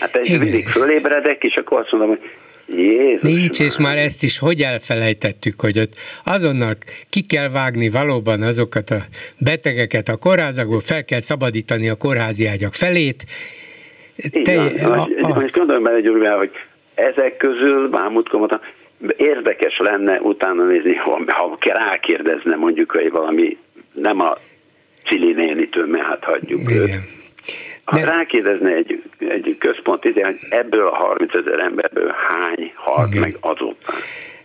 [0.00, 2.30] Hát ez mindig fölébredek, és akkor azt mondom, hogy
[2.68, 3.68] Jézus Nincs, már.
[3.68, 5.94] és már ezt is hogy elfelejtettük, hogy ott
[6.24, 6.76] azonnal
[7.10, 8.98] ki kell vágni valóban azokat a
[9.38, 13.24] betegeket a kórházakból, fel kell szabadítani a kórházi ágyak felét.
[14.42, 15.40] Te, a, a...
[15.40, 16.50] Most gondolom bele, Gyuri, hogy
[16.94, 18.60] ezek közül, már mondtam,
[19.16, 23.56] érdekes lenne utána nézni, ha, ha rákérdezne mondjuk, hogy valami
[23.92, 24.38] nem a
[25.04, 26.82] Cili nénitől, mert hát hagyjuk Igen.
[26.82, 27.15] őt
[27.86, 28.04] ha De...
[28.04, 33.20] rákérdezne egy, egy központ, hogy ebből a 30 ezer emberből hány halt Igen.
[33.20, 33.92] meg azóta?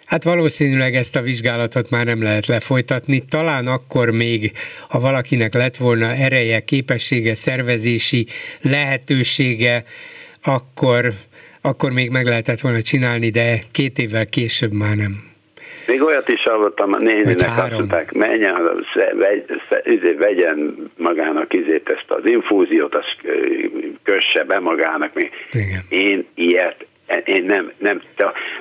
[0.05, 3.25] Hát valószínűleg ezt a vizsgálatot már nem lehet lefolytatni.
[3.29, 4.51] Talán akkor még,
[4.89, 8.25] ha valakinek lett volna ereje, képessége, szervezési
[8.61, 9.83] lehetősége,
[10.43, 11.11] akkor,
[11.61, 15.30] akkor még meg lehetett volna csinálni, de két évvel később már nem.
[15.87, 18.85] Még olyat is hallottam, a néninek azt mondták, menjen,
[19.83, 23.17] izé, vegyen magának izét ezt az infúziót, azt
[24.03, 25.13] kösse be magának.
[25.13, 25.31] Még.
[25.51, 25.81] Igen.
[25.89, 26.85] Én ilyet
[27.25, 28.01] én nem, nem,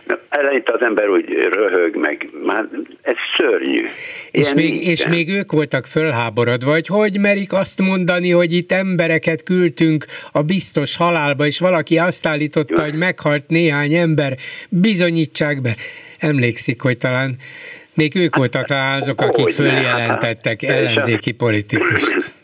[0.06, 2.68] de eleinte az ember úgy röhög, meg már
[3.02, 3.86] ez szörnyű.
[4.30, 9.42] és még, és még ők voltak fölháborodva, hogy hogy merik azt mondani, hogy itt embereket
[9.42, 12.90] küldtünk a biztos halálba, és valaki azt állította, Jó.
[12.90, 14.36] hogy meghalt néhány ember,
[14.68, 15.74] bizonyítsák be
[16.20, 17.34] emlékszik, hogy talán
[17.94, 22.02] még ők voltak talán azok, akik följelentettek ellenzéki politikus.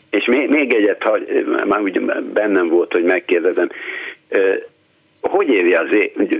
[0.09, 1.17] És még, még egyet, ha
[1.65, 2.01] már úgy
[2.33, 3.69] bennem volt, hogy megkérdezem,
[5.21, 5.87] hogy éli az,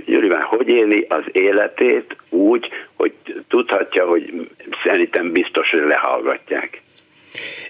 [0.06, 3.12] Gyuriván, hogy éli az életét úgy, hogy
[3.48, 4.48] tudhatja, hogy
[4.84, 6.80] szerintem biztos, hogy lehallgatják.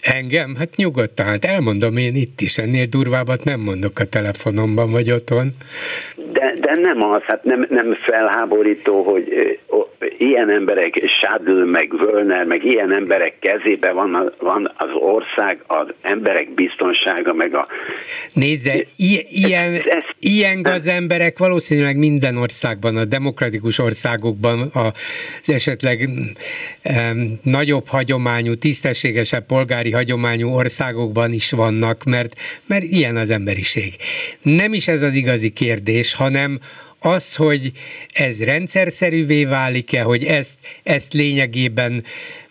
[0.00, 0.54] Engem?
[0.59, 5.52] Hát nyugodtan, hát elmondom én itt is, ennél durvábbat nem mondok a telefonomban vagy otthon.
[6.32, 9.59] De, de nem az, hát nem, nem felháborító, hogy
[10.18, 16.54] ilyen emberek, Sádl, meg Völner, meg ilyen emberek kezében van, van az ország, az emberek
[16.54, 17.66] biztonsága, meg a...
[18.32, 26.09] Nézze, i- ilyen, ez, ez, ilyen gazemberek valószínűleg minden országban, a demokratikus országokban, az esetleg
[26.84, 32.34] um, nagyobb hagyományú, tisztességesebb polgári hagyományú országokban is vannak, mert,
[32.66, 33.96] mert ilyen az emberiség.
[34.42, 36.61] Nem is ez az igazi kérdés, hanem
[37.01, 37.72] az, hogy
[38.12, 42.05] ez rendszerszerűvé válik-e, hogy ezt, ezt lényegében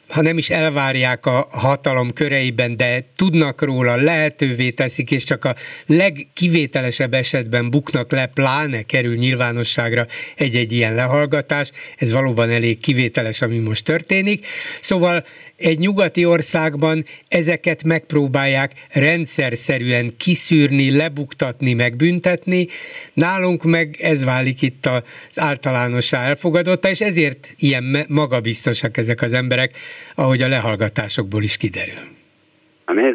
[0.07, 5.55] ha nem is elvárják a hatalom köreiben, de tudnak róla, lehetővé teszik, és csak a
[5.85, 11.71] legkivételesebb esetben buknak le, pláne kerül nyilvánosságra egy-egy ilyen lehallgatás.
[11.97, 14.45] Ez valóban elég kivételes, ami most történik.
[14.81, 15.25] Szóval
[15.57, 22.67] egy nyugati országban ezeket megpróbálják rendszerszerűen kiszűrni, lebuktatni, megbüntetni.
[23.13, 29.71] Nálunk meg ez válik itt az általánossá elfogadotta, és ezért ilyen magabiztosak ezek az emberek,
[30.15, 32.15] ahogy a lehallgatásokból is kiderül.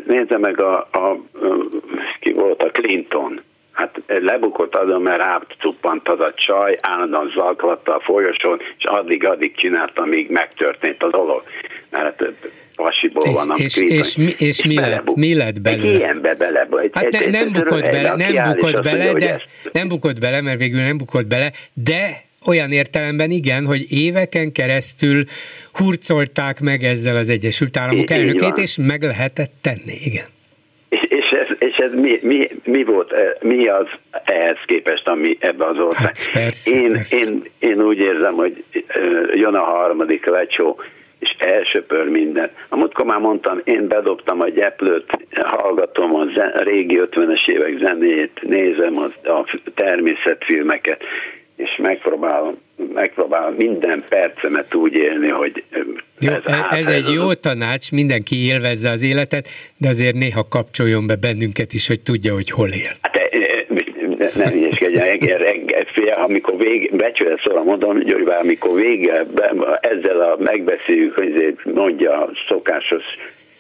[0.07, 1.21] Nézze meg a, a,
[2.21, 3.41] ki volt a Clinton.
[3.73, 10.03] Hát lebukott azon, mert rácuppant az a csaj, állandóan zaklatta a folyosón, és addig-addig csinálta,
[10.03, 11.43] amíg megtörtént a dolog
[11.93, 12.23] mert
[12.75, 15.97] pasiból van és, és, és, mi, és mi, lett, mi lett belőle?
[15.97, 16.69] Ilyenbe bele.
[16.93, 19.43] Hát ne, nem bukott bele, nem bukott bele, de
[19.73, 25.25] nem bukott bele, mert végül nem bukott bele, de olyan értelemben igen, hogy éveken keresztül
[25.73, 30.25] hurcolták meg ezzel az Egyesült Államok elnökét, és meg lehetett tenni, igen.
[31.85, 33.87] Ez, mi, mi, mi volt, eh, mi az
[34.25, 36.07] ehhez képest, ami ebbe az ország?
[36.07, 37.17] Hát persze, én, persze.
[37.17, 40.79] Én, én úgy érzem, hogy eh, jön a harmadik lecsó,
[41.19, 42.51] és elsöpör minden.
[42.69, 47.79] A múltkor már mondtam, én bedobtam a gyeplőt, hallgatom a, zen, a régi 50-es évek
[47.79, 51.03] zenét, nézem a, a természetfilmeket,
[51.57, 52.59] és megpróbálom,
[52.95, 55.65] megpróbálom minden percemet úgy élni, hogy
[56.21, 61.07] jó, ez, e- ez egy jó tanács, mindenki élvezze az életet, de azért néha kapcsoljon
[61.07, 62.93] be bennünket is, hogy tudja, hogy hol él.
[63.01, 63.31] Hát e-
[64.35, 65.05] nem ügyeskedjen,
[65.39, 69.27] reggel, fél, amikor vég, becsület szóra mondom, György, amikor vége,
[69.81, 73.05] ezzel a megbeszéljük, hogy mondja a szokásos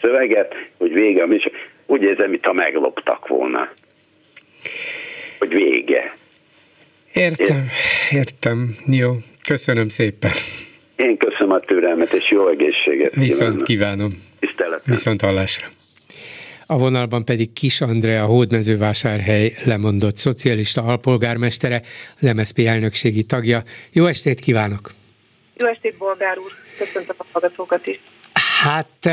[0.00, 1.50] szöveget, hogy vége, és
[1.86, 3.68] úgy érzem, mintha megloptak volna.
[5.38, 6.14] Hogy vége.
[7.12, 7.68] Értem,
[8.10, 8.76] értem.
[8.86, 9.10] Jó,
[9.44, 10.30] köszönöm szépen.
[10.96, 14.22] Én köszönöm a türelmet, és jó egészséget Viszont kívánom.
[14.38, 14.94] Tiszteletem.
[14.94, 15.66] Viszont hallásra.
[16.66, 21.82] A vonalban pedig Kis Andrea, Hódmezővásárhely lemondott szocialista alpolgármestere,
[22.20, 23.62] az MSZP elnökségi tagja.
[23.92, 24.90] Jó estét kívánok!
[25.56, 26.52] Jó estét, Bolgár úr!
[26.78, 28.00] Köszöntöm a hallgatókat is!
[28.62, 29.10] Hát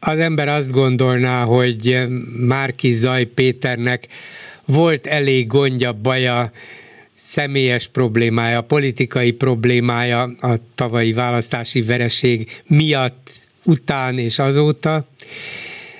[0.00, 2.06] az ember azt gondolná, hogy
[2.38, 4.06] Márki Zaj Péternek
[4.66, 6.52] volt elég gondja, baja,
[7.14, 13.30] személyes problémája, politikai problémája a tavalyi választási vereség miatt,
[13.64, 15.06] után és azóta,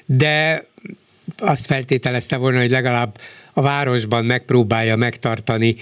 [0.07, 0.67] de
[1.39, 3.19] azt feltételezte volna, hogy legalább
[3.53, 5.77] a városban megpróbálja megtartani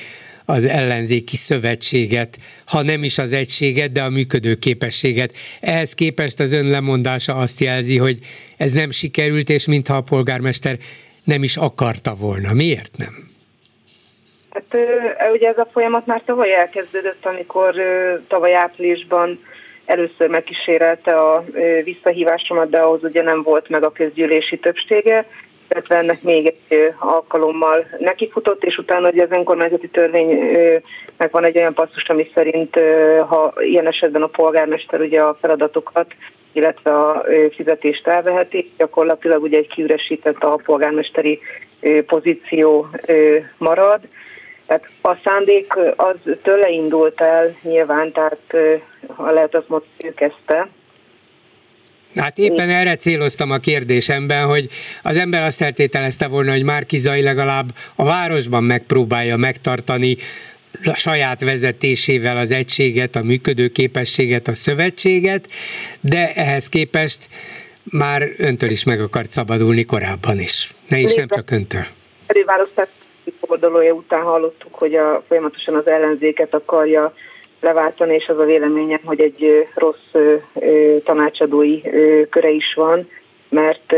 [0.44, 5.34] az ellenzéki szövetséget, ha nem is az egységet, de a működő képességet.
[5.60, 8.18] Ehhez képest az ön lemondása azt jelzi, hogy
[8.56, 10.78] ez nem sikerült, és mintha a polgármester
[11.24, 12.52] nem is akarta volna.
[12.52, 13.26] Miért nem?
[14.50, 14.76] Hát
[15.32, 17.74] ugye ez a folyamat már tavaly elkezdődött, amikor
[18.28, 19.40] tavaly áprilisban
[19.84, 21.44] először megkísérelte a
[21.84, 25.26] visszahívásomat, de ahhoz ugye nem volt meg a közgyűlési többsége,
[25.68, 31.74] illetve ennek még egy alkalommal nekifutott, és utána ugye az önkormányzati törvénynek van egy olyan
[31.74, 32.80] passzus, ami szerint
[33.28, 36.14] ha ilyen esetben a polgármester ugye a feladatokat,
[36.52, 41.40] illetve a fizetést elveheti, gyakorlatilag ugye egy kiüresített a polgármesteri
[42.06, 42.88] pozíció
[43.58, 44.00] marad.
[44.66, 48.56] Tehát a szándék az tőle indult el nyilván, tehát
[49.16, 50.68] ha lehet azt mondani, ő kezdte,
[52.16, 54.68] Hát éppen erre céloztam a kérdésemben, hogy
[55.02, 60.16] az ember azt feltételezte volna, hogy Márki Zaj legalább a városban megpróbálja megtartani
[60.84, 65.48] a saját vezetésével az egységet, a működő képességet, a szövetséget,
[66.00, 67.28] de ehhez képest
[67.84, 70.70] már öntől is meg akart szabadulni korábban is.
[70.88, 71.84] Ne is nem csak öntől.
[72.26, 72.88] Előválasztás
[73.40, 77.14] fordulója után hallottuk, hogy a, folyamatosan az ellenzéket akarja
[77.64, 80.12] leváltani, és az a véleményem, hogy egy rossz
[81.04, 81.80] tanácsadói
[82.30, 83.08] köre is van,
[83.48, 83.92] mert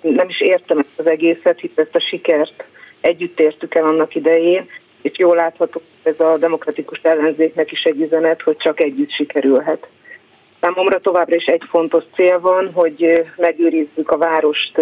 [0.00, 2.64] nem is értem ezt az egészet, hisz ezt a sikert
[3.00, 4.68] együtt értük el annak idején,
[5.02, 9.86] és jól látható, ez a demokratikus ellenzéknek is egy üzenet, hogy csak együtt sikerülhet.
[10.60, 14.80] Számomra továbbra is egy fontos cél van, hogy megőrizzük a várost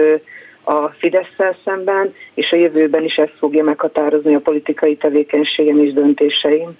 [0.69, 6.77] a fidesz szemben, és a jövőben is ezt fogja meghatározni a politikai tevékenységem és döntéseim.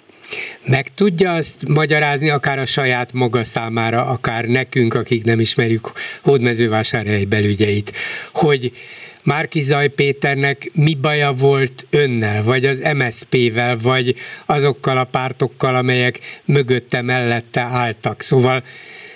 [0.65, 5.91] Meg tudja azt magyarázni akár a saját maga számára, akár nekünk, akik nem ismerjük
[6.23, 7.91] Hódmezővásárhely belügyeit,
[8.33, 8.71] hogy
[9.23, 14.15] Márki Zaj Péternek mi baja volt önnel, vagy az MSZP-vel, vagy
[14.45, 18.21] azokkal a pártokkal, amelyek mögötte mellette álltak.
[18.21, 18.63] Szóval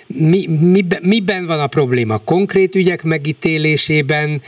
[0.06, 2.18] mi, mi, miben van a probléma?
[2.24, 4.40] Konkrét ügyek megítélésében,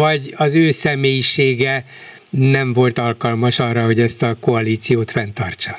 [0.00, 1.84] vagy az ő személyisége
[2.30, 5.76] nem volt alkalmas arra, hogy ezt a koalíciót fenntartsa?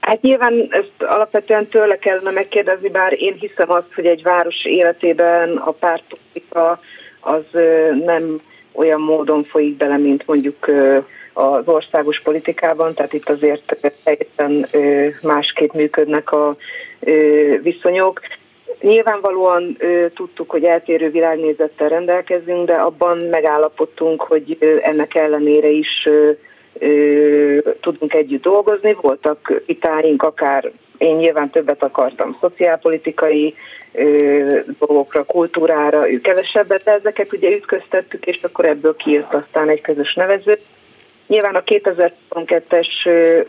[0.00, 5.56] Hát nyilván ezt alapvetően tőle kellene megkérdezni, bár én hiszem azt, hogy egy város életében
[5.56, 6.80] a pártpolitika
[7.20, 7.42] az
[8.04, 8.38] nem
[8.72, 10.70] olyan módon folyik bele, mint mondjuk
[11.32, 14.66] az országos politikában, tehát itt azért teljesen
[15.22, 16.56] másképp működnek a
[17.62, 18.20] viszonyok.
[18.80, 19.76] Nyilvánvalóan
[20.14, 26.08] tudtuk, hogy eltérő világnézettel rendelkezünk, de abban megállapodtunk, hogy ennek ellenére is
[27.80, 28.96] tudunk együtt dolgozni.
[29.00, 33.54] Voltak vitáink, akár én nyilván többet akartam szociálpolitikai
[34.78, 40.14] dolgokra, kultúrára, ő kevesebbet, de ezeket ugye ütköztettük, és akkor ebből kijött aztán egy közös
[40.14, 40.58] nevező.
[41.26, 42.88] Nyilván a 2022-es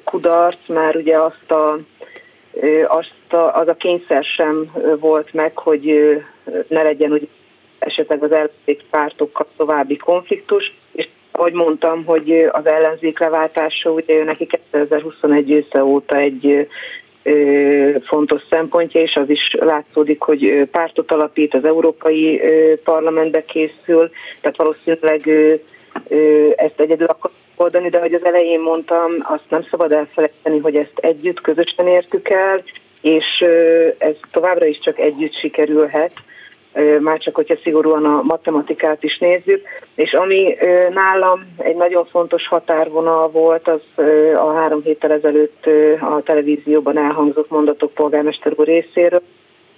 [0.04, 1.78] kudarc már ugye azt a,
[2.88, 6.16] azt a, az a kényszer sem volt meg, hogy
[6.68, 7.26] ne legyen ugye
[7.80, 14.46] esetleg az ellenzék pártokkal további konfliktus, és ahogy mondtam, hogy az ellenzék leváltása, ugye neki
[14.46, 16.68] 2021 ősze óta egy
[18.02, 22.42] fontos szempontja, és az is látszódik, hogy pártot alapít, az Európai
[22.84, 24.10] Parlamentbe készül,
[24.42, 25.30] tehát valószínűleg
[26.56, 30.94] ezt egyedül akar oldani, de ahogy az elején mondtam, azt nem szabad elfelejteni, hogy ezt
[30.96, 32.64] együtt, közösen értük el,
[33.02, 33.26] és
[33.98, 36.14] ez továbbra is csak együtt sikerülhet
[37.00, 39.68] már csak hogyha szigorúan a matematikát is nézzük.
[39.96, 40.56] És ami
[40.90, 43.82] nálam egy nagyon fontos határvonal volt, az
[44.36, 45.66] a három héttel ezelőtt
[46.00, 49.22] a televízióban elhangzott mondatok polgármester úr részéről,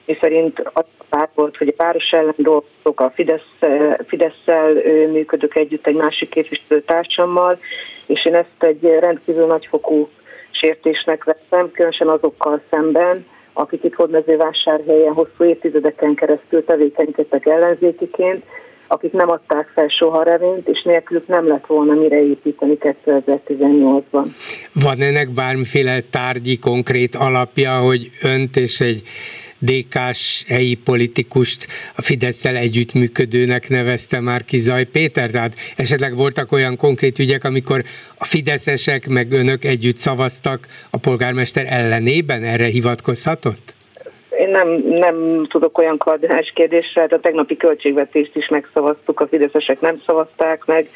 [0.07, 3.55] mi szerint az párt volt, hogy a páros ellen dolgozok, a Fidesz,
[4.07, 4.73] Fidesz-szel
[5.11, 7.59] működök együtt egy másik képviselőtársammal,
[8.05, 10.09] és én ezt egy rendkívül nagyfokú
[10.51, 18.43] sértésnek vettem, különösen azokkal szemben, akik itt Hódmezővásárhelyen hosszú évtizedeken keresztül tevékenykedtek ellenzékiként,
[18.87, 24.25] akik nem adták fel soha reményt, és nélkülük nem lett volna mire építeni 2018-ban.
[24.73, 29.01] Van ennek bármiféle tárgyi, konkrét alapja, hogy önt és egy
[29.59, 37.19] DK-s helyi politikust a fidesz együttműködőnek nevezte már Kizaj Péter, tehát esetleg voltak olyan konkrét
[37.19, 37.83] ügyek, amikor
[38.17, 43.75] a fideszesek meg önök együtt szavaztak a polgármester ellenében, erre hivatkozhatott?
[44.39, 49.79] Én nem, nem tudok olyan kardinális kérdésre, hát a tegnapi költségvetést is megszavaztuk, a fideszesek
[49.79, 50.89] nem szavazták meg.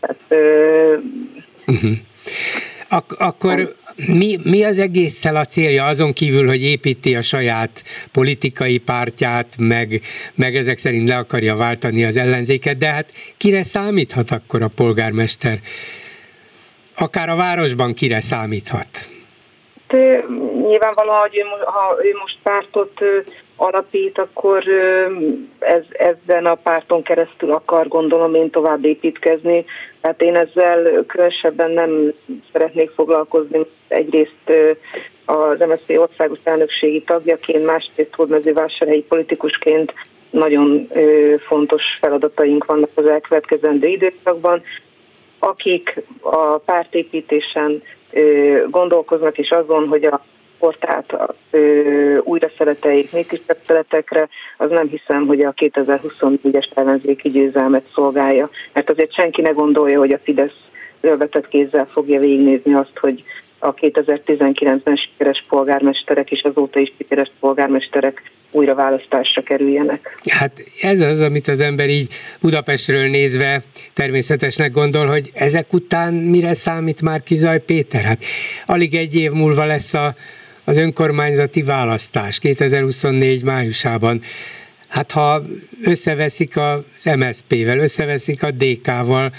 [0.00, 0.96] Hát, ö...
[1.66, 1.90] uh-huh.
[2.98, 3.74] Ak- akkor
[4.06, 7.82] mi, mi az egésszel a célja, azon kívül, hogy építi a saját
[8.12, 10.00] politikai pártját, meg,
[10.34, 15.58] meg ezek szerint le akarja váltani az ellenzéket, de hát kire számíthat akkor a polgármester?
[16.96, 18.88] Akár a városban kire számíthat?
[19.88, 20.24] De
[20.68, 22.92] nyilvánvalóan, hogy ő, ha ő most pártot
[23.56, 24.64] alapít, akkor
[25.58, 29.64] ez, ezen a párton keresztül akar gondolom én tovább építkezni.
[30.02, 32.12] Tehát én ezzel különösebben nem
[32.52, 33.58] szeretnék foglalkozni.
[33.88, 34.50] Egyrészt
[35.24, 39.92] az MSZP országos elnökségi tagjaként, másrészt hódmezővásárhelyi politikusként
[40.30, 40.88] nagyon
[41.46, 44.62] fontos feladataink vannak az elkövetkezendő időszakban.
[45.38, 47.82] Akik a pártépítésen
[48.70, 50.24] gondolkoznak, és azon, hogy a
[50.62, 51.16] portát
[52.24, 58.50] újra szereteik még szeretekre, az nem hiszem, hogy a 2024-es ellenzéki győzelmet szolgálja.
[58.72, 60.60] Mert azért senki ne gondolja, hogy a Fidesz
[61.00, 63.22] vetett kézzel fogja végignézni azt, hogy
[63.58, 70.18] a 2019-ben sikeres polgármesterek és azóta is sikeres polgármesterek újra választásra kerüljenek.
[70.28, 72.08] Hát ez az, amit az ember így
[72.40, 73.62] Budapestről nézve
[73.94, 78.02] természetesnek gondol, hogy ezek után mire számít már Kizaj Péter?
[78.02, 78.22] Hát
[78.66, 80.14] alig egy év múlva lesz a
[80.72, 84.20] az önkormányzati választás 2024 májusában.
[84.88, 85.40] Hát ha
[85.84, 89.32] összeveszik az MSZP-vel, összeveszik a DK-val,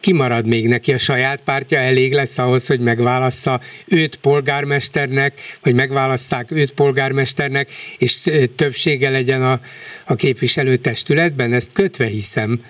[0.00, 6.50] kimarad még neki a saját pártja, elég lesz ahhoz, hogy megválassza őt polgármesternek, vagy megválasszák
[6.50, 9.58] őt polgármesternek, és többsége legyen a,
[10.06, 12.60] a képviselőtestületben, ezt kötve hiszem.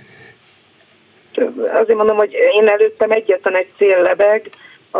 [1.72, 4.50] Azért mondom, hogy én előttem egyetlen egy cél lebeg,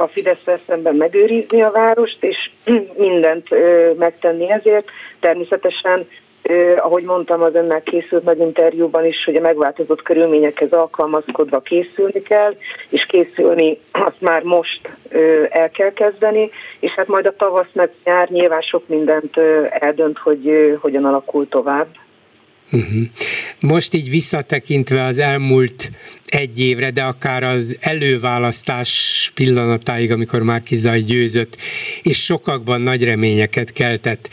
[0.03, 2.51] a fidesz szemben megőrizni a várost, és
[2.97, 3.49] mindent
[3.99, 4.89] megtenni ezért.
[5.21, 6.07] Természetesen
[6.77, 12.55] ahogy mondtam, az önnek készült nagy interjúban is, hogy a megváltozott körülményekhez alkalmazkodva készülni kell,
[12.89, 14.81] és készülni azt már most
[15.51, 19.37] el kell kezdeni, és hát majd a tavasz meg nyár nyilván sok mindent
[19.71, 21.87] eldönt, hogy hogyan alakul tovább.
[22.71, 23.03] Uh-huh.
[23.61, 25.91] Most így visszatekintve az elmúlt
[26.25, 31.57] egy évre, de akár az előválasztás pillanatáig, amikor már Kizaj győzött,
[32.03, 34.29] és sokakban nagy reményeket keltett.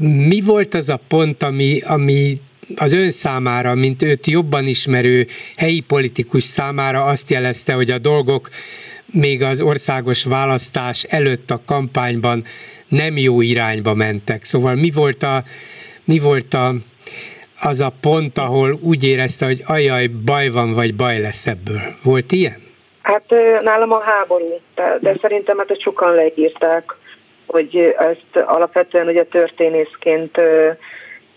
[0.00, 2.36] Mi volt az a pont, ami, ami
[2.76, 5.26] az ön számára, mint őt jobban ismerő
[5.56, 8.50] helyi politikus számára azt jelezte, hogy a dolgok
[9.06, 12.44] még az országos választás előtt a kampányban
[12.88, 14.44] nem jó irányba mentek.
[14.44, 15.44] Szóval mi volt a,
[16.04, 16.74] mi volt a
[17.66, 21.80] az a pont, ahol úgy érezte, hogy ajaj, baj van, vagy baj lesz ebből.
[22.02, 22.60] Volt ilyen?
[23.02, 23.24] Hát
[23.62, 26.94] nálam a háború, de, szerintem hát sokan leírták,
[27.46, 30.40] hogy ezt alapvetően ugye történészként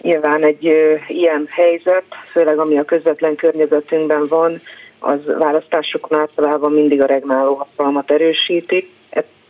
[0.02, 0.64] nyilván egy
[1.08, 4.62] ilyen helyzet, főleg ami a közvetlen környezetünkben van,
[5.00, 8.90] az választásokon általában mindig a regnáló hatalmat erősíti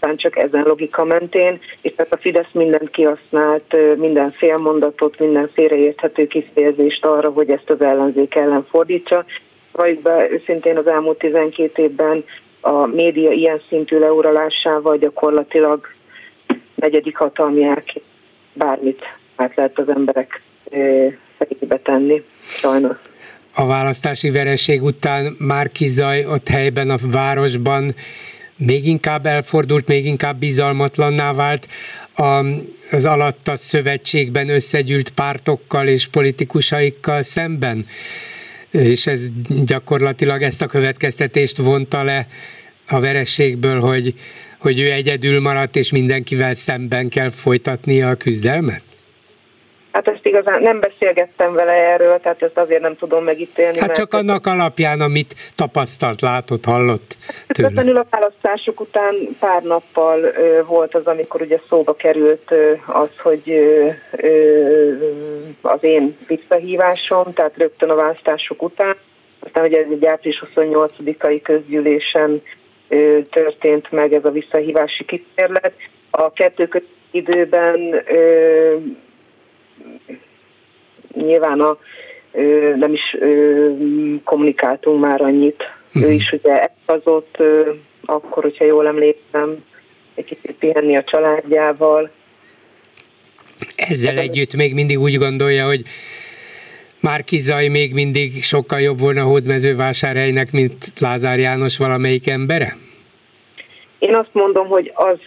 [0.01, 6.27] aztán csak ezen logika mentén, és tehát a Fidesz mindent kihasznált, minden félmondatot, minden félreérthető
[6.27, 9.25] kifejezést arra, hogy ezt az ellenzék ellen fordítsa.
[9.71, 12.23] Vagy be őszintén az elmúlt 12 évben
[12.61, 15.87] a média ilyen szintű leuralásával gyakorlatilag
[16.75, 18.03] negyedik hatalmi elkép
[18.53, 20.41] bármit át lehet az emberek
[21.37, 22.97] fejébe tenni, sajnos
[23.53, 27.95] a választási vereség után már kizaj ott helyben a városban
[28.57, 31.67] még inkább elfordult, még inkább bizalmatlanná vált
[32.15, 32.45] a,
[32.91, 37.85] az alatt a szövetségben összegyűlt pártokkal és politikusaikkal szemben,
[38.71, 39.27] és ez
[39.65, 42.27] gyakorlatilag ezt a következtetést vonta le
[42.87, 44.13] a verességből, hogy,
[44.59, 48.83] hogy ő egyedül maradt, és mindenkivel szemben kell folytatnia a küzdelmet?
[49.91, 53.79] Hát ezt igazán nem beszélgettem vele erről, tehát ezt azért nem tudom megítélni.
[53.79, 57.17] Hát csak annak alapján, amit tapasztalt, látott, hallott
[57.47, 57.69] tőle.
[57.69, 63.09] Közvetlenül a választások után pár nappal ö, volt az, amikor ugye szóba került ö, az,
[63.17, 64.93] hogy ö, ö,
[65.61, 68.95] az én visszahívásom, tehát rögtön a választások után.
[69.39, 72.41] Aztán ugye egy április 28-ai közgyűlésen
[72.87, 75.73] ö, történt meg ez a visszahívási kísérlet.
[76.09, 78.75] A kettő időben ö,
[81.13, 81.77] nyilván a,
[82.75, 83.17] nem is
[84.23, 85.63] kommunikáltunk már annyit.
[85.87, 86.03] Uh-huh.
[86.03, 86.15] Ő mhm.
[86.15, 87.37] is ugye elhazott,
[88.05, 89.63] akkor, hogyha jól emlékszem,
[90.15, 92.09] egy kicsit pihenni a családjával.
[93.75, 95.81] Ezzel együtt még mindig úgy gondolja, hogy
[97.01, 102.77] már Kizaj még mindig sokkal jobb volna hódmezővásárhelynek, mint Lázár János valamelyik embere?
[103.99, 105.17] Én azt mondom, hogy az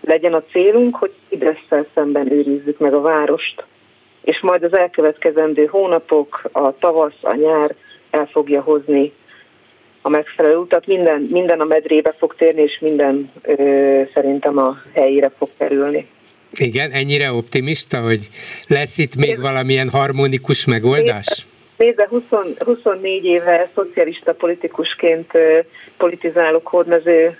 [0.00, 3.64] legyen a célunk, hogy Idresszel szemben őrizzük meg a várost,
[4.22, 7.74] és majd az elkövetkezendő hónapok, a tavasz, a nyár
[8.10, 9.12] el fogja hozni
[10.02, 10.86] a megfelelő utat.
[10.86, 16.06] Minden, minden a medrébe fog térni, és minden ö, szerintem a helyére fog kerülni.
[16.54, 18.28] Igen, ennyire optimista, hogy
[18.68, 21.46] lesz itt még valamilyen harmonikus megoldás?
[21.76, 22.22] Nézze, 20,
[22.64, 25.32] 24 éve szocialista politikusként
[25.96, 27.38] politizálok Hódmező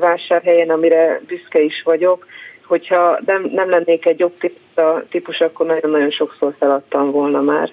[0.00, 2.26] vásárhelyen, amire büszke is vagyok.
[2.66, 7.72] Hogyha nem, nem lennék egy optimista típus, akkor nagyon-nagyon sokszor feladtam volna már.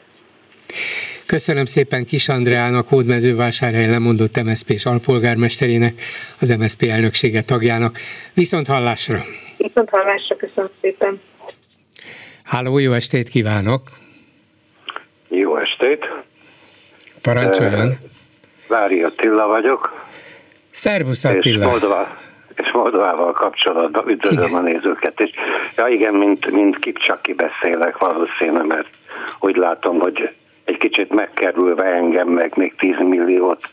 [1.26, 6.02] Köszönöm szépen Kis Andreának, Hódmezővásárhely lemondott MSZP és alpolgármesterének,
[6.40, 7.98] az MSZP elnöksége tagjának.
[8.34, 9.20] Viszont hallásra!
[9.58, 11.22] Viszont hallásra, köszönöm szépen!
[12.44, 13.82] Háló, jó estét kívánok!
[15.28, 16.06] Jó estét!
[17.22, 17.88] Parancsoljon!
[17.88, 17.94] Uh,
[18.68, 20.08] Vári Attila vagyok.
[20.70, 21.66] Szervusz Attila!
[21.66, 22.18] És, Moldova,
[22.62, 24.60] és Moldovával kapcsolatban üdvözlöm igen.
[24.60, 25.20] a nézőket.
[25.20, 25.30] És,
[25.78, 28.88] ja igen, mint, mint Kipcsaki beszélek valószínűleg, mert
[29.40, 30.34] úgy látom, hogy
[30.66, 33.70] egy kicsit megkerülve engem, meg még 10 milliót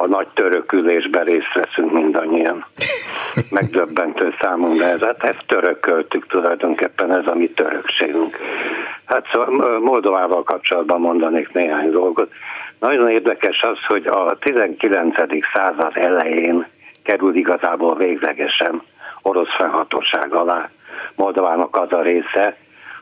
[0.00, 2.64] a nagy törökülésben részt veszünk mindannyian.
[3.50, 5.00] Megdöbbentő számunkra ez.
[5.00, 8.36] Hát ezt törököltük tulajdonképpen, ez a mi törökségünk.
[9.04, 12.32] Hát szóval Moldovával kapcsolatban mondanék néhány dolgot.
[12.78, 15.16] Nagyon érdekes az, hogy a 19.
[15.54, 16.66] század elején
[17.08, 18.82] kerül igazából véglegesen
[19.22, 20.70] orosz fennhatóság alá
[21.14, 22.56] Moldovának az a része,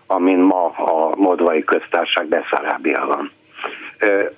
[0.07, 3.31] amin ma a Moldovai Köztársaság Beszarábia van.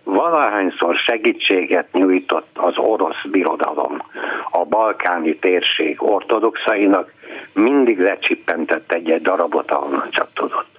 [0.05, 4.03] Valahányszor segítséget nyújtott az orosz birodalom
[4.51, 7.13] a balkáni térség ortodoxainak,
[7.53, 10.79] mindig lecsippentett egy-egy darabot, ahonnan csak tudott.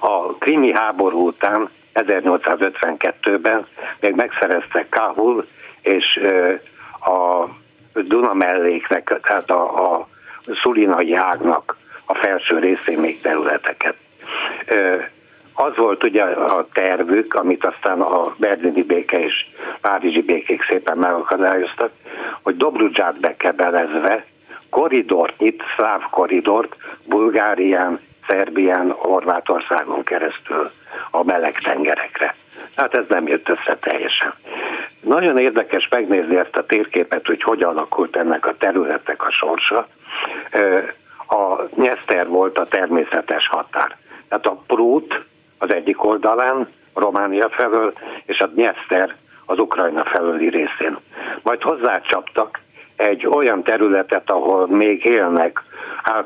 [0.00, 3.66] A krimi háború után 1852-ben
[4.00, 5.46] még megszerezte Kahul
[5.82, 6.20] és
[7.00, 7.48] a
[7.94, 10.08] Duna melléknek, tehát a, a
[10.62, 13.94] Szulinai ágnak a felső részén még területeket.
[15.54, 19.46] Az volt ugye a tervük, amit aztán a berlini béke és
[19.80, 21.90] párizsi békék szépen megakadályoztak,
[22.42, 24.24] hogy Dobrudzsát bekebelezve
[24.70, 30.70] koridort nyit, szláv koridort Bulgárián, Szerbián, Horvátországon keresztül
[31.10, 32.34] a meleg tengerekre.
[32.80, 34.34] Hát ez nem jött össze teljesen.
[35.00, 39.86] Nagyon érdekes megnézni ezt a térképet, hogy hogy alakult ennek a területek a sorsa
[41.28, 43.96] a Nyeszter volt a természetes határ.
[44.28, 45.24] Tehát a Prút
[45.58, 47.92] az egyik oldalán, Románia felől,
[48.24, 49.16] és a Nyeszter
[49.46, 50.98] az Ukrajna felőli részén.
[51.42, 52.60] Majd hozzácsaptak
[52.96, 55.62] egy olyan területet, ahol még élnek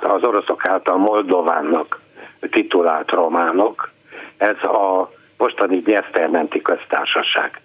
[0.00, 2.00] az oroszok által Moldovánnak
[2.50, 3.90] titulált románok,
[4.36, 5.10] ez a
[5.44, 7.60] mostani Nyesztermenti köztársaság.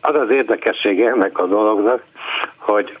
[0.00, 2.02] Az az érdekessége ennek a dolognak,
[2.56, 2.98] hogy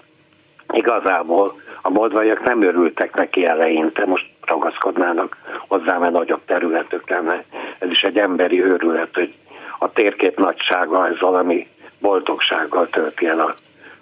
[0.72, 5.36] igazából a moldvaiak nem örültek neki eleinte, most ragaszkodnának
[5.68, 7.44] hozzá, mert nagyobb területük lenne.
[7.78, 9.34] Ez is egy emberi őrület, hogy
[9.78, 11.68] a térkép nagysága ez valami
[11.98, 13.54] boldogsággal tölti el a,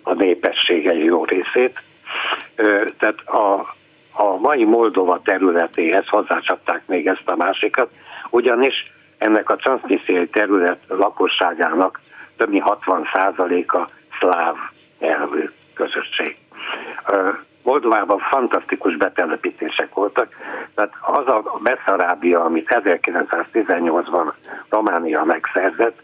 [0.03, 1.83] a népesség egy jó részét.
[2.57, 3.75] Ö, tehát a,
[4.13, 7.91] a mai Moldova területéhez hozzácsapták még ezt a másikat,
[8.31, 12.01] ugyanis ennek a transznisztriai terület lakosságának
[12.37, 13.89] több mint 60%-a
[14.19, 14.55] szláv
[14.99, 16.37] nyelvű közösség.
[17.63, 20.29] Moldovában fantasztikus betelepítések voltak,
[20.75, 24.33] tehát az a Beszarábia, amit 1918-ban
[24.69, 26.03] Románia megszerzett,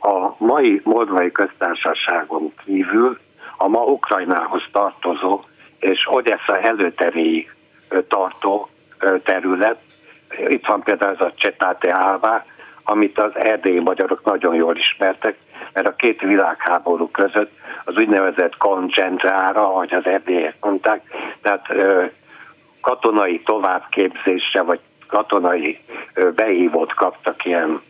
[0.00, 3.18] a mai moldovai köztársaságon kívül
[3.56, 5.44] a ma Ukrajnához tartozó
[5.78, 7.54] és Odessa előteréig
[8.08, 8.68] tartó
[9.24, 9.78] terület,
[10.38, 12.44] itt van például ez a Csetáte Álvá,
[12.84, 15.36] amit az erdélyi magyarok nagyon jól ismertek,
[15.72, 17.52] mert a két világháború között
[17.84, 21.00] az úgynevezett koncentrára, ahogy az erdélyek mondták,
[21.42, 21.66] tehát
[22.80, 25.78] katonai továbbképzésre, vagy katonai
[26.34, 27.82] behívót kaptak ilyen,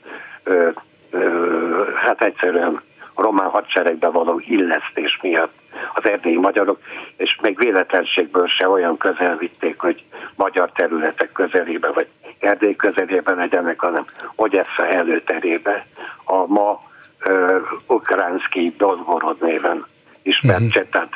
[1.94, 2.80] hát egyszerűen
[3.16, 5.52] a román hadseregbe való illesztés miatt
[5.94, 6.78] az erdélyi magyarok,
[7.16, 12.06] és még véletlenségből se olyan közel vitték, hogy magyar területek közelébe, vagy
[12.38, 15.86] Erdély közelében legyenek, hanem Odessa előterébe
[16.24, 16.82] a ma
[17.26, 19.86] uh, Ukránszki Dozgorod néven
[20.22, 20.74] ismert uh-huh.
[20.74, 21.08] Csetát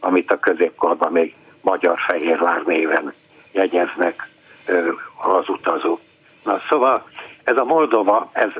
[0.00, 3.12] amit a középkorban még Magyar Fehérvár néven
[3.52, 4.28] jegyeznek
[4.68, 6.00] uh, az utazók.
[6.44, 7.08] Na szóval
[7.44, 8.52] ez a Moldova, ez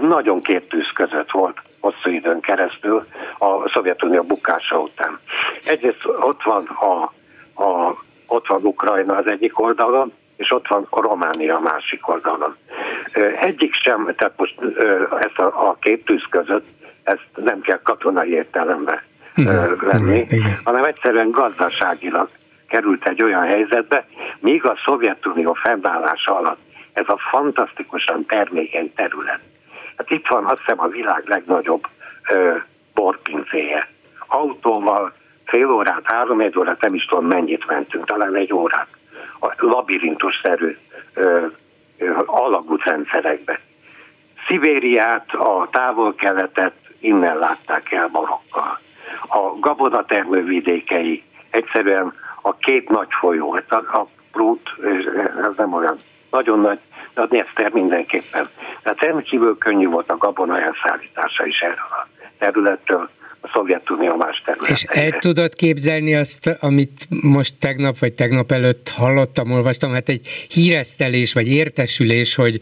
[0.00, 3.06] nagyon két tűz között volt hosszú időn keresztül
[3.38, 5.18] a Szovjetunió bukása után.
[5.64, 7.02] Egyrészt ott van a,
[7.62, 7.94] a
[8.26, 12.56] ott van Ukrajna az egyik oldalon, és ott van a Románia a másik oldalon.
[13.40, 14.54] Egyik sem, tehát most
[15.20, 16.66] ezt a, a két tűz között,
[17.02, 19.04] ezt nem kell katonai értelembe
[19.34, 20.58] igen, venni, igen.
[20.64, 22.28] hanem egyszerűen gazdaságilag
[22.68, 24.06] került egy olyan helyzetbe,
[24.40, 26.60] míg a Szovjetunió fennállása alatt
[26.92, 29.40] ez a fantasztikusan termékeny terület.
[30.02, 31.86] Hát itt van azt hiszem a világ legnagyobb
[32.28, 32.56] ö,
[32.94, 33.88] borpincéje.
[34.26, 35.12] Autóval
[35.44, 38.86] fél órát, három egy órát, nem is tudom mennyit mentünk, talán egy órát.
[39.40, 40.76] A labirintusszerű
[42.26, 43.60] alagútrendszerekbe.
[44.46, 48.78] Szibériát, a távol-keletet innen látták el barokkal.
[49.28, 52.12] A gabonatermő vidékei, egyszerűen
[52.42, 54.70] a két nagy folyó, hát a, a Prút,
[55.42, 55.96] ez nem olyan
[56.30, 56.78] nagyon nagy,
[57.14, 58.48] de a Dniester mindenképpen.
[58.82, 62.08] Tehát rendkívül könnyű volt a gabona elszállítása is erről a
[62.38, 63.10] területről,
[63.40, 64.74] a Szovjetunió más területén.
[64.74, 70.26] És el tudod képzelni azt, amit most tegnap vagy tegnap előtt hallottam, olvastam, hát egy
[70.48, 72.60] híresztelés vagy értesülés, hogy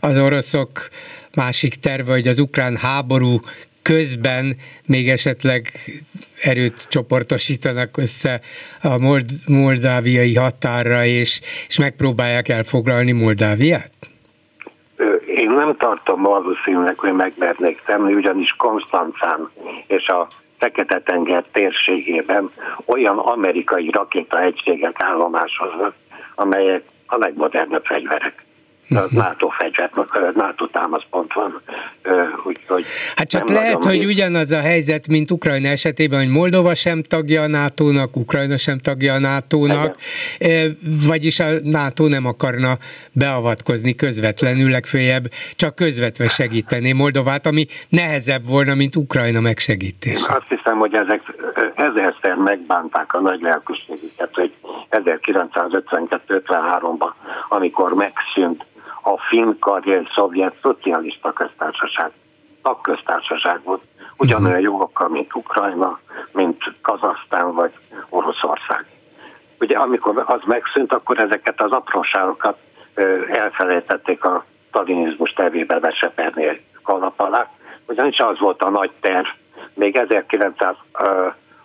[0.00, 0.88] az oroszok
[1.34, 3.40] másik terve, hogy az ukrán háború
[3.82, 4.56] közben
[4.86, 5.66] még esetleg
[6.42, 8.40] erőt csoportosítanak össze
[8.82, 13.92] a Mold- moldáviai határra, és, és megpróbálják elfoglalni Moldáviát?
[15.26, 19.50] Én nem tartom valószínűleg, hogy megmernék tenni, ugyanis Konstancán
[19.86, 20.26] és a
[20.58, 22.50] Fekete-tenger térségében
[22.84, 25.94] olyan amerikai rakétaegységek állomásoznak,
[26.34, 28.44] amelyek a legmodernebb fegyverek
[29.10, 29.90] NATO fegyver,
[30.34, 31.60] NATO támaszpont van.
[32.44, 32.84] Úgyhogy
[33.16, 37.46] hát csak lehet, hogy ugyanaz a helyzet, mint Ukrajna esetében, hogy Moldova sem tagja a
[37.46, 39.96] NATO-nak, Ukrajna sem tagja a NATO-nak,
[40.38, 40.78] Igen.
[41.06, 42.78] vagyis a NATO nem akarna
[43.12, 45.24] beavatkozni közvetlenül, legfőjebb
[45.56, 50.32] csak közvetve segíteni Moldovát, ami nehezebb volna, mint Ukrajna megsegítése.
[50.32, 51.22] Azt hiszem, hogy ezek
[51.74, 54.52] ezerszer megbánták a nagy lelkűségüket, hogy
[54.90, 57.12] 1952-53-ban,
[57.48, 58.64] amikor megszűnt
[59.02, 62.10] a finn karrier szovjet szocialista köztársaság,
[62.62, 63.82] tagköztársaság volt,
[64.16, 64.64] ugyanolyan mhm.
[64.64, 65.98] jogokkal, mint Ukrajna,
[66.32, 67.72] mint Kazasztán vagy
[68.08, 68.86] Oroszország.
[69.60, 72.58] Ugye amikor az megszűnt, akkor ezeket az apróságokat
[73.26, 77.50] elfelejtették a stalinizmus tervébe beseperni kalap alá,
[77.86, 79.26] ugyanis az volt a nagy terv,
[79.74, 79.98] még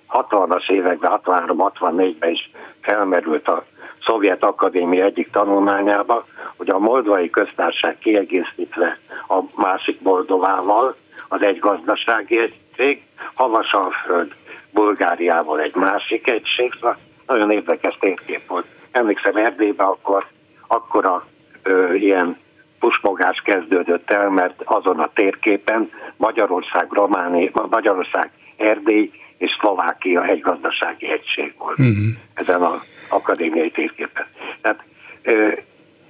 [0.08, 2.52] 1960-as években, 63-64-ben is
[2.82, 3.66] felmerült a
[4.08, 6.26] Szovjet Akadémia egyik tanulmányába,
[6.58, 8.98] hogy a moldvai köztársaság kiegészítve
[9.28, 10.96] a másik Moldovával,
[11.28, 13.04] az egy gazdasági egység,
[13.34, 14.32] Havasalföld
[14.72, 18.66] Bulgáriával egy másik egység, szóval nagyon érdekes térkép volt.
[18.92, 20.26] Emlékszem Erdélyben akkor,
[20.68, 21.26] akkor a
[21.64, 22.38] ö, ilyen
[22.80, 31.12] pusmogás kezdődött el, mert azon a térképen Magyarország, Románia, Magyarország, Erdély és Szlovákia egy gazdasági
[31.12, 31.80] egység volt.
[31.80, 32.06] Uh-huh.
[32.34, 34.26] Ezen a akadémiai térképen.
[34.62, 34.84] Tehát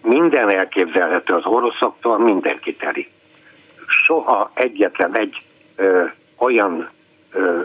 [0.04, 3.10] minden elképzelhető az oroszoktól, mindenki teli.
[3.88, 5.42] Soha egyetlen egy
[5.76, 6.06] ö,
[6.38, 6.90] olyan
[7.32, 7.62] ö,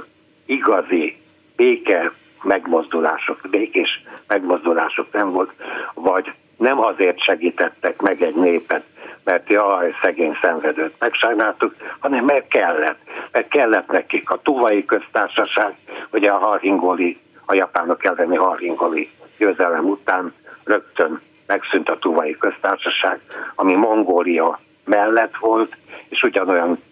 [0.46, 1.16] igazi
[1.56, 5.52] béke megmozdulások, békés megmozdulások nem volt,
[5.94, 8.84] vagy nem azért segítettek meg egy népet,
[9.24, 12.98] mert jaj, szegény szenvedőt megsajnáltuk, hanem mert kellett.
[13.32, 15.74] Mert kellett nekik a tuvai köztársaság,
[16.12, 20.34] ugye a harhingoli, a japánok elleni harhingoli győzelem után
[20.64, 23.20] rögtön megszűnt a tuvai köztársaság,
[23.54, 25.76] ami Mongólia mellett volt,
[26.09, 26.82] és ugyanolyan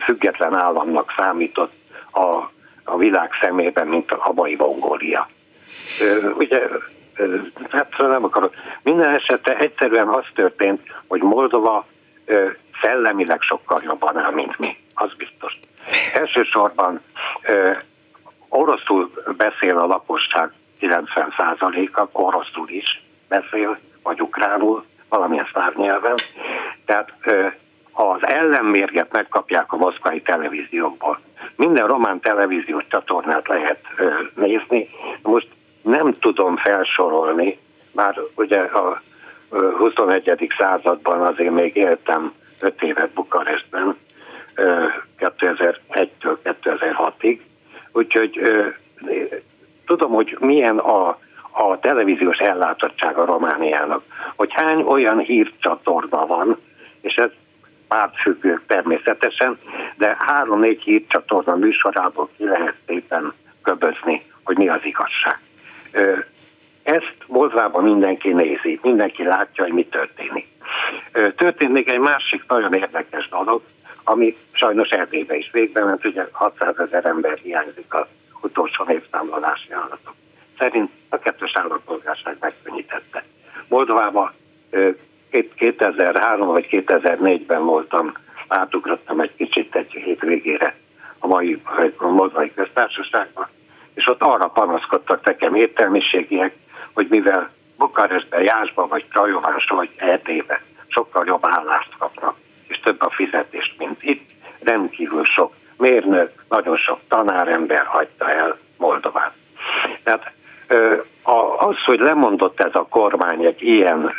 [0.00, 1.72] független államnak számított
[2.10, 2.50] a,
[2.84, 5.28] a világ szemében, mint a mai Mongólia.
[6.36, 6.68] Ugye,
[7.70, 8.54] hát nem akarok.
[8.82, 11.86] Minden esetre egyszerűen az történt, hogy Moldova
[12.82, 14.76] szellemileg sokkal jobban áll, mint mi.
[14.94, 15.58] Az biztos.
[16.14, 17.00] Elsősorban
[18.48, 26.14] oroszul beszél a lakosság 90%-a oroszul is beszél, vagy ukránul, valamilyen szláv nyelven.
[26.84, 27.12] Tehát
[27.92, 31.20] az ellenmérget megkapják a moszkvai televíziókból.
[31.56, 33.84] Minden román televíziós csatornát lehet
[34.34, 34.88] nézni.
[35.22, 35.48] Most
[35.82, 37.58] nem tudom felsorolni,
[37.92, 39.00] már ugye a
[39.78, 40.54] 21.
[40.58, 43.96] században azért még éltem 5 évet Bukarestben,
[45.18, 47.40] 2001-től 2006-ig,
[47.92, 48.40] úgyhogy
[49.86, 51.08] tudom, hogy milyen a,
[51.50, 54.02] a televíziós ellátottsága Romániának,
[54.36, 56.58] hogy hány olyan hírcsatorna van,
[57.00, 57.30] és ez
[57.88, 59.58] pártfüggő természetesen,
[59.96, 63.32] de három-négy hírcsatorna műsorából ki lehet szépen
[63.62, 65.36] köbözni, hogy mi az igazság.
[66.82, 70.46] Ezt Moldvában mindenki nézi, mindenki látja, hogy mi történik.
[71.36, 73.62] Történt még egy másik nagyon érdekes dolog,
[74.04, 78.06] ami sajnos Erdélybe is végbe ment, ugye 600 ezer ember hiányzik az
[78.40, 80.14] utolsó népszámlálási adatok.
[80.58, 83.24] szerint a kettős állampolgárság megkönnyítette.
[83.68, 84.32] Moldovában
[85.54, 88.12] 2003 vagy 2004-ben voltam,
[88.48, 90.76] átugrottam egy kicsit egy hétvégére
[91.18, 91.62] a mai
[91.96, 93.48] a Moldovai Köztársaságban,
[93.94, 96.54] és ott arra panaszkodtak nekem értelmiségiek,
[96.92, 100.58] hogy mivel Bukarestben, Jászban, vagy Krajovásban, vagy Erdélyben
[100.88, 102.36] sokkal jobb állást kapnak,
[102.66, 104.30] és több a fizetést, mint itt,
[104.60, 109.32] rendkívül sok mérnök, nagyon sok tanárember hagyta el Moldovát.
[110.02, 110.32] Tehát
[111.58, 114.12] az, hogy lemondott ez a kormány egy ilyen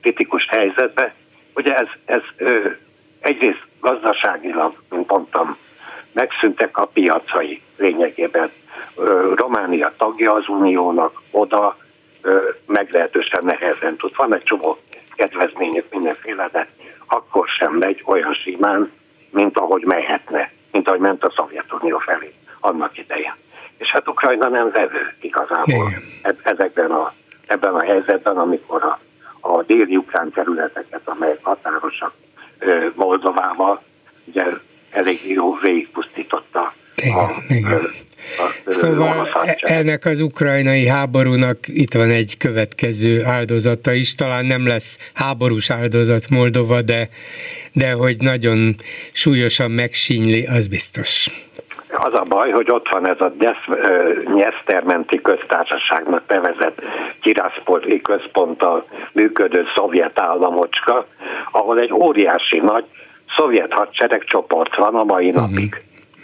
[0.00, 1.14] kritikus helyzetbe,
[1.54, 2.22] ugye ez, ez
[3.20, 5.56] egyrészt gazdaságilag, mint mondtam,
[6.12, 8.50] megszűntek a piacai lényegében.
[9.34, 11.76] Románia tagja az uniónak, oda
[12.66, 14.16] meglehetősen nehezen tud.
[14.16, 14.76] Van egy csomó
[15.14, 16.68] kedvezmények mindenféle, de
[17.06, 18.92] akkor sem megy olyan simán,
[19.30, 20.45] mint ahogy mehetne,
[20.86, 23.34] mint ahogy ment a Szovjetunió felé annak idején.
[23.78, 25.92] És hát Ukrajna nem vevő igazából
[26.42, 27.12] ezekben a,
[27.46, 28.98] ebben a helyzetben, amikor a,
[29.40, 32.12] a déli ukrán területeket, amelyek határosak
[32.94, 33.82] Moldovával,
[34.24, 34.44] ugye
[34.90, 37.90] elég jó végigpusztította igen, a, igen.
[38.76, 45.10] Szóval e- ennek az ukrajnai háborúnak itt van egy következő áldozata is, talán nem lesz
[45.14, 47.08] háborús áldozat Moldova, de,
[47.72, 48.74] de hogy nagyon
[49.12, 51.28] súlyosan megsínyli, az biztos.
[51.98, 53.32] Az a baj, hogy ott van ez a
[54.34, 56.80] Nyesztermenti köztársaságnak nevezett
[57.20, 61.06] Kiraszpoli központtal működő szovjet államocska,
[61.50, 62.84] ahol egy óriási nagy
[63.36, 65.50] szovjet hadsereg csoport van a mai uh-huh.
[65.50, 65.76] napig.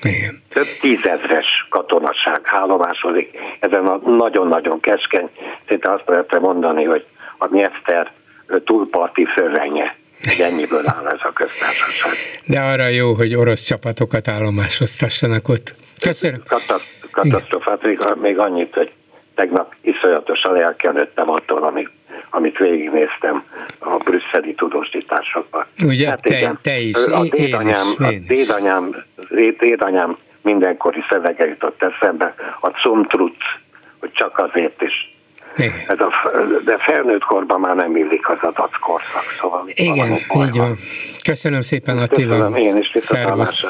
[0.03, 0.43] Igen.
[0.49, 5.31] Több tízezres katonaság állomásozik ezen a nagyon-nagyon keskeny,
[5.69, 7.07] szinte azt lehetne mondani, hogy
[7.39, 8.13] a Nyeszter
[8.65, 9.97] túlparti fölrenye.
[10.41, 12.13] Ennyiből áll ez a köztársaság.
[12.47, 15.75] De arra jó, hogy orosz csapatokat állomásoztassanak ott.
[16.01, 16.43] Köszönöm.
[17.11, 18.93] Katasztrofát, még, még annyit, hogy
[19.35, 21.91] tegnap iszonyatosan elkenődtem attól, amit,
[22.35, 23.45] amit végignéztem
[23.79, 25.67] a brüsszeli tudósításokban.
[25.85, 29.05] Ugye, hát te, igen, te is, a dédanyám, én is, én a dédanyám,
[29.59, 33.37] dédanyám mindenkori szövege jutott eszembe, a cumtruc,
[34.01, 35.11] hogy csak azért is
[35.89, 36.11] ez a,
[36.65, 40.77] de felnőtt korban már nem illik az adatkorszak, szóval Igen, így van.
[41.25, 42.37] Köszönöm szépen Attila.
[42.37, 43.65] Köszönöm én is, Szervusz.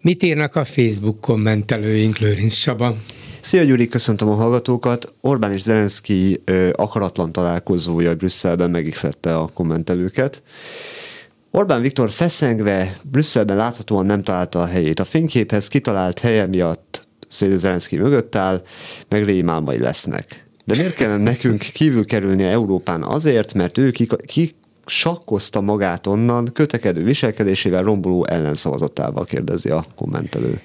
[0.00, 2.92] Mit írnak a Facebook kommentelőink, Lőrinc Csaba?
[3.40, 5.14] Szia Gyuri, köszöntöm a hallgatókat.
[5.20, 6.42] Orbán és Zelenszky
[6.72, 10.42] akaratlan találkozója Brüsszelben megihlette a kommentelőket.
[11.50, 15.00] Orbán Viktor feszengve Brüsszelben láthatóan nem találta a helyét.
[15.00, 18.62] A fényképhez kitalált helye miatt Zelenszky mögött áll,
[19.08, 20.46] meg rémálmai lesznek.
[20.64, 23.02] De miért kellene nekünk kívül kerülni Európán?
[23.02, 24.54] Azért, mert ő ki, ki
[24.86, 30.60] sakkozta magát onnan kötekedő viselkedésével romboló ellenszavazatával, kérdezi a kommentelő.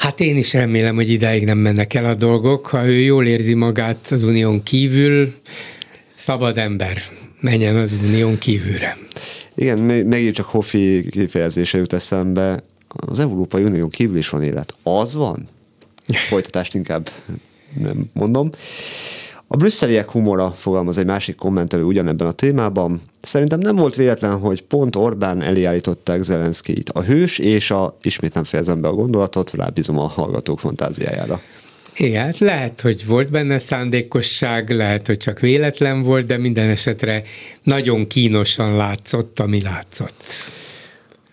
[0.00, 2.66] Hát én is remélem, hogy idáig nem mennek el a dolgok.
[2.66, 5.34] Ha ő jól érzi magát az unión kívül,
[6.14, 6.96] szabad ember
[7.40, 8.96] menjen az unión kívülre.
[9.54, 12.62] Igen, megint csak Hofi kifejezése jut eszembe.
[12.88, 14.74] Az Európai Unión kívül is van élet.
[14.82, 15.48] Az van?
[16.28, 17.10] Folytatást inkább
[17.80, 18.50] nem mondom.
[19.52, 23.02] A brüsszeliek humora fogalmaz egy másik kommentelő ugyanebben a témában.
[23.22, 26.90] Szerintem nem volt véletlen, hogy pont Orbán elé állították Zelenszkijt.
[26.90, 31.40] A hős és a, ismét nem fejezem be a gondolatot, rábízom a hallgatók fantáziájára.
[31.96, 37.22] Igen, hát lehet, hogy volt benne szándékosság, lehet, hogy csak véletlen volt, de minden esetre
[37.62, 40.24] nagyon kínosan látszott, ami látszott.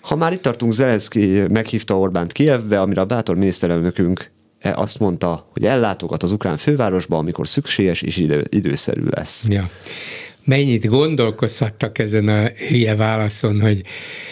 [0.02, 4.32] Ha már itt tartunk, Zelenszky meghívta Orbánt Kievbe, amire a bátor miniszterelnökünk
[4.62, 9.48] azt mondta, hogy ellátogat az ukrán fővárosba, amikor szükséges és idő, időszerű lesz.
[9.50, 9.70] Ja.
[10.44, 13.82] Mennyit gondolkozhattak ezen a hülye válaszon, hogy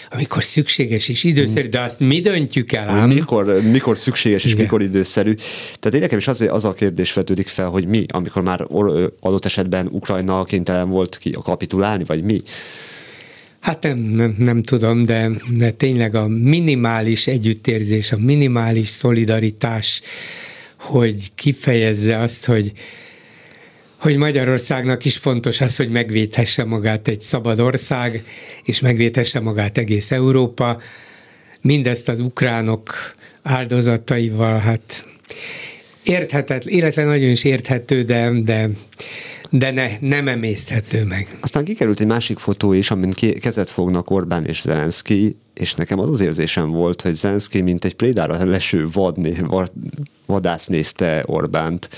[0.10, 3.10] amikor szükséges és időszerű, de azt mi döntjük el ám?
[3.10, 4.64] Mikor, mikor szükséges és Igen.
[4.64, 5.34] mikor időszerű.
[5.80, 8.68] Tehát én nekem is az, az a kérdés vetődik fel, hogy mi, amikor már
[9.20, 12.42] adott esetben Ukrajna kénytelen volt ki a kapitulálni, vagy mi?
[13.66, 20.02] Hát nem, nem, nem tudom, de, de tényleg a minimális együttérzés, a minimális szolidaritás,
[20.80, 22.72] hogy kifejezze azt, hogy,
[23.98, 28.24] hogy Magyarországnak is fontos az, hogy megvédhesse magát egy szabad ország,
[28.64, 30.82] és megvédhesse magát egész Európa.
[31.62, 35.08] Mindezt az ukránok áldozataival, hát
[36.04, 38.70] érthetetlen, illetve nagyon is érthető, de, de
[39.58, 41.38] de ne, nem emészthető meg.
[41.42, 46.10] Aztán kikerült egy másik fotó is, amin kezet fognak Orbán és Zelenszky, és nekem az
[46.10, 49.72] az érzésem volt, hogy Zelenszky mint egy prédára leső vad, vad,
[50.26, 51.90] vadász nézte Orbánt.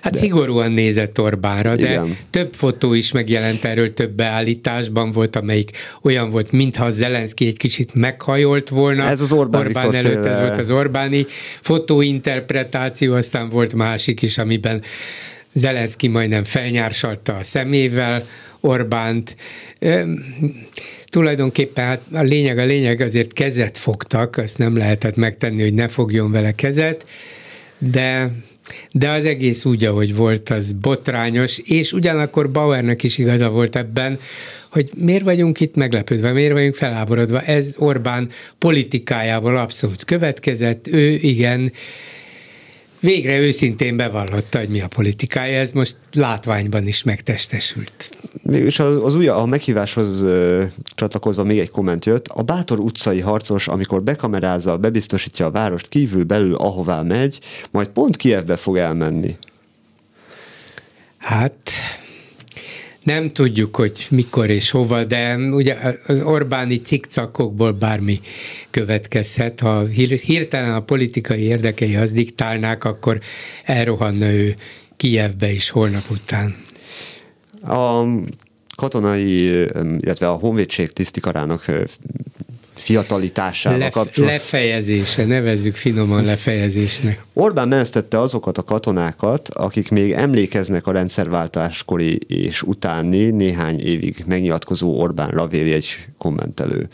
[0.00, 0.18] Hát de...
[0.18, 2.16] szigorúan nézett Orbánra, de Igen.
[2.30, 5.70] több fotó is megjelent erről, több beállításban volt, amelyik
[6.02, 9.02] olyan volt, mintha Zelenszky egy kicsit meghajolt volna.
[9.02, 10.30] Ez az Orbán, Orbán előtt, féle...
[10.30, 11.26] ez volt az Orbáni
[11.60, 14.82] fotóinterpretáció, aztán volt másik is, amiben
[15.52, 18.26] Zelenszky majdnem felnyársalta a szemével
[18.60, 19.36] Orbánt.
[21.04, 25.88] Tulajdonképpen hát a lényeg a lényeg, azért kezet fogtak, azt nem lehetett megtenni, hogy ne
[25.88, 27.06] fogjon vele kezet,
[27.78, 28.30] de
[28.92, 34.18] de az egész úgy, ahogy volt, az botrányos, és ugyanakkor Bauernek is igaza volt ebben,
[34.70, 37.40] hogy miért vagyunk itt meglepődve, miért vagyunk feláborodva.
[37.40, 41.72] Ez Orbán politikájából abszolút következett, ő igen,
[43.02, 48.10] végre őszintén bevallotta, hogy mi a politikája, ez most látványban is megtestesült.
[48.52, 50.62] És az, az új, a meghíváshoz uh,
[50.94, 52.28] csatlakozva még egy komment jött.
[52.28, 57.38] A bátor utcai harcos, amikor bekamerázza, bebiztosítja a várost kívül belül, ahová megy,
[57.70, 59.36] majd pont Kievbe fog elmenni.
[61.18, 61.70] Hát
[63.02, 65.76] nem tudjuk, hogy mikor és hova, de ugye
[66.06, 68.20] az Orbáni cikcakokból bármi
[68.70, 69.60] következhet.
[69.60, 69.84] Ha
[70.24, 73.20] hirtelen a politikai érdekei az diktálnák, akkor
[73.64, 74.56] elrohanna ő
[74.96, 76.54] Kijevbe is holnap után.
[77.62, 78.04] A
[78.76, 79.44] katonai,
[79.98, 81.64] illetve a honvédség tisztikarának
[82.74, 84.38] fiatalitásával Lef, kapcsolatban.
[84.38, 87.20] Lefejezése, nevezzük finoman lefejezésnek.
[87.32, 95.00] Orbán menesztette azokat a katonákat, akik még emlékeznek a rendszerváltáskori és utáni néhány évig megnyilatkozó
[95.00, 95.86] Orbán Lavéli egy
[96.18, 96.88] kommentelő.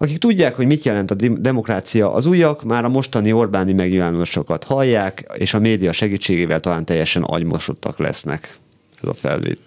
[0.00, 5.32] Akik tudják, hogy mit jelent a demokrácia, az újak már a mostani Orbáni megnyilvánulásokat hallják,
[5.34, 8.56] és a média segítségével talán teljesen agymosodtak lesznek.
[9.02, 9.14] Ez a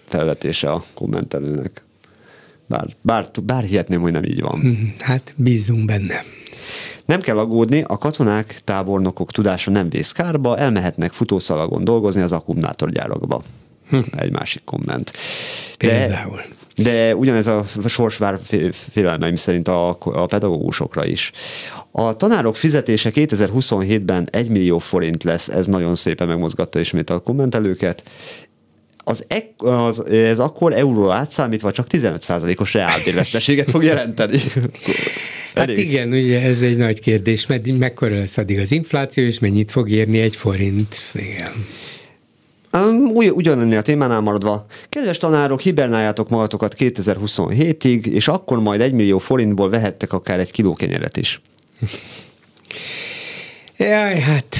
[0.08, 1.84] felvetése a kommentelőnek.
[2.72, 4.58] Bár, bár, bár hihetném, hogy nem így van.
[4.58, 6.24] Mhm, hát bízunk benne.
[7.04, 13.42] Nem kell aggódni, a katonák, tábornokok tudása nem vész kárba, elmehetnek futószalagon dolgozni az akkumulátorgyárakba.
[13.88, 13.98] Hm.
[14.16, 15.12] Egy másik komment.
[15.78, 16.42] De, Például.
[16.76, 18.38] De ugyanez a sors vár
[18.90, 21.32] félelmeim szerint a, a pedagógusokra is.
[21.90, 28.02] A tanárok fizetése 2027-ben 1 millió forint lesz, ez nagyon szépen megmozgatta ismét a kommentelőket,
[29.04, 34.38] az, ek, az, ez akkor euró átszámítva csak 15%-os reálbérveszteséget fog jelenteni.
[35.54, 35.78] Hát Elég.
[35.78, 39.90] igen, ugye ez egy nagy kérdés, mert mekkora lesz addig az infláció, és mennyit fog
[39.90, 40.96] érni egy forint.
[41.14, 41.52] Igen.
[42.72, 48.92] Um, ugy, ugyanennél a témánál maradva, kedves tanárok, hibernáljátok magatokat 2027-ig, és akkor majd egy
[48.92, 51.40] millió forintból vehettek akár egy kiló kenyeret is.
[53.76, 54.56] Jaj, hát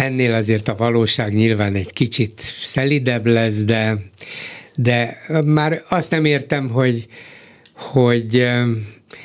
[0.00, 3.96] ennél azért a valóság nyilván egy kicsit szelidebb lesz, de,
[4.76, 7.06] de már azt nem értem, hogy,
[7.74, 8.48] hogy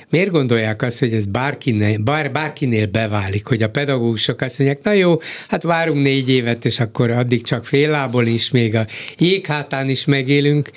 [0.09, 4.91] miért gondolják azt, hogy ez bárkinél, bár, bárkinél beválik, hogy a pedagógusok azt mondják, na
[4.91, 8.85] jó, hát várunk négy évet, és akkor addig csak fél lából is, még a
[9.17, 10.69] jéghátán is megélünk,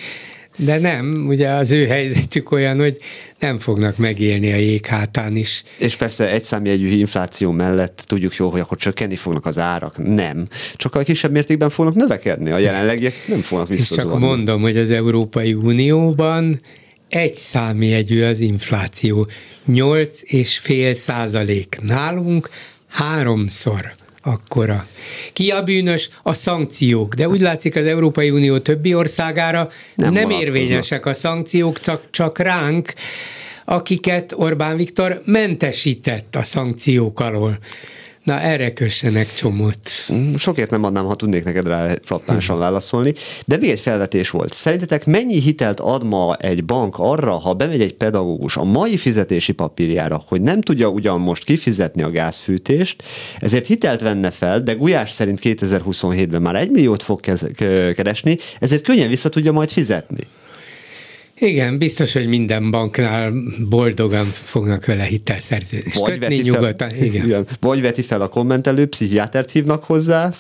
[0.60, 2.98] de nem, ugye az ő helyzetük olyan, hogy
[3.38, 5.62] nem fognak megélni a jéghátán is.
[5.78, 10.14] És persze egy számjegyű infláció mellett tudjuk jól, hogy akkor csökkenni fognak az árak.
[10.14, 10.48] Nem.
[10.76, 12.50] Csak a kisebb mértékben fognak növekedni.
[12.50, 14.10] A jelenlegiek nem fognak visszazolni.
[14.10, 16.60] csak mondom, hogy az Európai Unióban
[17.08, 19.26] egy számjegyű az infláció.
[19.68, 21.76] 8,5 százalék.
[21.82, 22.48] Nálunk
[22.88, 24.86] háromszor akkora.
[25.32, 26.10] Ki a bűnös?
[26.22, 27.14] A szankciók.
[27.14, 32.38] De úgy látszik az Európai Unió többi országára nem, nem érvényesek a szankciók, csak, csak
[32.38, 32.94] ránk,
[33.64, 37.58] akiket Orbán Viktor mentesített a szankciók alól.
[38.28, 39.90] Na, erre kössenek csomót.
[40.12, 42.60] Mm, sokért nem adnám, ha tudnék neked rá frappánsan hm.
[42.62, 43.12] válaszolni.
[43.46, 44.52] De még egy felvetés volt.
[44.52, 49.52] Szerintetek mennyi hitelt ad ma egy bank arra, ha bemegy egy pedagógus a mai fizetési
[49.52, 53.02] papírjára, hogy nem tudja ugyan most kifizetni a gázfűtést,
[53.38, 57.20] ezért hitelt venne fel, de Gulyás szerint 2027-ben már egy milliót fog
[57.94, 60.22] keresni, ezért könnyen vissza tudja majd fizetni.
[61.38, 63.32] Igen, biztos, hogy minden banknál
[63.68, 66.88] boldogan fognak vele hitelszerződést vagy kötni nyugodtan.
[66.88, 67.24] Fel, igen.
[67.24, 67.46] igen.
[67.60, 70.32] Vagy veti fel a kommentelő, pszichiátert hívnak hozzá.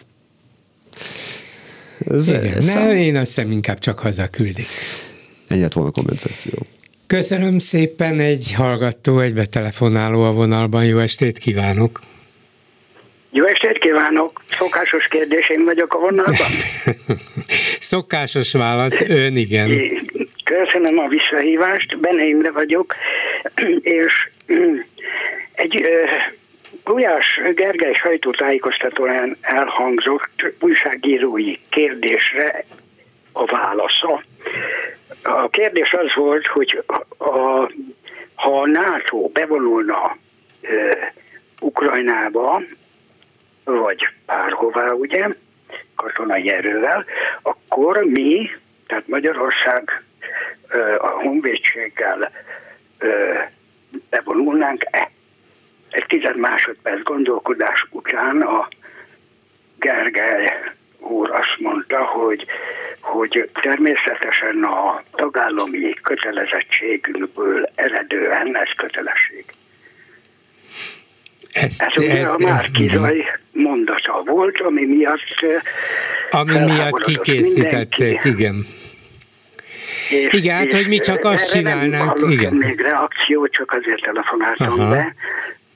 [2.10, 4.66] Ez, igen, ez ne, én azt hiszem inkább csak haza küldik.
[5.48, 6.52] Ennyi volna a komment szekció.
[7.06, 10.84] Köszönöm szépen, egy hallgató, egy betelefonáló a vonalban.
[10.84, 12.00] Jó estét kívánok!
[13.30, 14.42] Jó estét kívánok!
[14.58, 16.50] Szokásos kérdés, én vagyok a vonalban.
[17.78, 19.70] Szokásos válasz, ön igen.
[20.48, 22.94] Köszönöm a visszahívást, Benne Imre vagyok,
[23.82, 24.28] és
[25.52, 25.86] egy
[26.84, 32.64] Gulyás Gergely sajtótájékoztatóján elhangzott újságírói kérdésre
[33.32, 34.22] a válasza.
[35.22, 36.82] A kérdés az volt, hogy
[37.16, 37.34] a,
[38.34, 40.16] ha a NATO bevonulna
[40.60, 41.14] e,
[41.60, 42.62] Ukrajnába,
[43.64, 45.28] vagy bárhová, ugye,
[45.94, 47.04] katonai erővel,
[47.42, 48.50] akkor mi,
[48.86, 50.02] tehát Magyarország
[50.98, 52.30] a honvédséggel
[54.10, 55.10] bevonulnánk-e?
[55.90, 58.68] Egy tized másodperc gondolkodás után a
[59.78, 60.52] Gergely
[60.98, 62.46] úr azt mondta, hogy,
[63.00, 69.44] hogy természetesen a tagállami kötelezettségünkből eredően ez kötelesség.
[71.52, 75.44] Ezt, ez ugye ezt, a Márkizaj mondata volt, ami miatt
[76.30, 78.66] ami miatt kikészítették, igen.
[80.10, 82.30] És, igen, hát, hogy mi csak azt csinálnánk.
[82.30, 82.54] Igen.
[82.54, 84.90] még reakció, csak azért telefonáltam Aha.
[84.90, 85.14] be,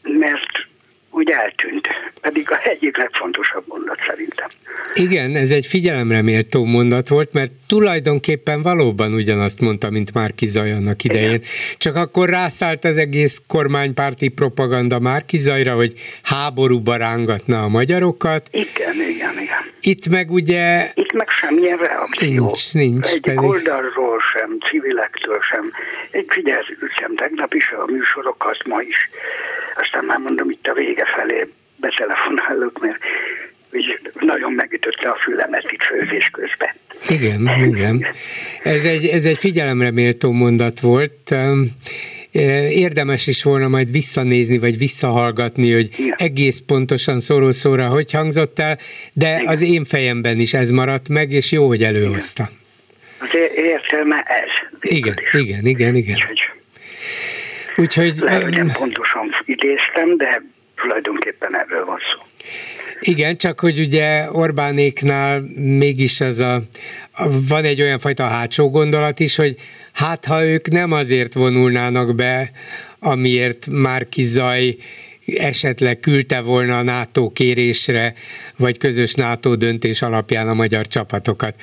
[0.02, 0.70] mert
[1.12, 1.88] úgy eltűnt.
[2.20, 4.48] Pedig a egyik legfontosabb mondat szerintem.
[4.94, 10.72] Igen, ez egy figyelemre méltó mondat volt, mert tulajdonképpen valóban ugyanazt mondta, mint Márki Zaj
[10.72, 11.28] annak idején.
[11.28, 11.42] Igen.
[11.76, 15.92] Csak akkor rászállt az egész kormánypárti propaganda Márki Zajra, hogy
[16.22, 18.48] háborúba rángatna a magyarokat.
[18.50, 19.31] Igen, igen, igen.
[19.82, 20.90] Itt meg ugye...
[20.94, 22.44] Itt meg semmilyen reakció.
[22.44, 23.12] Nincs, nincs.
[23.12, 23.40] Egy pedig...
[23.40, 25.70] oldalról sem, civilektől sem.
[26.10, 29.10] Egy figyeltem tegnap is a műsorokat, ma is.
[29.76, 31.48] Aztán már mondom, itt a vége felé
[31.80, 32.98] betelefonálok, mert
[33.72, 36.70] úgy nagyon megütötte a fülemet itt főzés közben.
[37.08, 38.06] Igen, igen.
[38.62, 41.34] Ez egy, ez egy figyelemre méltó mondat volt.
[42.70, 46.14] Érdemes is volna majd visszanézni, vagy visszahallgatni, hogy Igen.
[46.16, 48.78] egész pontosan szóró szóra hogy hangzott el,
[49.12, 49.46] de Igen.
[49.46, 52.50] az én fejemben is ez maradt meg, és jó, hogy előhozta.
[53.18, 54.70] Az értelme ez.
[54.80, 56.18] Igen, igen, igen, igen.
[57.76, 60.42] Úgyhogy, Lehet, hogy nem pontosan idéztem, de
[60.76, 62.24] tulajdonképpen erről van szó.
[63.00, 66.62] Igen, csak hogy ugye Orbánéknál mégis az a,
[67.48, 69.56] van egy olyan fajta hátsó gondolat is, hogy
[69.92, 72.50] hát ha ők nem azért vonulnának be,
[72.98, 74.74] amiért már kizaj
[75.26, 78.14] esetleg küldte volna a NATO kérésre,
[78.56, 81.54] vagy közös NATO döntés alapján a magyar csapatokat.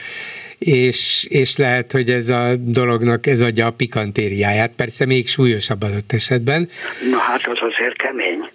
[0.57, 6.11] És, és lehet, hogy ez a dolognak ez adja a pikantériáját, persze még súlyosabb adott
[6.11, 6.69] esetben.
[7.11, 8.49] Na hát az azért kemény.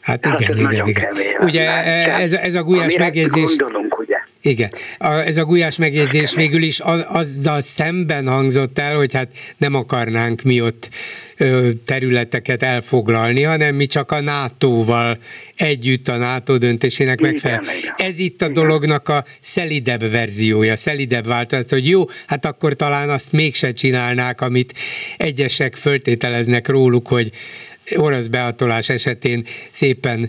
[0.00, 1.12] Hát igen, hát igen, igen.
[1.12, 1.68] Kemény, ugye
[2.06, 3.56] ez, ez a gulyás megjegyzés...
[3.56, 3.91] Gondolunk?
[4.44, 9.28] Igen, a, ez a gulyás megjegyzés végül is az, azzal szemben hangzott el, hogy hát
[9.56, 10.88] nem akarnánk mi ott
[11.36, 15.18] ö, területeket elfoglalni, hanem mi csak a NATO-val
[15.56, 17.62] együtt a NATO döntésének megfelel.
[17.96, 23.32] Ez itt a dolognak a szelidebb verziója, szelidebb változat, hogy jó, hát akkor talán azt
[23.32, 24.74] mégse csinálnák, amit
[25.16, 27.32] egyesek föltételeznek róluk, hogy
[27.96, 30.28] orosz behatolás esetén szépen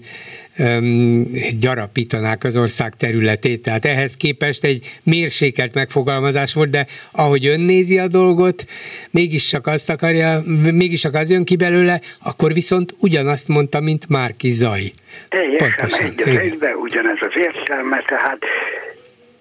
[0.58, 1.24] um,
[1.60, 3.62] gyarapítanák az ország területét.
[3.62, 8.66] Tehát ehhez képest egy mérsékelt megfogalmazás volt, de ahogy ön nézi a dolgot,
[9.12, 14.10] mégis csak azt akarja, mégis csak az jön ki belőle, akkor viszont ugyanazt mondta, mint
[14.10, 14.82] Márki Zaj.
[15.30, 16.06] Teljesen Pontosan.
[16.06, 18.40] egy az egybe, ugyanez az értelme, tehát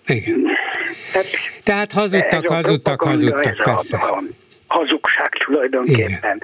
[0.06, 0.46] igen.
[1.12, 1.26] Tehát,
[1.62, 3.96] tehát hazudtak, hazudtak, hazudtak, persze.
[3.96, 4.22] A
[4.66, 6.06] hazugság tulajdonképpen.
[6.06, 6.42] Igen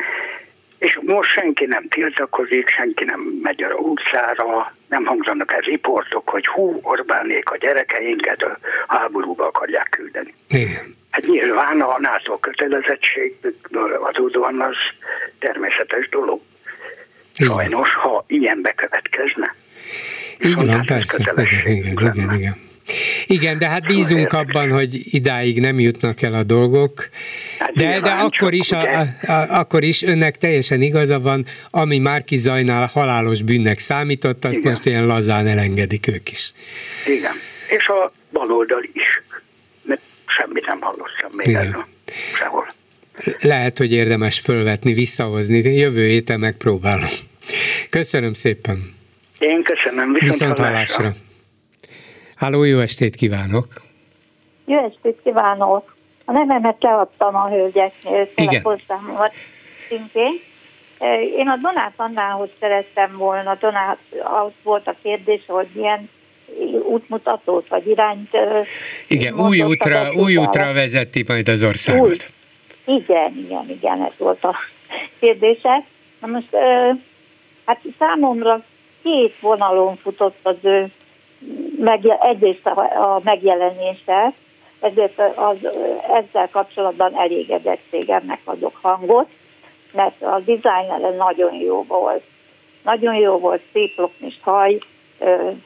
[0.79, 6.47] és most senki nem tiltakozik, senki nem megy a utcára, nem hangzanak el riportok, hogy
[6.47, 10.35] hú, Orbánék a gyerekeinket a háborúba akarják küldeni.
[10.49, 10.97] Igen.
[11.11, 14.77] Hát nyilván a NATO kötelezettségből adódóan az
[15.39, 16.41] természetes dolog.
[17.39, 17.53] Igen.
[17.53, 19.55] Sajnos, ha ilyen bekövetkezne.
[20.45, 21.33] Így van, persze.
[21.35, 22.67] Igen, igen, igen, igen.
[23.27, 27.09] Igen, de hát bízunk abban, hogy idáig nem jutnak el a dolgok,
[27.79, 32.37] de, de akkor, is a, a, a, akkor is önnek teljesen igaza van, ami Márki
[32.37, 34.71] Zajnál halálos bűnnek számított, azt Igen.
[34.71, 36.53] most ilyen lazán elengedik ők is.
[37.07, 37.33] Igen,
[37.69, 39.23] és a baloldal is,
[39.85, 41.67] mert semmit nem hallottam még Igen.
[41.67, 41.87] erről,
[42.39, 42.67] sehol.
[43.41, 47.09] Lehet, hogy érdemes fölvetni, visszahozni, jövő héten megpróbálom.
[47.91, 48.97] Köszönöm szépen.
[49.39, 51.03] Én köszönöm, viszont, viszont hallásra.
[51.03, 51.27] hallásra.
[52.37, 53.67] Háló, jó estét kívánok!
[54.67, 55.97] Jó estét kívánok!
[56.29, 59.33] A nevemet leadtam a hölgyeknél, telefonszámomat
[59.89, 60.41] szintén.
[61.37, 66.11] Én a Donát Annához szerettem volna, Donát, az volt a kérdés, hogy milyen
[66.89, 68.31] útmutatót vagy irányt.
[69.07, 72.09] Igen, új útra, új útra vezeti majd az országot.
[72.09, 72.17] Új.
[72.97, 74.57] Igen, igen, igen, ez volt a
[75.21, 75.85] kérdése.
[76.21, 76.57] Na most,
[77.65, 78.65] hát számomra
[79.03, 80.91] két vonalon futott az ő
[81.79, 84.33] megje, egyrészt a, a megjelenése,
[84.81, 85.57] ezért az,
[86.13, 89.29] ezzel kapcsolatban elégedettségemnek adok hangot,
[89.93, 92.23] mert a dizájnere nagyon jó volt.
[92.83, 94.79] Nagyon jó volt, szép loknis haj,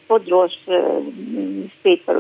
[0.07, 0.53] fodros,
[1.83, 2.11] szép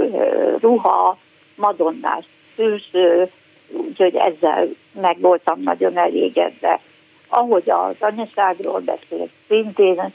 [0.61, 1.19] ruha,
[1.55, 2.25] madonnás
[2.57, 3.31] szűző,
[3.71, 4.69] úgyhogy ezzel
[5.01, 6.81] meg voltam nagyon elégedve.
[7.29, 10.13] Ahogy az anyaságról beszélt, szintén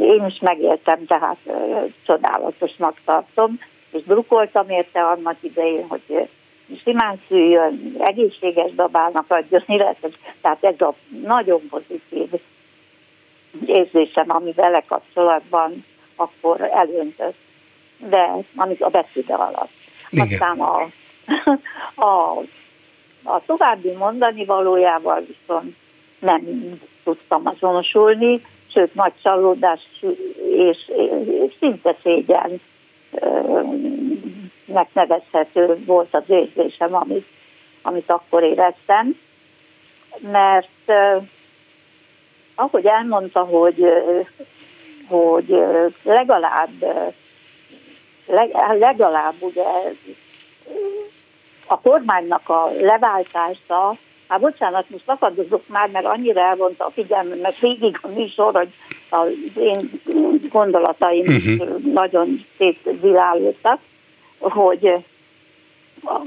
[0.00, 1.38] én is megéltem, tehát
[2.06, 3.58] csodálatosnak tartom,
[3.90, 6.28] és drukoltam érte annak idején, hogy
[6.82, 10.18] simán szüljön, egészséges babának adjon életet.
[10.40, 12.28] Tehát ez a nagyon pozitív
[13.66, 15.84] érzésem, ami vele kapcsolatban
[16.16, 17.36] akkor elöntött.
[17.98, 19.70] De amit a beszéde alatt.
[20.10, 20.26] Igen.
[20.26, 20.88] Aztán a,
[22.06, 22.38] a,
[23.22, 25.76] a további mondani valójával viszont
[26.18, 26.42] nem
[27.04, 28.42] tudtam azonosulni,
[28.72, 29.80] sőt nagy csalódás
[30.50, 30.90] és,
[31.46, 32.60] és szinte szégyen
[34.64, 37.26] megnevezhető volt az érzésem, amit,
[37.82, 39.16] amit akkor éreztem,
[40.18, 40.92] mert
[42.54, 43.84] ahogy elmondta, hogy,
[45.08, 45.56] hogy
[46.02, 46.70] legalább
[48.78, 49.64] legalább ugye
[51.66, 53.96] a kormánynak a leváltása,
[54.30, 58.68] hát bocsánat, most akadozok már, mert annyira elvonta a figyelmemet végig a műsor, hogy
[59.10, 59.90] az én
[60.50, 61.78] gondolataim uh-huh.
[61.92, 63.80] nagyon szétvilálódtak,
[64.38, 64.86] hogy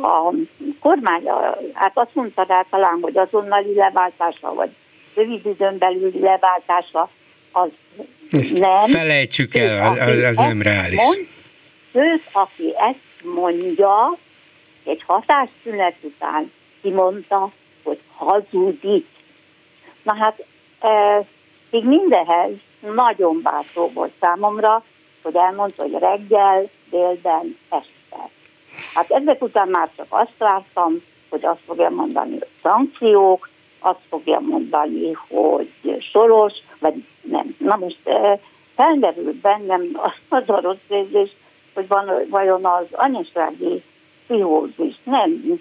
[0.01, 0.33] a
[0.79, 1.23] kormány,
[1.73, 4.69] hát azt mondta rá talán, hogy azonnali leváltása, vagy
[5.15, 7.09] rövid időn belüli leváltása,
[7.51, 7.69] az
[8.31, 8.87] Ezt nem.
[8.87, 11.01] Felejtsük el, az, az, az nem reális.
[11.03, 11.27] Mond,
[11.91, 14.17] ő, aki ezt mondja,
[14.83, 16.51] egy hatásszünet után
[16.81, 17.51] kimondta,
[18.23, 19.05] hazudik.
[20.03, 20.45] Na hát,
[20.79, 21.25] e,
[21.69, 24.83] még mindenhez nagyon bátor volt számomra,
[25.21, 28.29] hogy elmondta, hogy reggel, délben, este.
[28.93, 34.39] Hát ezek után már csak azt láttam, hogy azt fogja mondani, hogy szankciók, azt fogja
[34.39, 35.71] mondani, hogy
[36.11, 37.55] soros, vagy nem.
[37.57, 38.39] Na most e,
[38.75, 39.81] felmerült bennem
[40.29, 41.29] az a rossz érzés,
[41.73, 43.83] hogy van, vajon az anyasági
[44.23, 45.59] pszichózis nem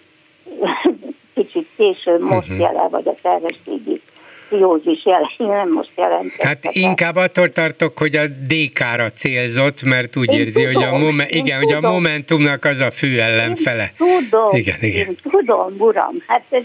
[1.53, 2.59] kicsit később most uh-huh.
[2.59, 4.01] jelen, vagy a terhességi
[4.49, 6.43] pszichózis jelen, nem most jelent.
[6.43, 10.99] Hát inkább attól tartok, hogy a DK-ra célzott, mert úgy én érzi, tudom, hogy a,
[10.99, 13.93] momen, igen, hogy a Momentumnak az a fő ellenfele.
[13.99, 15.07] Én tudom, igen, igen.
[15.07, 16.65] Én tudom, uram, hát ez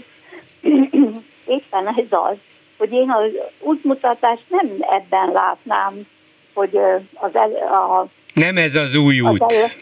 [1.56, 2.36] éppen ez az,
[2.78, 6.06] hogy én az útmutatást nem ebben látnám,
[6.54, 6.76] hogy
[7.14, 9.42] az el, a nem ez az új út.
[9.42, 9.76] Az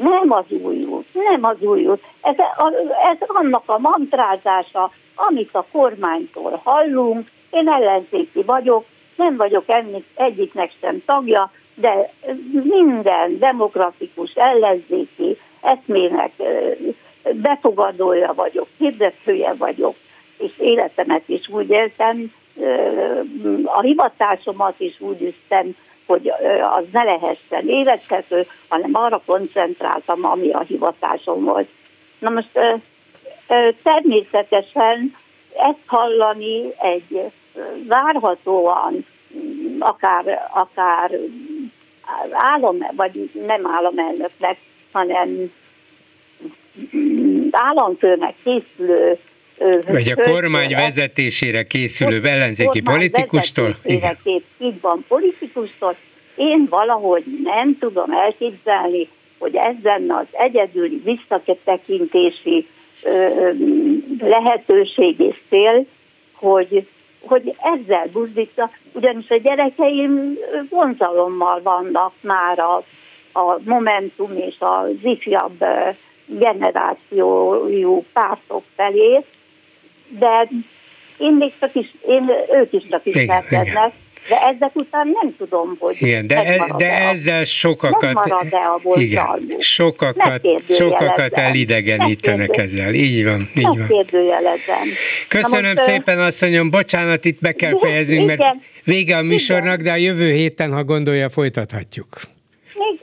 [0.00, 2.02] nem az új út, nem az új út.
[2.20, 2.34] Ez,
[3.10, 7.28] ez annak a mantrázása, amit a kormánytól hallunk.
[7.50, 8.84] Én ellenzéki vagyok,
[9.16, 12.10] nem vagyok ennek, egyiknek sem tagja, de
[12.62, 16.32] minden demokratikus ellenzéki eszmének
[17.32, 19.94] befogadója vagyok, hirdetője vagyok,
[20.38, 22.32] és életemet is úgy éltem,
[23.64, 25.76] a hivatásomat is úgy üztem,
[26.10, 26.32] hogy
[26.76, 31.68] az ne lehessen életkező, hanem arra koncentráltam, ami a hivatásom volt.
[32.18, 32.50] Na most
[33.82, 35.16] természetesen
[35.56, 37.32] ezt hallani egy
[37.86, 39.06] várhatóan
[39.78, 41.10] akár, akár
[42.30, 44.58] állam, vagy nem államelnöknek,
[44.92, 45.52] hanem
[47.50, 49.18] államfőnek készülő
[49.86, 53.76] vagy a kormány vezetésére készülő ellenzéki politikustól?
[53.84, 54.18] Igen.
[54.58, 55.96] Így van, politikustól.
[56.36, 59.08] Én valahogy nem tudom elképzelni,
[59.38, 62.66] hogy ezen az egyedüli visszatekintési
[64.20, 65.86] lehetőség és cél,
[66.32, 66.86] hogy,
[67.20, 70.38] hogy ezzel buzdítsa, ugyanis a gyerekeim
[70.68, 72.84] vonzalommal vannak már a,
[73.32, 75.64] a Momentum és az ifjabb
[76.26, 79.24] generációjú pártok felé,
[80.18, 80.48] de
[81.18, 82.30] én még csak is, én,
[82.60, 83.92] ők is csak ismerkednek,
[84.28, 88.26] de ezek után nem tudom, hogy igen, de, e, de ezzel sokakat,
[88.94, 89.26] igen,
[89.58, 92.94] sokakat, sokakat elidegenítenek ezzel.
[92.94, 93.88] Így van, így van.
[95.28, 99.96] Köszönöm most, szépen, asszonyom, bocsánat, itt be kell fejeznünk, mert vége a műsornak, de a
[99.96, 102.08] jövő héten, ha gondolja, folytathatjuk.
[102.74, 102.98] Még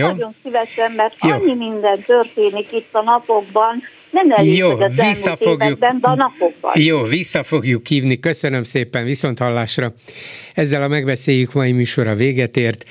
[0.00, 0.06] Jó?
[0.06, 1.30] nagyon szívesen, mert Jó.
[1.30, 3.82] annyi minden történik itt a napokban,
[4.24, 6.72] nem elég, Jó, vissza fogjuk, de a napokban.
[6.74, 8.20] Jó, vissza fogjuk hívni.
[8.20, 9.94] Köszönöm szépen, viszont hallásra.
[10.54, 12.84] Ezzel a megbeszéljük mai műsora véget ért.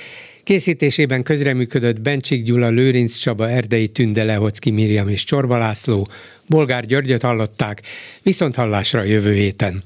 [0.44, 6.08] Készítésében közreműködött Bencsik Gyula, Lőrinc Csaba, Erdei Tünde, Lehocki Miriam és Csorba László.
[6.48, 7.82] Bolgár Györgyöt hallották,
[8.22, 9.84] viszont hallásra jövő héten.